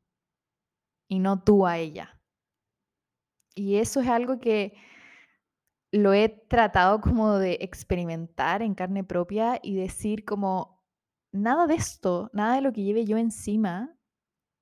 y 1.08 1.18
no 1.18 1.42
tú 1.42 1.66
a 1.66 1.76
ella. 1.76 2.22
Y 3.56 3.78
eso 3.78 4.00
es 4.00 4.06
algo 4.06 4.38
que 4.38 4.74
lo 5.90 6.14
he 6.14 6.28
tratado 6.28 7.00
como 7.00 7.36
de 7.38 7.58
experimentar 7.60 8.62
en 8.62 8.76
carne 8.76 9.02
propia 9.02 9.58
y 9.60 9.74
decir 9.74 10.24
como, 10.24 10.84
nada 11.32 11.66
de 11.66 11.74
esto, 11.74 12.30
nada 12.32 12.54
de 12.54 12.60
lo 12.60 12.72
que 12.72 12.84
lleve 12.84 13.06
yo 13.06 13.16
encima 13.16 13.98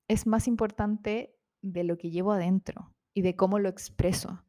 es 0.08 0.26
más 0.26 0.48
importante 0.48 1.36
de 1.60 1.84
lo 1.84 1.98
que 1.98 2.10
llevo 2.10 2.32
adentro 2.32 2.94
y 3.12 3.20
de 3.20 3.36
cómo 3.36 3.58
lo 3.58 3.68
expreso. 3.68 4.42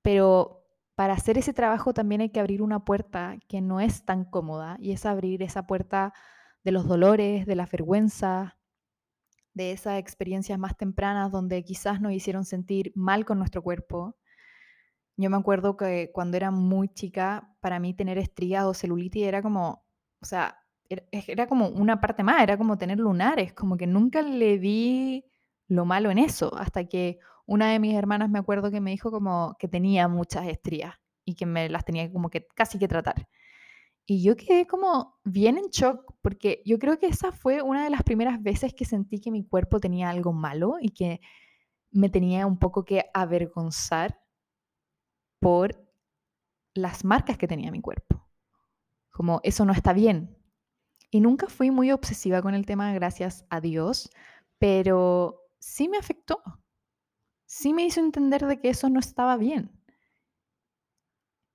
Pero 0.00 0.64
para 0.94 1.14
hacer 1.14 1.38
ese 1.38 1.54
trabajo 1.54 1.92
también 1.92 2.20
hay 2.20 2.30
que 2.30 2.38
abrir 2.38 2.62
una 2.62 2.84
puerta 2.84 3.36
que 3.48 3.60
no 3.60 3.80
es 3.80 4.04
tan 4.04 4.24
cómoda 4.24 4.76
y 4.78 4.92
es 4.92 5.06
abrir 5.06 5.42
esa 5.42 5.66
puerta 5.66 6.14
de 6.64 6.72
los 6.72 6.88
dolores, 6.88 7.46
de 7.46 7.56
la 7.56 7.66
vergüenza, 7.66 8.58
de 9.52 9.72
esas 9.72 9.98
experiencias 9.98 10.58
más 10.58 10.76
tempranas 10.76 11.30
donde 11.30 11.62
quizás 11.64 12.00
nos 12.00 12.12
hicieron 12.12 12.44
sentir 12.44 12.92
mal 12.94 13.24
con 13.24 13.38
nuestro 13.38 13.62
cuerpo. 13.62 14.16
Yo 15.16 15.30
me 15.30 15.36
acuerdo 15.36 15.76
que 15.76 16.10
cuando 16.12 16.36
era 16.36 16.50
muy 16.50 16.88
chica, 16.88 17.54
para 17.60 17.78
mí 17.78 17.94
tener 17.94 18.18
estrías 18.18 18.64
o 18.64 18.74
celulitis 18.74 19.24
era 19.24 19.42
como, 19.42 19.84
o 20.20 20.26
sea, 20.26 20.58
era, 20.88 21.46
como 21.46 21.68
una 21.68 22.00
parte 22.00 22.22
más, 22.22 22.42
era 22.42 22.56
como 22.58 22.78
tener 22.78 22.98
lunares, 22.98 23.52
como 23.52 23.76
que 23.76 23.86
nunca 23.86 24.22
le 24.22 24.58
vi 24.58 25.24
lo 25.68 25.84
malo 25.84 26.10
en 26.10 26.18
eso, 26.18 26.56
hasta 26.56 26.84
que 26.86 27.18
una 27.46 27.70
de 27.70 27.78
mis 27.78 27.94
hermanas 27.94 28.30
me 28.30 28.38
acuerdo 28.38 28.70
que 28.70 28.80
me 28.80 28.90
dijo 28.90 29.10
como 29.10 29.56
que 29.58 29.68
tenía 29.68 30.08
muchas 30.08 30.46
estrías 30.46 30.94
y 31.24 31.34
que 31.34 31.46
me 31.46 31.68
las 31.68 31.84
tenía 31.84 32.10
como 32.12 32.28
que 32.30 32.46
casi 32.54 32.78
que 32.78 32.88
tratar. 32.88 33.28
Y 34.06 34.22
yo 34.22 34.36
quedé 34.36 34.66
como 34.66 35.18
bien 35.24 35.56
en 35.56 35.66
shock 35.66 36.14
porque 36.20 36.62
yo 36.66 36.78
creo 36.78 36.98
que 36.98 37.06
esa 37.06 37.32
fue 37.32 37.62
una 37.62 37.84
de 37.84 37.90
las 37.90 38.02
primeras 38.02 38.42
veces 38.42 38.74
que 38.74 38.84
sentí 38.84 39.20
que 39.20 39.30
mi 39.30 39.46
cuerpo 39.46 39.80
tenía 39.80 40.10
algo 40.10 40.32
malo 40.32 40.76
y 40.80 40.90
que 40.90 41.20
me 41.90 42.10
tenía 42.10 42.46
un 42.46 42.58
poco 42.58 42.84
que 42.84 43.06
avergonzar 43.14 44.20
por 45.40 45.88
las 46.74 47.04
marcas 47.04 47.38
que 47.38 47.48
tenía 47.48 47.70
mi 47.70 47.80
cuerpo. 47.80 48.26
Como 49.10 49.40
eso 49.42 49.64
no 49.64 49.72
está 49.72 49.92
bien. 49.92 50.36
Y 51.10 51.20
nunca 51.20 51.46
fui 51.46 51.70
muy 51.70 51.92
obsesiva 51.92 52.42
con 52.42 52.54
el 52.54 52.66
tema, 52.66 52.92
gracias 52.92 53.46
a 53.48 53.60
Dios, 53.60 54.10
pero 54.58 55.42
sí 55.60 55.88
me 55.88 55.96
afectó. 55.96 56.42
Sí 57.46 57.72
me 57.72 57.84
hizo 57.84 58.00
entender 58.00 58.44
de 58.46 58.60
que 58.60 58.70
eso 58.70 58.90
no 58.90 58.98
estaba 58.98 59.36
bien. 59.36 59.73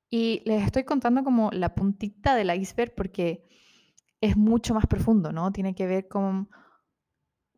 Y 0.10 0.42
les 0.46 0.64
estoy 0.64 0.84
contando 0.84 1.24
como 1.24 1.52
la 1.52 1.76
puntita 1.76 2.36
del 2.36 2.54
iceberg 2.56 2.96
porque 2.96 3.48
es 4.22 4.36
mucho 4.36 4.74
más 4.74 4.88
profundo, 4.88 5.32
¿no? 5.32 5.52
Tiene 5.52 5.76
que 5.76 5.88
ver 5.88 6.08
con, 6.08 6.50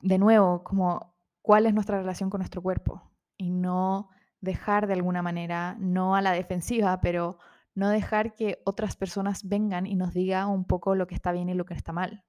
de 0.01 0.17
nuevo, 0.17 0.63
como 0.63 1.15
cuál 1.41 1.65
es 1.65 1.73
nuestra 1.73 1.97
relación 1.97 2.29
con 2.29 2.39
nuestro 2.39 2.61
cuerpo 2.61 3.11
y 3.37 3.49
no 3.51 4.09
dejar 4.41 4.87
de 4.87 4.93
alguna 4.93 5.21
manera, 5.21 5.75
no 5.79 6.15
a 6.15 6.21
la 6.21 6.33
defensiva, 6.33 6.99
pero 7.01 7.39
no 7.73 7.89
dejar 7.89 8.35
que 8.35 8.61
otras 8.65 8.95
personas 8.95 9.47
vengan 9.47 9.85
y 9.85 9.95
nos 9.95 10.13
digan 10.13 10.49
un 10.49 10.65
poco 10.65 10.95
lo 10.95 11.07
que 11.07 11.15
está 11.15 11.31
bien 11.31 11.49
y 11.49 11.53
lo 11.53 11.65
que 11.65 11.73
está 11.73 11.93
mal. 11.93 12.25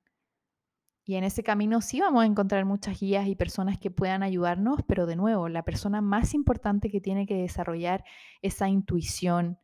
Y 1.05 1.17
en 1.17 1.25
ese 1.25 1.43
camino 1.43 1.81
sí 1.81 2.01
vamos 2.01 2.23
a 2.23 2.27
encontrar 2.27 2.65
muchas 2.65 3.01
guías 3.01 3.27
y 3.27 3.35
personas 3.35 3.77
que 3.79 3.91
puedan 3.91 4.23
ayudarnos, 4.23 4.81
pero 4.87 5.05
de 5.07 5.17
nuevo, 5.17 5.49
la 5.49 5.65
persona 5.65 6.01
más 6.01 6.33
importante 6.33 6.91
que 6.91 7.01
tiene 7.01 7.27
que 7.27 7.35
desarrollar 7.35 8.05
esa 8.41 8.69
intuición 8.69 9.59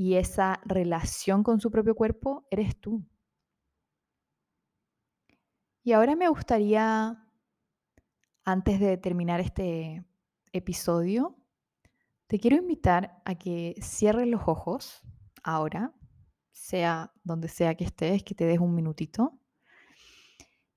y 0.00 0.14
esa 0.14 0.62
relación 0.64 1.42
con 1.42 1.60
su 1.60 1.70
propio 1.70 1.94
cuerpo 1.94 2.46
eres 2.50 2.80
tú. 2.80 3.04
Y 5.82 5.92
ahora 5.92 6.16
me 6.16 6.26
gustaría, 6.26 7.22
antes 8.42 8.80
de 8.80 8.96
terminar 8.96 9.40
este 9.40 10.02
episodio, 10.54 11.36
te 12.28 12.38
quiero 12.38 12.56
invitar 12.56 13.20
a 13.26 13.34
que 13.34 13.74
cierres 13.82 14.26
los 14.26 14.40
ojos 14.46 15.02
ahora, 15.42 15.92
sea 16.50 17.12
donde 17.22 17.48
sea 17.48 17.74
que 17.74 17.84
estés, 17.84 18.22
que 18.22 18.34
te 18.34 18.46
des 18.46 18.58
un 18.58 18.74
minutito 18.74 19.38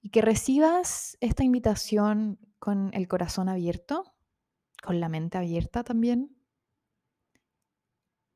y 0.01 0.09
que 0.09 0.21
recibas 0.21 1.17
esta 1.21 1.45
invitación 1.45 2.39
con 2.59 2.89
el 2.93 3.07
corazón 3.07 3.47
abierto, 3.47 4.03
con 4.84 4.99
la 4.99 5.07
mente 5.07 5.38
abierta 5.38 5.86
también. 5.86 6.36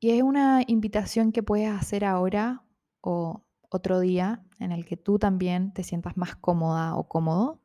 Y 0.00 0.10
es 0.10 0.22
una 0.22 0.62
invitación 0.66 1.32
que 1.32 1.42
puedes 1.42 1.70
hacer 1.70 2.04
ahora 2.04 2.64
o 3.00 3.44
otro 3.68 4.00
día 4.00 4.44
en 4.58 4.72
el 4.72 4.86
que 4.86 4.96
tú 4.96 5.18
también 5.18 5.72
te 5.72 5.82
sientas 5.82 6.16
más 6.16 6.36
cómoda 6.36 6.96
o 6.96 7.08
cómodo. 7.08 7.60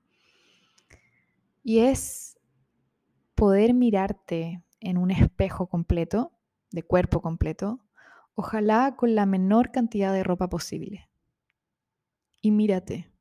Y 1.63 1.79
es 1.79 2.39
poder 3.36 3.73
mirarte 3.73 4.63
en 4.79 4.97
un 4.97 5.11
espejo 5.11 5.67
completo, 5.67 6.34
de 6.71 6.84
cuerpo 6.84 7.21
completo, 7.21 7.84
Ojalá 8.36 8.95
con 8.95 9.13
la 9.13 9.27
menor 9.27 9.71
cantidad 9.71 10.11
de 10.11 10.23
ropa 10.23 10.49
posible. 10.49 11.07
Y 12.41 12.49
mírate, 12.49 13.11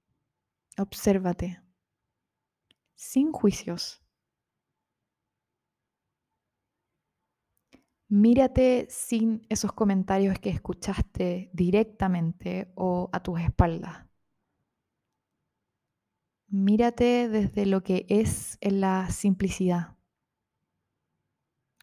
obsérvate, 0.78 1.62
sin 2.94 3.30
juicios. 3.30 4.01
Mírate 8.14 8.88
sin 8.90 9.46
esos 9.48 9.72
comentarios 9.72 10.38
que 10.38 10.50
escuchaste 10.50 11.48
directamente 11.54 12.70
o 12.74 13.08
a 13.10 13.22
tus 13.22 13.40
espaldas. 13.40 14.06
Mírate 16.48 17.30
desde 17.30 17.64
lo 17.64 17.82
que 17.82 18.04
es 18.10 18.58
en 18.60 18.82
la 18.82 19.08
simplicidad. 19.08 19.96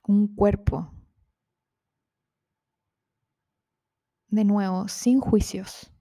Un 0.08 0.28
cuerpo. 0.36 0.94
De 4.28 4.46
nuevo, 4.46 4.88
sin 4.88 5.22
juicios. 5.22 5.92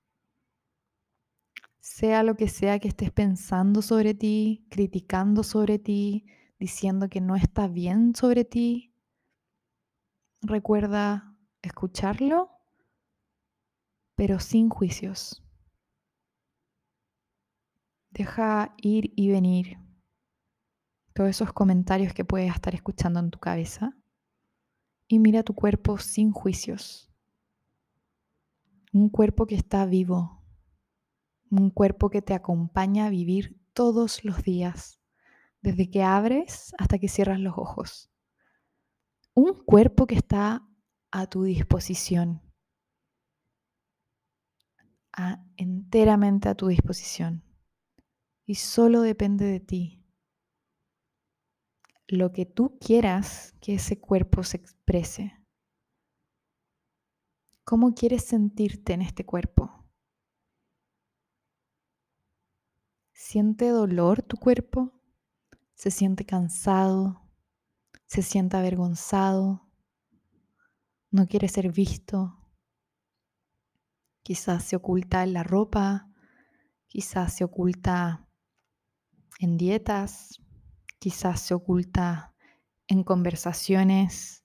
Sea 1.81 2.23
lo 2.23 2.35
que 2.37 2.49
sea 2.49 2.79
que 2.81 2.89
estés 2.89 3.13
pensando 3.13 3.81
sobre 3.81 4.13
ti, 4.13 4.67
criticando 4.69 5.43
sobre 5.43 5.79
ti, 5.79 6.27
diciendo 6.59 7.09
que 7.09 7.23
no 7.23 7.35
está 7.35 7.67
bien 7.67 8.15
sobre 8.15 8.45
ti, 8.45 8.88
recuerda 10.43 11.37
escucharlo, 11.63 12.51
pero 14.15 14.41
sin 14.41 14.69
juicios. 14.69 15.45
Deja 18.11 18.75
ir 18.79 19.13
y 19.17 19.31
venir 19.31 19.79
todos 21.15 21.31
esos 21.31 21.53
comentarios 21.53 22.15
que 22.15 22.25
puedes 22.25 22.53
estar 22.53 22.75
escuchando 22.75 23.21
en 23.21 23.31
tu 23.31 23.39
cabeza 23.39 23.97
y 25.09 25.19
mira 25.19 25.43
tu 25.43 25.55
cuerpo 25.55 25.99
sin 25.99 26.33
juicios. 26.33 27.11
Un 28.93 29.11
cuerpo 29.11 29.47
que 29.47 29.55
está 29.55 29.85
vivo, 29.85 30.43
un 31.51 31.71
cuerpo 31.71 32.11
que 32.11 32.23
te 32.23 32.35
acompaña 32.35 33.07
a 33.07 33.11
vivir 33.11 33.61
todos 33.73 34.25
los 34.25 34.43
días, 34.43 35.01
desde 35.61 35.91
que 35.91 36.03
abres 36.03 36.75
hasta 36.79 36.99
que 36.99 37.09
cierras 37.09 37.41
los 37.41 37.57
ojos. 37.57 38.11
Un 39.41 39.55
cuerpo 39.55 40.09
que 40.09 40.17
está 40.17 40.69
a 41.13 41.27
tu 41.29 41.45
disposición, 41.45 42.43
enteramente 45.57 46.49
a 46.49 46.57
tu 46.57 46.67
disposición 46.67 47.45
y 48.47 48.57
solo 48.57 49.01
depende 49.01 49.45
de 49.45 49.61
ti. 49.61 50.05
Lo 52.09 52.33
que 52.33 52.47
tú 52.47 52.81
quieras 52.81 53.55
que 53.61 53.75
ese 53.75 54.01
cuerpo 54.01 54.43
se 54.43 54.57
exprese. 54.57 55.39
¿Cómo 57.63 57.95
quieres 57.95 58.25
sentirte 58.25 58.95
en 58.95 59.03
este 59.03 59.25
cuerpo? 59.25 59.89
¿Siente 63.13 63.69
dolor 63.69 64.21
tu 64.21 64.37
cuerpo? 64.37 65.01
¿Se 65.75 65.93
siente 65.93 66.27
cansado? 66.27 67.28
¿Se 68.09 68.23
siente 68.23 68.57
avergonzado? 68.57 69.69
¿No 71.11 71.27
quiere 71.27 71.47
ser 71.47 71.71
visto? 71.71 72.39
Quizás 74.23 74.65
se 74.65 74.77
oculta 74.77 75.23
en 75.23 75.35
la 75.35 75.43
ropa, 75.43 76.11
quizás 76.87 77.35
se 77.35 77.45
oculta 77.45 78.27
en 79.41 79.59
dietas, 79.59 80.41
quizás 80.99 81.43
se 81.43 81.53
oculta 81.53 82.35
en 82.87 83.05
conversaciones 83.05 84.43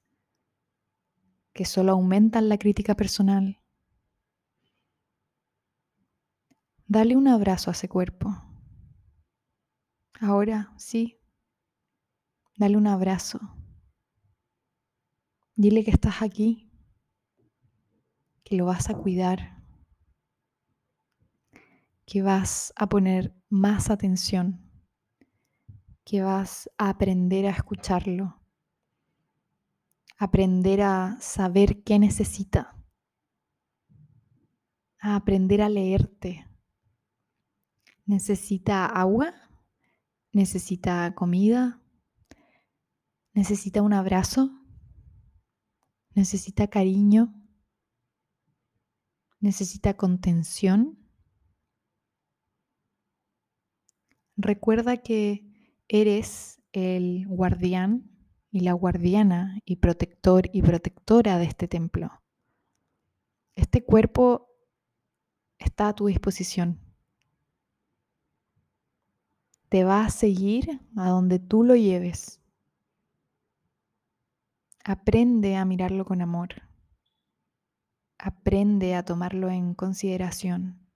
que 1.53 1.63
solo 1.63 1.93
aumentan 1.93 2.49
la 2.49 2.57
crítica 2.57 2.95
personal. 2.95 3.61
Dale 6.85 7.15
un 7.15 7.29
abrazo 7.29 7.71
a 7.71 7.73
ese 7.73 7.87
cuerpo. 7.87 8.29
Ahora 10.19 10.73
sí, 10.77 11.22
dale 12.55 12.77
un 12.77 12.87
abrazo. 12.87 13.39
Dile 15.55 15.83
que 15.83 15.91
estás 15.91 16.21
aquí, 16.21 16.71
que 18.43 18.55
lo 18.55 18.65
vas 18.65 18.89
a 18.89 18.95
cuidar, 18.95 19.63
que 22.05 22.21
vas 22.21 22.73
a 22.75 22.87
poner 22.87 23.35
más 23.49 23.89
atención 23.89 24.63
que 26.03 26.21
vas 26.21 26.69
a 26.77 26.89
aprender 26.89 27.45
a 27.45 27.51
escucharlo, 27.51 28.41
aprender 30.17 30.81
a 30.81 31.17
saber 31.19 31.83
qué 31.83 31.97
necesita, 31.99 32.75
a 34.99 35.15
aprender 35.15 35.61
a 35.61 35.69
leerte. 35.69 36.47
¿Necesita 38.05 38.85
agua? 38.85 39.33
¿Necesita 40.33 41.13
comida? 41.15 41.81
¿Necesita 43.33 43.81
un 43.81 43.93
abrazo? 43.93 44.51
¿Necesita 46.15 46.67
cariño? 46.67 47.33
¿Necesita 49.39 49.95
contención? 49.95 50.99
Recuerda 54.35 54.97
que 54.97 55.53
Eres 55.87 56.59
el 56.71 57.27
guardián 57.27 58.09
y 58.49 58.61
la 58.61 58.73
guardiana 58.73 59.59
y 59.63 59.75
protector 59.75 60.49
y 60.51 60.61
protectora 60.61 61.37
de 61.37 61.45
este 61.45 61.67
templo. 61.67 62.09
Este 63.55 63.83
cuerpo 63.83 64.49
está 65.59 65.89
a 65.89 65.93
tu 65.93 66.07
disposición. 66.07 66.79
Te 69.69 69.83
va 69.83 70.05
a 70.05 70.09
seguir 70.09 70.81
a 70.95 71.09
donde 71.09 71.37
tú 71.37 71.63
lo 71.63 71.75
lleves. 71.75 72.41
Aprende 74.85 75.55
a 75.55 75.63
mirarlo 75.63 76.03
con 76.03 76.21
amor. 76.21 76.49
Aprende 78.17 78.95
a 78.95 79.05
tomarlo 79.05 79.49
en 79.49 79.75
consideración. 79.75 80.89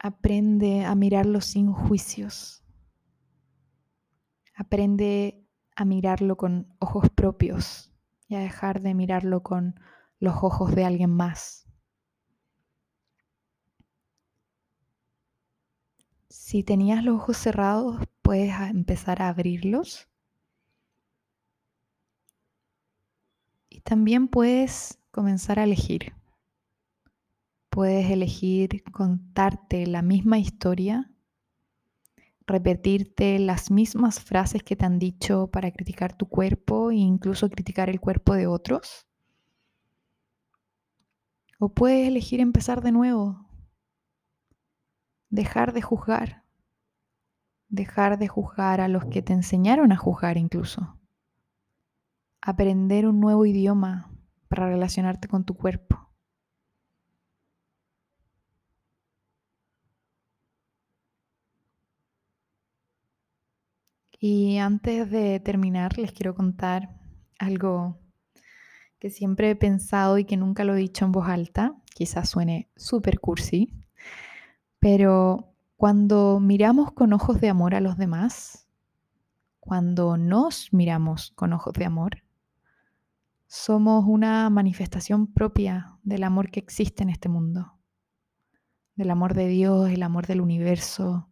Aprende 0.00 0.84
a 0.84 0.96
mirarlo 0.96 1.40
sin 1.40 1.72
juicios. 1.72 2.64
Aprende 4.56 5.46
a 5.76 5.84
mirarlo 5.84 6.36
con 6.36 6.74
ojos 6.80 7.10
propios 7.10 7.92
y 8.26 8.34
a 8.34 8.40
dejar 8.40 8.80
de 8.80 8.94
mirarlo 8.94 9.44
con 9.44 9.78
los 10.18 10.34
ojos 10.42 10.74
de 10.74 10.84
alguien 10.84 11.10
más. 11.10 11.68
Si 16.28 16.64
tenías 16.64 17.04
los 17.04 17.20
ojos 17.20 17.36
cerrados, 17.36 18.04
puedes 18.20 18.52
empezar 18.68 19.22
a 19.22 19.28
abrirlos. 19.28 20.08
También 23.86 24.26
puedes 24.26 24.98
comenzar 25.12 25.60
a 25.60 25.64
elegir. 25.64 26.12
Puedes 27.70 28.10
elegir 28.10 28.82
contarte 28.90 29.86
la 29.86 30.02
misma 30.02 30.38
historia, 30.38 31.12
repetirte 32.48 33.38
las 33.38 33.70
mismas 33.70 34.18
frases 34.18 34.64
que 34.64 34.74
te 34.74 34.84
han 34.84 34.98
dicho 34.98 35.46
para 35.52 35.70
criticar 35.70 36.16
tu 36.16 36.28
cuerpo 36.28 36.90
e 36.90 36.96
incluso 36.96 37.48
criticar 37.48 37.88
el 37.88 38.00
cuerpo 38.00 38.34
de 38.34 38.48
otros. 38.48 39.06
O 41.60 41.68
puedes 41.68 42.08
elegir 42.08 42.40
empezar 42.40 42.82
de 42.82 42.90
nuevo, 42.90 43.48
dejar 45.30 45.72
de 45.72 45.82
juzgar, 45.82 46.44
dejar 47.68 48.18
de 48.18 48.26
juzgar 48.26 48.80
a 48.80 48.88
los 48.88 49.04
que 49.04 49.22
te 49.22 49.32
enseñaron 49.32 49.92
a 49.92 49.96
juzgar 49.96 50.38
incluso, 50.38 50.95
aprender 52.46 53.08
un 53.08 53.18
nuevo 53.18 53.44
idioma 53.44 54.08
para 54.46 54.68
relacionarte 54.68 55.26
con 55.26 55.44
tu 55.44 55.54
cuerpo. 55.54 56.08
Y 64.20 64.58
antes 64.58 65.10
de 65.10 65.40
terminar, 65.40 65.98
les 65.98 66.12
quiero 66.12 66.36
contar 66.36 67.00
algo 67.40 67.98
que 69.00 69.10
siempre 69.10 69.50
he 69.50 69.56
pensado 69.56 70.16
y 70.16 70.24
que 70.24 70.36
nunca 70.36 70.62
lo 70.62 70.76
he 70.76 70.78
dicho 70.78 71.04
en 71.04 71.10
voz 71.10 71.28
alta, 71.28 71.74
quizás 71.96 72.28
suene 72.28 72.70
súper 72.76 73.18
cursi, 73.18 73.74
pero 74.78 75.52
cuando 75.76 76.38
miramos 76.38 76.92
con 76.92 77.12
ojos 77.12 77.40
de 77.40 77.48
amor 77.48 77.74
a 77.74 77.80
los 77.80 77.98
demás, 77.98 78.68
cuando 79.58 80.16
nos 80.16 80.72
miramos 80.72 81.32
con 81.32 81.52
ojos 81.52 81.72
de 81.74 81.84
amor, 81.84 82.22
somos 83.46 84.04
una 84.06 84.50
manifestación 84.50 85.32
propia 85.32 85.98
del 86.02 86.24
amor 86.24 86.50
que 86.50 86.60
existe 86.60 87.02
en 87.02 87.10
este 87.10 87.28
mundo, 87.28 87.78
del 88.94 89.10
amor 89.10 89.34
de 89.34 89.46
Dios, 89.46 89.90
el 89.90 90.02
amor 90.02 90.26
del 90.26 90.40
universo, 90.40 91.30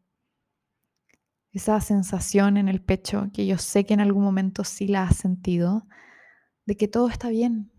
esa 1.51 1.81
sensación 1.81 2.57
en 2.57 2.69
el 2.69 2.83
pecho 2.83 3.29
que 3.33 3.47
yo 3.47 3.59
sé 3.59 3.85
que 3.85 3.95
en 3.95 4.01
algún 4.01 4.25
momento 4.25 4.65
sí 4.65 4.87
la 4.87 5.05
has 5.05 5.17
sentido, 5.17 5.87
de 6.67 6.77
que 6.77 6.89
todo 6.89 7.09
está 7.09 7.29
bien. 7.29 7.71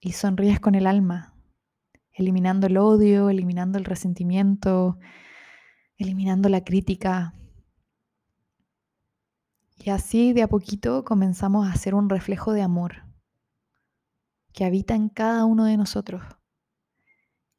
Y 0.00 0.12
sonríes 0.12 0.60
con 0.60 0.74
el 0.74 0.86
alma, 0.86 1.34
eliminando 2.12 2.66
el 2.66 2.78
odio, 2.78 3.28
eliminando 3.28 3.78
el 3.78 3.84
resentimiento, 3.84 4.98
eliminando 5.98 6.48
la 6.48 6.64
crítica. 6.64 7.34
Y 9.76 9.90
así 9.90 10.32
de 10.32 10.42
a 10.42 10.48
poquito 10.48 11.04
comenzamos 11.04 11.66
a 11.66 11.72
hacer 11.72 11.94
un 11.94 12.08
reflejo 12.08 12.52
de 12.52 12.62
amor 12.62 13.09
que 14.52 14.64
habita 14.64 14.94
en 14.94 15.08
cada 15.08 15.44
uno 15.44 15.64
de 15.64 15.76
nosotros. 15.76 16.22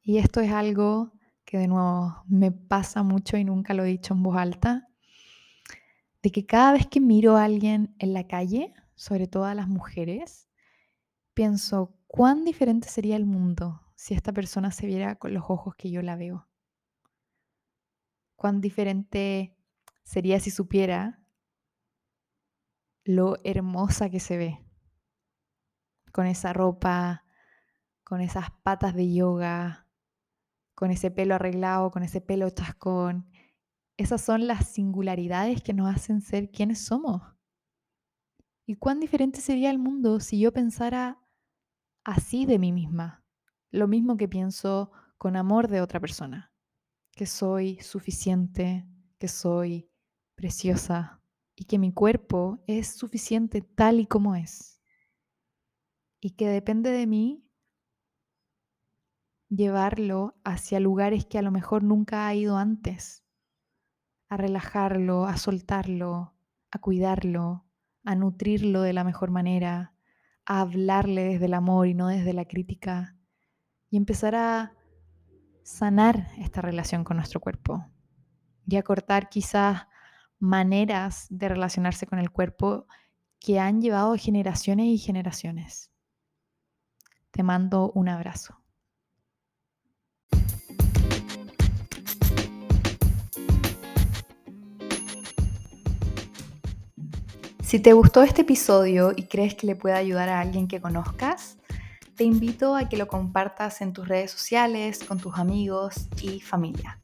Y 0.02 0.18
esto 0.18 0.40
es 0.40 0.50
algo 0.50 1.12
que 1.44 1.58
de 1.58 1.68
nuevo 1.68 2.22
me 2.26 2.50
pasa 2.50 3.02
mucho 3.02 3.36
y 3.36 3.44
nunca 3.44 3.74
lo 3.74 3.84
he 3.84 3.88
dicho 3.88 4.14
en 4.14 4.22
voz 4.22 4.36
alta, 4.36 4.88
de 6.22 6.30
que 6.30 6.46
cada 6.46 6.72
vez 6.72 6.86
que 6.86 7.00
miro 7.00 7.36
a 7.36 7.44
alguien 7.44 7.94
en 7.98 8.12
la 8.12 8.26
calle, 8.26 8.72
sobre 8.94 9.26
todo 9.26 9.44
a 9.44 9.54
las 9.54 9.68
mujeres, 9.68 10.48
pienso 11.34 11.96
cuán 12.06 12.44
diferente 12.44 12.88
sería 12.88 13.16
el 13.16 13.26
mundo 13.26 13.80
si 13.96 14.14
esta 14.14 14.32
persona 14.32 14.70
se 14.70 14.86
viera 14.86 15.16
con 15.16 15.34
los 15.34 15.44
ojos 15.48 15.74
que 15.76 15.90
yo 15.90 16.02
la 16.02 16.16
veo. 16.16 16.48
Cuán 18.36 18.60
diferente 18.60 19.56
sería 20.04 20.40
si 20.40 20.50
supiera 20.50 21.22
lo 23.04 23.36
hermosa 23.44 24.10
que 24.10 24.20
se 24.20 24.36
ve 24.36 24.71
con 26.12 26.26
esa 26.26 26.52
ropa, 26.52 27.24
con 28.04 28.20
esas 28.20 28.50
patas 28.62 28.94
de 28.94 29.12
yoga, 29.12 29.88
con 30.74 30.90
ese 30.90 31.10
pelo 31.10 31.34
arreglado, 31.34 31.90
con 31.90 32.02
ese 32.02 32.20
pelo 32.20 32.48
chascón. 32.50 33.30
Esas 33.96 34.20
son 34.20 34.46
las 34.46 34.68
singularidades 34.68 35.62
que 35.62 35.72
nos 35.72 35.94
hacen 35.94 36.20
ser 36.20 36.50
quienes 36.50 36.78
somos. 36.84 37.22
¿Y 38.66 38.76
cuán 38.76 39.00
diferente 39.00 39.40
sería 39.40 39.70
el 39.70 39.78
mundo 39.78 40.20
si 40.20 40.38
yo 40.38 40.52
pensara 40.52 41.20
así 42.04 42.46
de 42.46 42.58
mí 42.58 42.72
misma? 42.72 43.24
Lo 43.70 43.88
mismo 43.88 44.16
que 44.16 44.28
pienso 44.28 44.92
con 45.18 45.36
amor 45.36 45.68
de 45.68 45.80
otra 45.80 46.00
persona, 46.00 46.52
que 47.12 47.26
soy 47.26 47.80
suficiente, 47.80 48.86
que 49.18 49.28
soy 49.28 49.90
preciosa 50.34 51.22
y 51.54 51.64
que 51.64 51.78
mi 51.78 51.92
cuerpo 51.92 52.62
es 52.66 52.88
suficiente 52.88 53.62
tal 53.62 54.00
y 54.00 54.06
como 54.06 54.34
es. 54.34 54.71
Y 56.24 56.30
que 56.30 56.48
depende 56.48 56.92
de 56.92 57.08
mí 57.08 57.44
llevarlo 59.48 60.36
hacia 60.44 60.78
lugares 60.78 61.26
que 61.26 61.36
a 61.36 61.42
lo 61.42 61.50
mejor 61.50 61.82
nunca 61.82 62.28
ha 62.28 62.34
ido 62.34 62.56
antes, 62.56 63.24
a 64.28 64.36
relajarlo, 64.36 65.26
a 65.26 65.36
soltarlo, 65.36 66.36
a 66.70 66.78
cuidarlo, 66.78 67.66
a 68.04 68.14
nutrirlo 68.14 68.82
de 68.82 68.92
la 68.92 69.02
mejor 69.02 69.32
manera, 69.32 69.94
a 70.46 70.60
hablarle 70.60 71.24
desde 71.24 71.46
el 71.46 71.54
amor 71.54 71.88
y 71.88 71.94
no 71.94 72.06
desde 72.06 72.32
la 72.32 72.44
crítica, 72.44 73.16
y 73.90 73.96
empezar 73.96 74.36
a 74.36 74.74
sanar 75.64 76.28
esta 76.38 76.62
relación 76.62 77.02
con 77.02 77.16
nuestro 77.16 77.40
cuerpo 77.40 77.84
y 78.66 78.76
a 78.76 78.84
cortar 78.84 79.28
quizás 79.28 79.88
maneras 80.38 81.26
de 81.30 81.48
relacionarse 81.48 82.06
con 82.06 82.20
el 82.20 82.30
cuerpo 82.30 82.86
que 83.40 83.58
han 83.58 83.80
llevado 83.80 84.14
generaciones 84.16 84.86
y 84.86 84.98
generaciones. 84.98 85.91
Te 87.32 87.42
mando 87.42 87.90
un 87.94 88.08
abrazo. 88.10 88.62
Si 97.62 97.80
te 97.80 97.94
gustó 97.94 98.22
este 98.22 98.42
episodio 98.42 99.12
y 99.16 99.22
crees 99.24 99.54
que 99.54 99.66
le 99.66 99.76
puede 99.76 99.94
ayudar 99.94 100.28
a 100.28 100.40
alguien 100.40 100.68
que 100.68 100.78
conozcas, 100.78 101.56
te 102.16 102.24
invito 102.24 102.76
a 102.76 102.90
que 102.90 102.98
lo 102.98 103.08
compartas 103.08 103.80
en 103.80 103.94
tus 103.94 104.06
redes 104.06 104.30
sociales, 104.30 105.02
con 105.02 105.18
tus 105.18 105.38
amigos 105.38 106.08
y 106.20 106.40
familia, 106.40 107.00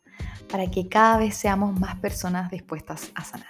para 0.50 0.70
que 0.70 0.86
cada 0.86 1.16
vez 1.16 1.38
seamos 1.38 1.80
más 1.80 1.96
personas 1.96 2.50
dispuestas 2.50 3.10
a 3.14 3.24
sanar. 3.24 3.48